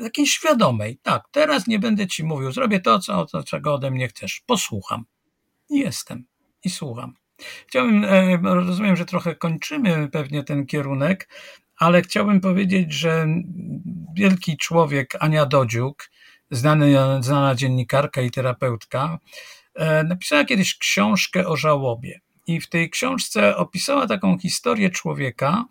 takiej 0.00 0.26
świadomej. 0.26 0.98
Tak, 1.02 1.22
teraz 1.30 1.66
nie 1.66 1.78
będę 1.78 2.06
Ci 2.06 2.24
mówił, 2.24 2.52
zrobię 2.52 2.80
to, 2.80 2.98
co, 2.98 3.26
to 3.26 3.42
czego 3.42 3.74
ode 3.74 3.90
mnie 3.90 4.08
chcesz. 4.08 4.42
Posłucham. 4.46 5.04
Jestem. 5.70 6.24
I 6.64 6.70
słucham. 6.70 7.14
Chciałbym, 7.66 8.04
e, 8.04 8.36
rozumiem, 8.42 8.96
że 8.96 9.04
trochę 9.04 9.34
kończymy 9.34 10.08
pewnie 10.08 10.44
ten 10.44 10.66
kierunek, 10.66 11.28
ale 11.78 12.02
chciałbym 12.02 12.40
powiedzieć, 12.40 12.92
że 12.92 13.26
wielki 14.14 14.56
człowiek 14.56 15.16
Ania 15.20 15.46
Dodziuk, 15.46 16.10
znany, 16.50 16.96
znana 17.20 17.54
dziennikarka 17.54 18.22
i 18.22 18.30
terapeutka, 18.30 19.18
e, 19.74 20.04
napisała 20.04 20.44
kiedyś 20.44 20.78
książkę 20.78 21.46
o 21.46 21.56
żałobie. 21.56 22.20
I 22.46 22.60
w 22.60 22.68
tej 22.68 22.90
książce 22.90 23.56
opisała 23.56 24.06
taką 24.06 24.38
historię 24.38 24.90
człowieka, 24.90 25.64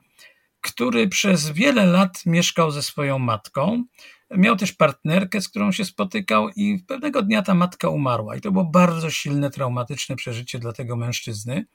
który 0.61 1.07
przez 1.07 1.49
wiele 1.49 1.85
lat 1.85 2.25
mieszkał 2.25 2.71
ze 2.71 2.83
swoją 2.83 3.19
matką. 3.19 3.83
Miał 4.31 4.55
też 4.55 4.71
partnerkę, 4.71 5.41
z 5.41 5.49
którą 5.49 5.71
się 5.71 5.85
spotykał, 5.85 6.49
i 6.49 6.83
pewnego 6.87 7.21
dnia 7.21 7.41
ta 7.41 7.53
matka 7.53 7.89
umarła. 7.89 8.35
I 8.35 8.41
to 8.41 8.51
było 8.51 8.65
bardzo 8.65 9.09
silne, 9.09 9.49
traumatyczne 9.49 10.15
przeżycie 10.15 10.59
dla 10.59 10.73
tego 10.73 10.95
mężczyzny. 10.95 11.65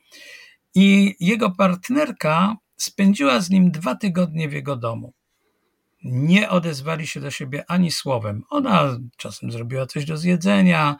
I 0.74 1.16
jego 1.20 1.51
partnerka 1.51 2.57
spędziła 2.79 3.41
z 3.41 3.51
nim 3.51 3.70
dwa 3.70 3.95
tygodnie 3.95 4.49
w 4.49 4.53
jego 4.53 4.76
domu. 4.76 5.12
Nie 6.05 6.51
odezwali 6.51 7.07
się 7.07 7.20
do 7.20 7.31
siebie 7.31 7.64
ani 7.68 7.91
słowem. 7.91 8.43
Ona 8.51 8.99
czasem 9.16 9.53
zrobiła 9.53 9.87
coś 9.87 10.05
do 10.05 10.16
zjedzenia, 10.16 10.97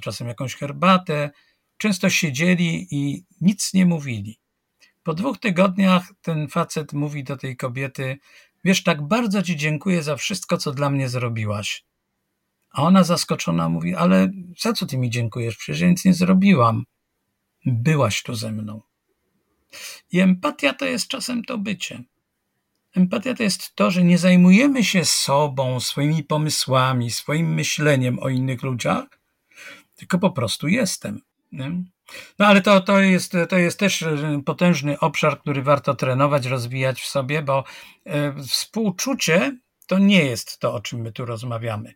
czasem 0.00 0.28
jakąś 0.28 0.54
herbatę. 0.54 1.30
Często 1.78 2.10
siedzieli 2.10 2.86
i 2.90 3.24
nic 3.40 3.74
nie 3.74 3.86
mówili. 3.86 4.40
Po 5.02 5.14
dwóch 5.14 5.38
tygodniach 5.38 6.02
ten 6.22 6.48
facet 6.48 6.92
mówi 6.92 7.24
do 7.24 7.36
tej 7.36 7.56
kobiety: 7.56 8.18
Wiesz, 8.64 8.82
tak 8.82 9.08
bardzo 9.08 9.42
ci 9.42 9.56
dziękuję 9.56 10.02
za 10.02 10.16
wszystko, 10.16 10.56
co 10.56 10.72
dla 10.72 10.90
mnie 10.90 11.08
zrobiłaś. 11.08 11.84
A 12.70 12.82
ona 12.82 13.04
zaskoczona 13.04 13.68
mówi: 13.68 13.94
Ale 13.94 14.30
za 14.58 14.72
co 14.72 14.86
ty 14.86 14.98
mi 14.98 15.10
dziękujesz? 15.10 15.56
Przecież 15.56 15.80
ja 15.80 15.88
nic 15.88 16.04
nie 16.04 16.14
zrobiłam. 16.14 16.84
Byłaś 17.66 18.22
tu 18.22 18.34
ze 18.34 18.52
mną. 18.52 18.82
I 20.12 20.20
empatia 20.20 20.74
to 20.74 20.84
jest 20.84 21.08
czasem 21.08 21.44
to 21.44 21.58
bycie. 21.58 22.02
Empatia 22.96 23.34
to 23.34 23.42
jest 23.42 23.74
to, 23.74 23.90
że 23.90 24.04
nie 24.04 24.18
zajmujemy 24.18 24.84
się 24.84 25.04
sobą, 25.04 25.80
swoimi 25.80 26.24
pomysłami, 26.24 27.10
swoim 27.10 27.54
myśleniem 27.54 28.18
o 28.18 28.28
innych 28.28 28.62
ludziach, 28.62 29.04
tylko 29.96 30.18
po 30.18 30.30
prostu 30.30 30.68
jestem. 30.68 31.20
Nie? 31.52 31.70
No 32.38 32.46
ale 32.46 32.60
to, 32.60 32.80
to, 32.80 33.00
jest, 33.00 33.32
to 33.48 33.58
jest 33.58 33.78
też 33.78 34.04
potężny 34.44 34.98
obszar, 35.00 35.40
który 35.40 35.62
warto 35.62 35.94
trenować, 35.94 36.46
rozwijać 36.46 37.00
w 37.00 37.06
sobie, 37.06 37.42
bo 37.42 37.64
e, 38.04 38.42
współczucie 38.42 39.58
to 39.86 39.98
nie 39.98 40.24
jest 40.24 40.58
to, 40.58 40.74
o 40.74 40.80
czym 40.80 41.00
my 41.00 41.12
tu 41.12 41.24
rozmawiamy. 41.24 41.94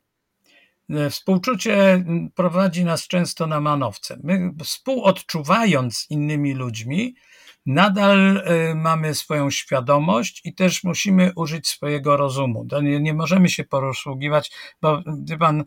E, 0.91 1.11
współczucie 1.11 2.05
prowadzi 2.35 2.85
nas 2.85 3.09
często 3.09 3.47
na 3.47 3.61
manowce. 3.61 4.19
My 4.23 4.51
współodczuwając 4.65 6.07
innymi 6.11 6.55
ludźmi, 6.55 7.15
nadal 7.67 8.37
y, 8.71 8.75
mamy 8.75 9.15
swoją 9.15 9.51
świadomość 9.51 10.41
i 10.45 10.55
też 10.55 10.85
musimy 10.85 11.33
użyć 11.37 11.69
swojego 11.69 12.17
rozumu. 12.17 12.67
Nie, 12.83 13.01
nie, 13.01 13.15
możemy 13.15 13.49
się 13.49 13.65
poruszywać, 13.65 14.51
bo 14.83 15.03
wie 15.25 15.39
pan, 15.39 15.65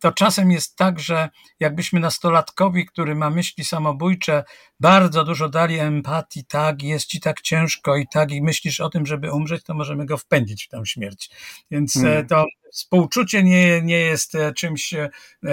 to 0.00 0.12
czasem 0.12 0.50
jest 0.50 0.76
tak, 0.76 1.00
że 1.00 1.28
jakbyśmy 1.60 2.00
nastolatkowi, 2.00 2.86
który 2.86 3.14
ma 3.14 3.30
myśli 3.30 3.64
samobójcze, 3.64 4.44
bardzo 4.80 5.24
dużo 5.24 5.48
dali 5.48 5.78
empatii, 5.78 6.44
tak, 6.44 6.82
jest 6.82 7.06
ci 7.06 7.20
tak 7.20 7.40
ciężko 7.40 7.96
i 7.96 8.06
tak, 8.12 8.30
i 8.30 8.42
myślisz 8.42 8.80
o 8.80 8.90
tym, 8.90 9.06
żeby 9.06 9.32
umrzeć, 9.32 9.64
to 9.64 9.74
możemy 9.74 10.06
go 10.06 10.16
wpędzić 10.16 10.64
w 10.64 10.68
tę 10.68 10.82
śmierć. 10.86 11.30
Więc 11.70 11.94
hmm. 11.94 12.26
to 12.26 12.44
współczucie 12.72 13.42
nie, 13.42 13.82
nie 13.82 13.98
jest 13.98 14.34
e, 14.34 14.52
czymś 14.52 14.94
e, 14.94 15.10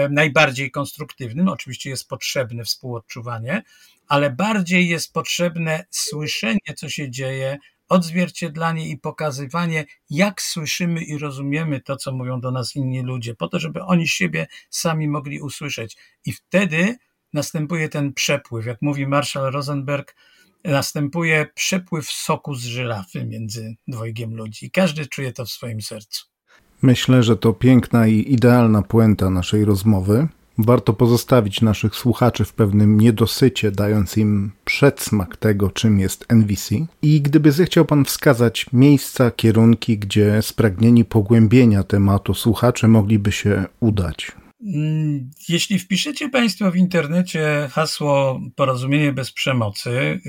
najbardziej 0.10 0.72
konstruktywnym. 0.72 1.48
Oczywiście 1.48 1.90
jest 1.90 2.08
potrzebne 2.08 2.64
współodczuwanie, 2.64 3.64
ale 4.14 4.30
bardziej 4.30 4.90
jest 4.90 5.14
potrzebne 5.14 5.86
słyszenie, 5.90 6.74
co 6.76 6.90
się 6.90 7.12
dzieje, 7.12 7.58
odzwierciedlanie 7.90 8.90
i 8.90 8.98
pokazywanie, 8.98 9.86
jak 10.10 10.42
słyszymy 10.42 11.04
i 11.04 11.18
rozumiemy 11.18 11.82
to, 11.82 11.96
co 11.96 12.12
mówią 12.12 12.42
do 12.42 12.52
nas 12.52 12.76
inni 12.76 13.02
ludzie, 13.02 13.36
po 13.36 13.48
to, 13.48 13.60
żeby 13.60 13.84
oni 13.84 14.08
siebie 14.08 14.48
sami 14.70 15.08
mogli 15.08 15.42
usłyszeć. 15.42 15.98
I 16.26 16.34
wtedy 16.34 16.96
następuje 17.34 17.90
ten 17.90 18.14
przepływ. 18.14 18.66
Jak 18.66 18.82
mówi 18.82 19.08
Marshall 19.08 19.52
Rosenberg, 19.52 20.16
następuje 20.64 21.48
przepływ 21.56 22.12
soku 22.12 22.56
z 22.56 22.64
żyrafy 22.64 23.26
między 23.26 23.76
dwojgiem 23.88 24.36
ludzi. 24.36 24.72
Każdy 24.72 25.06
czuje 25.06 25.34
to 25.34 25.46
w 25.46 25.50
swoim 25.50 25.82
sercu. 25.82 26.26
Myślę, 26.82 27.24
że 27.24 27.38
to 27.38 27.54
piękna 27.54 28.08
i 28.08 28.34
idealna 28.34 28.82
puenta 28.82 29.30
naszej 29.30 29.66
rozmowy. 29.66 30.28
Warto 30.58 30.94
pozostawić 30.94 31.62
naszych 31.62 31.96
słuchaczy 31.96 32.46
w 32.46 32.54
pewnym 32.54 33.00
niedosycie, 33.00 33.72
dając 33.72 34.18
im 34.18 34.52
przedsmak 34.66 35.38
tego, 35.38 35.70
czym 35.70 36.00
jest 36.00 36.26
NVC. 36.30 36.76
I 37.02 37.22
gdyby 37.22 37.52
zechciał 37.52 37.86
Pan 37.86 38.06
wskazać 38.06 38.66
miejsca, 38.74 39.32
kierunki, 39.32 39.98
gdzie 39.98 40.42
spragnieni 40.42 41.06
pogłębienia 41.06 41.84
tematu 41.84 42.34
słuchacze 42.34 42.88
mogliby 42.88 43.32
się 43.32 43.66
udać. 43.80 44.32
Mm, 44.66 45.32
jeśli 45.50 45.80
wpiszecie 45.80 46.30
Państwo 46.30 46.72
w 46.72 46.76
internecie 46.76 47.70
hasło 47.72 48.40
Porozumienie 48.56 49.14
bez 49.14 49.32
przemocy, 49.32 50.20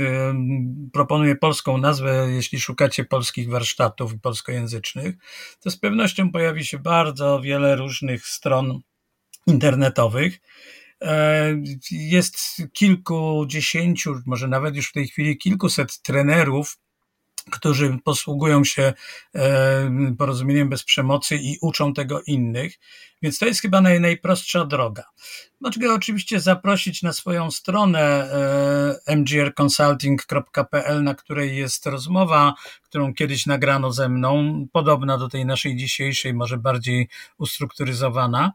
proponuję 0.92 1.36
polską 1.36 1.78
nazwę, 1.78 2.26
jeśli 2.30 2.60
szukacie 2.60 3.04
polskich 3.04 3.50
warsztatów 3.50 4.20
polskojęzycznych, 4.20 5.14
to 5.60 5.70
z 5.70 5.76
pewnością 5.76 6.30
pojawi 6.30 6.64
się 6.64 6.78
bardzo 6.78 7.40
wiele 7.40 7.76
różnych 7.76 8.26
stron 8.26 8.80
internetowych. 9.46 10.40
E, 11.02 11.54
jest 11.90 12.38
kilkudziesięciu, 12.72 14.14
może 14.26 14.48
nawet 14.48 14.76
już 14.76 14.88
w 14.88 14.92
tej 14.92 15.06
chwili 15.08 15.38
kilkuset 15.38 16.02
trenerów, 16.02 16.78
którzy 17.50 17.98
posługują 18.04 18.64
się 18.64 18.92
e, 19.34 20.14
porozumieniem 20.18 20.68
bez 20.68 20.84
przemocy 20.84 21.36
i 21.36 21.58
uczą 21.62 21.94
tego 21.94 22.22
innych. 22.26 22.78
Więc 23.24 23.38
to 23.38 23.46
jest 23.46 23.60
chyba 23.60 23.80
naj, 23.80 24.00
najprostsza 24.00 24.64
droga. 24.64 25.04
Mogę 25.60 25.94
oczywiście 25.94 26.40
zaprosić 26.40 27.02
na 27.02 27.12
swoją 27.12 27.50
stronę 27.50 28.00
e, 29.06 29.16
mgrconsulting.pl, 29.16 31.02
na 31.02 31.14
której 31.14 31.56
jest 31.56 31.86
rozmowa, 31.86 32.54
którą 32.82 33.14
kiedyś 33.14 33.46
nagrano 33.46 33.92
ze 33.92 34.08
mną, 34.08 34.66
podobna 34.72 35.18
do 35.18 35.28
tej 35.28 35.46
naszej 35.46 35.76
dzisiejszej, 35.76 36.34
może 36.34 36.58
bardziej 36.58 37.08
ustrukturyzowana. 37.38 38.52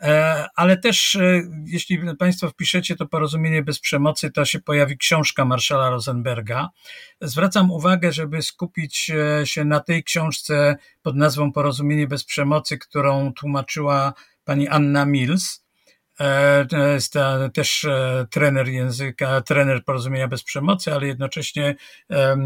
E, 0.00 0.46
ale 0.54 0.76
też, 0.76 1.14
e, 1.14 1.42
jeśli 1.66 2.16
Państwo 2.18 2.50
wpiszecie 2.50 2.96
to 2.96 3.06
porozumienie 3.06 3.62
bez 3.62 3.80
przemocy, 3.80 4.30
to 4.30 4.44
się 4.44 4.60
pojawi 4.60 4.98
książka 4.98 5.44
Marszala 5.44 5.90
Rosenberga. 5.90 6.68
Zwracam 7.20 7.70
uwagę, 7.70 8.12
żeby 8.12 8.42
skupić 8.42 9.12
się 9.44 9.64
na 9.64 9.80
tej 9.80 10.04
książce 10.04 10.76
pod 11.02 11.16
nazwą 11.16 11.52
Porozumienie 11.52 12.06
bez 12.06 12.24
przemocy, 12.24 12.78
którą 12.78 13.32
tłumaczyła 13.32 14.07
pani 14.44 14.68
Anna 14.68 15.04
Mills. 15.04 15.62
E, 16.20 16.66
to 16.66 16.76
jest 16.76 17.14
też 17.54 17.84
e, 17.84 18.26
trener 18.30 18.68
języka, 18.68 19.40
trener 19.40 19.84
porozumienia 19.84 20.28
bez 20.28 20.42
przemocy, 20.42 20.94
ale 20.94 21.06
jednocześnie 21.06 21.76
e, 22.10 22.36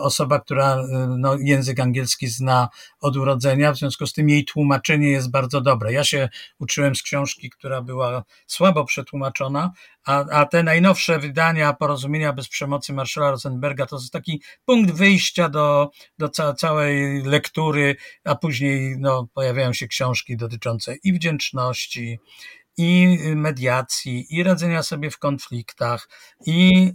osoba, 0.00 0.40
która 0.40 0.76
no, 1.18 1.36
język 1.40 1.80
angielski 1.80 2.26
zna 2.28 2.68
od 3.00 3.16
urodzenia, 3.16 3.72
w 3.72 3.78
związku 3.78 4.06
z 4.06 4.12
tym 4.12 4.28
jej 4.28 4.44
tłumaczenie 4.44 5.10
jest 5.10 5.30
bardzo 5.30 5.60
dobre. 5.60 5.92
Ja 5.92 6.04
się 6.04 6.28
uczyłem 6.58 6.94
z 6.94 7.02
książki, 7.02 7.50
która 7.50 7.82
była 7.82 8.24
słabo 8.46 8.84
przetłumaczona, 8.84 9.72
a, 10.04 10.24
a 10.30 10.46
te 10.46 10.62
najnowsze 10.62 11.18
wydania 11.18 11.72
porozumienia 11.72 12.32
bez 12.32 12.48
przemocy 12.48 12.92
Marszala 12.92 13.30
Rosenberga 13.30 13.86
to 13.86 13.96
jest 13.96 14.12
taki 14.12 14.42
punkt 14.64 14.90
wyjścia 14.90 15.48
do, 15.48 15.90
do 16.18 16.28
ca 16.28 16.54
całej 16.54 17.22
lektury, 17.22 17.96
a 18.24 18.34
później 18.34 18.96
no, 18.98 19.28
pojawiają 19.34 19.72
się 19.72 19.88
książki 19.88 20.36
dotyczące 20.36 20.96
i 21.04 21.12
wdzięczności, 21.12 22.18
i 22.80 23.18
mediacji, 23.36 24.26
i 24.36 24.42
radzenia 24.42 24.82
sobie 24.82 25.10
w 25.10 25.18
konfliktach, 25.18 26.08
i 26.46 26.92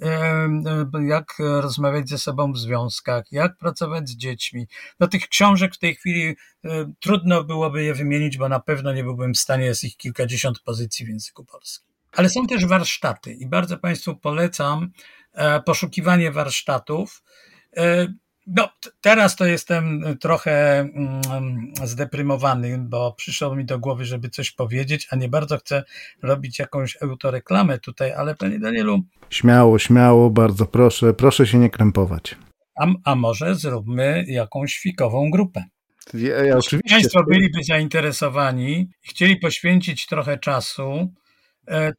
jak 1.08 1.34
rozmawiać 1.40 2.10
ze 2.10 2.18
sobą 2.18 2.52
w 2.52 2.58
związkach, 2.58 3.24
jak 3.32 3.58
pracować 3.58 4.10
z 4.10 4.18
dziećmi. 4.18 4.68
No 5.00 5.08
tych 5.08 5.28
książek 5.28 5.76
w 5.76 5.80
tej 5.80 5.96
chwili 5.96 6.36
trudno 7.00 7.44
byłoby 7.44 7.84
je 7.84 7.94
wymienić, 7.94 8.38
bo 8.38 8.50
na 8.50 8.60
pewno 8.60 8.94
nie 8.94 9.04
byłbym 9.04 9.34
w 9.34 9.38
stanie, 9.38 9.66
jest 9.66 9.84
ich 9.84 9.98
kilkadziesiąt 9.98 10.60
pozycji 10.60 11.06
w 11.06 11.10
języku 11.10 11.46
polskim. 11.46 11.94
Ale 12.12 12.30
są 12.30 12.48
też 12.48 12.66
warsztaty 12.66 13.34
i 13.34 13.48
bardzo 13.48 13.78
Państwu 13.78 14.16
polecam 14.16 14.92
e, 15.34 15.62
poszukiwanie 15.62 16.32
warsztatów. 16.32 17.24
E, 18.48 18.52
no, 18.56 18.70
teraz 19.02 19.36
to 19.36 19.46
jestem 19.46 20.04
trochę 20.20 20.80
mm, 20.80 21.22
zdeprymowany, 21.84 22.78
bo 22.80 23.14
przyszło 23.18 23.56
mi 23.56 23.66
do 23.66 23.80
głowy, 23.80 24.06
żeby 24.06 24.30
coś 24.30 24.52
powiedzieć, 24.52 25.08
a 25.12 25.16
nie 25.16 25.30
bardzo 25.30 25.58
chcę 25.58 25.84
robić 26.24 26.60
jakąś 26.60 26.98
autoreklamę 27.02 27.80
tutaj, 27.80 28.14
ale 28.14 28.36
panie 28.36 28.60
Danielu. 28.60 29.04
Śmiało, 29.30 29.80
śmiało, 29.80 30.30
bardzo 30.30 30.66
proszę, 30.66 31.14
proszę 31.14 31.48
się 31.48 31.58
nie 31.58 31.70
krępować. 31.70 32.36
A, 32.80 32.88
a 33.04 33.16
może 33.16 33.56
zróbmy 33.56 34.26
jakąś 34.28 34.78
fikową 34.78 35.32
grupę. 35.32 35.64
Ja, 36.14 36.44
ja 36.44 36.58
oczywiście. 36.58 36.96
Państwo 36.96 37.24
byliby 37.24 37.64
zainteresowani 37.64 38.80
i 38.80 39.10
chcieli 39.10 39.36
poświęcić 39.40 40.06
trochę 40.06 40.38
czasu 40.38 40.92
e, 40.92 41.08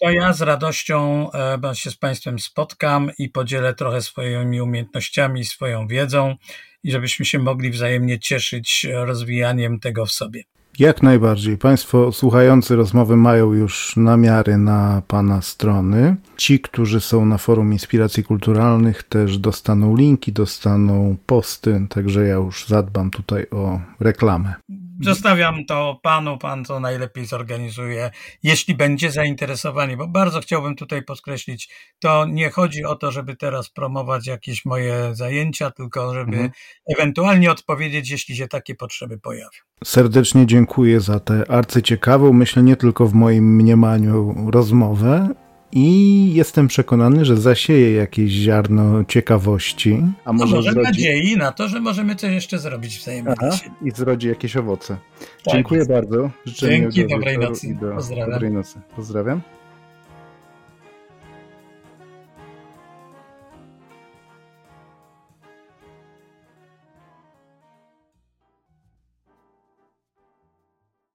to 0.01 0.11
ja 0.11 0.33
z 0.33 0.43
radością 0.43 1.31
e, 1.33 1.75
się 1.75 1.91
z 1.91 1.97
Państwem 1.97 2.39
spotkam 2.39 3.11
i 3.19 3.29
podzielę 3.29 3.75
trochę 3.75 4.01
swoimi 4.01 4.61
umiejętnościami, 4.61 5.45
swoją 5.45 5.87
wiedzą 5.87 6.35
i 6.83 6.91
żebyśmy 6.91 7.25
się 7.25 7.39
mogli 7.39 7.71
wzajemnie 7.71 8.19
cieszyć 8.19 8.87
rozwijaniem 8.93 9.81
tego 9.81 10.07
w 10.07 10.13
sobie. 10.13 10.43
Jak 10.79 11.03
najbardziej. 11.03 11.59
Państwo 11.59 12.13
słuchający 12.13 12.77
rozmowy 12.77 13.17
mają 13.17 13.53
już 13.53 13.97
namiary 13.97 14.59
na 14.59 15.03
Pana 15.09 15.43
strony. 15.43 16.17
Ci, 16.37 16.61
którzy 16.61 17.01
są 17.01 17.27
na 17.27 17.39
forum 17.39 17.73
Inspiracji 17.73 18.25
Kulturalnych, 18.25 19.03
też 19.03 19.39
dostaną 19.39 19.97
linki, 19.97 20.33
dostaną 20.33 21.17
posty, 21.27 21.87
także 21.89 22.27
ja 22.27 22.35
już 22.35 22.67
zadbam 22.69 23.11
tutaj 23.11 23.47
o 23.51 23.81
reklamę. 24.01 24.55
Zostawiam 25.01 25.65
to 25.65 26.01
panu, 26.03 26.39
pan 26.39 26.65
to 26.65 26.81
najlepiej 26.81 27.27
zorganizuje, 27.27 28.11
jeśli 28.43 28.75
będzie 28.75 29.11
zainteresowany, 29.11 29.97
bo 29.97 30.09
bardzo 30.09 30.41
chciałbym 30.41 30.77
tutaj 30.77 31.03
podkreślić, 31.03 31.69
to 31.99 32.27
nie 32.27 32.51
chodzi 32.51 32.85
o 32.85 32.97
to, 32.97 33.13
żeby 33.13 33.37
teraz 33.37 33.71
promować 33.71 34.27
jakieś 34.27 34.65
moje 34.65 35.15
zajęcia, 35.15 35.71
tylko 35.71 36.15
żeby 36.15 36.33
mhm. 36.33 36.51
ewentualnie 36.97 37.51
odpowiedzieć, 37.51 38.11
jeśli 38.11 38.37
się 38.37 38.49
takie 38.49 38.75
potrzeby 38.75 39.19
pojawią. 39.19 39.59
Serdecznie 39.85 40.47
dziękuję 40.47 41.01
za 41.01 41.21
tę 41.21 41.45
arcyciekawą, 41.49 42.33
myślę 42.33 42.63
nie 42.63 42.77
tylko 42.77 43.07
w 43.07 43.15
moim 43.15 43.57
mniemaniu, 43.57 44.51
rozmowę 44.51 45.29
i 45.73 46.35
jestem 46.35 46.69
przekonany, 46.69 47.25
że 47.25 47.37
zasieje 47.37 47.93
jakieś 47.93 48.31
ziarno 48.31 49.05
ciekawości. 49.05 50.03
A 50.25 50.33
może, 50.33 50.57
może 50.57 50.73
zrodzi... 50.73 50.89
nadziei 50.89 51.37
na 51.37 51.53
to, 51.53 51.69
że 51.69 51.81
możemy 51.81 52.17
coś 52.17 52.33
jeszcze 52.33 52.59
zrobić 52.59 52.99
wzajemnie. 52.99 53.35
Aha, 53.43 53.59
I 53.83 53.91
zrodzi 53.91 54.29
jakieś 54.29 54.57
owoce. 54.57 54.97
Tak 55.45 55.55
Dziękuję 55.55 55.79
jest. 55.79 55.91
bardzo. 55.91 56.31
Życzę 56.45 56.69
Dzięki, 56.69 57.07
dobrej 57.07 57.39
nocy. 57.39 57.79
Do... 57.81 57.93
Pozdrawiam. 57.93 58.31
Dobrej 58.31 58.51
nocy. 58.51 58.81
Pozdrawiam. 58.97 59.41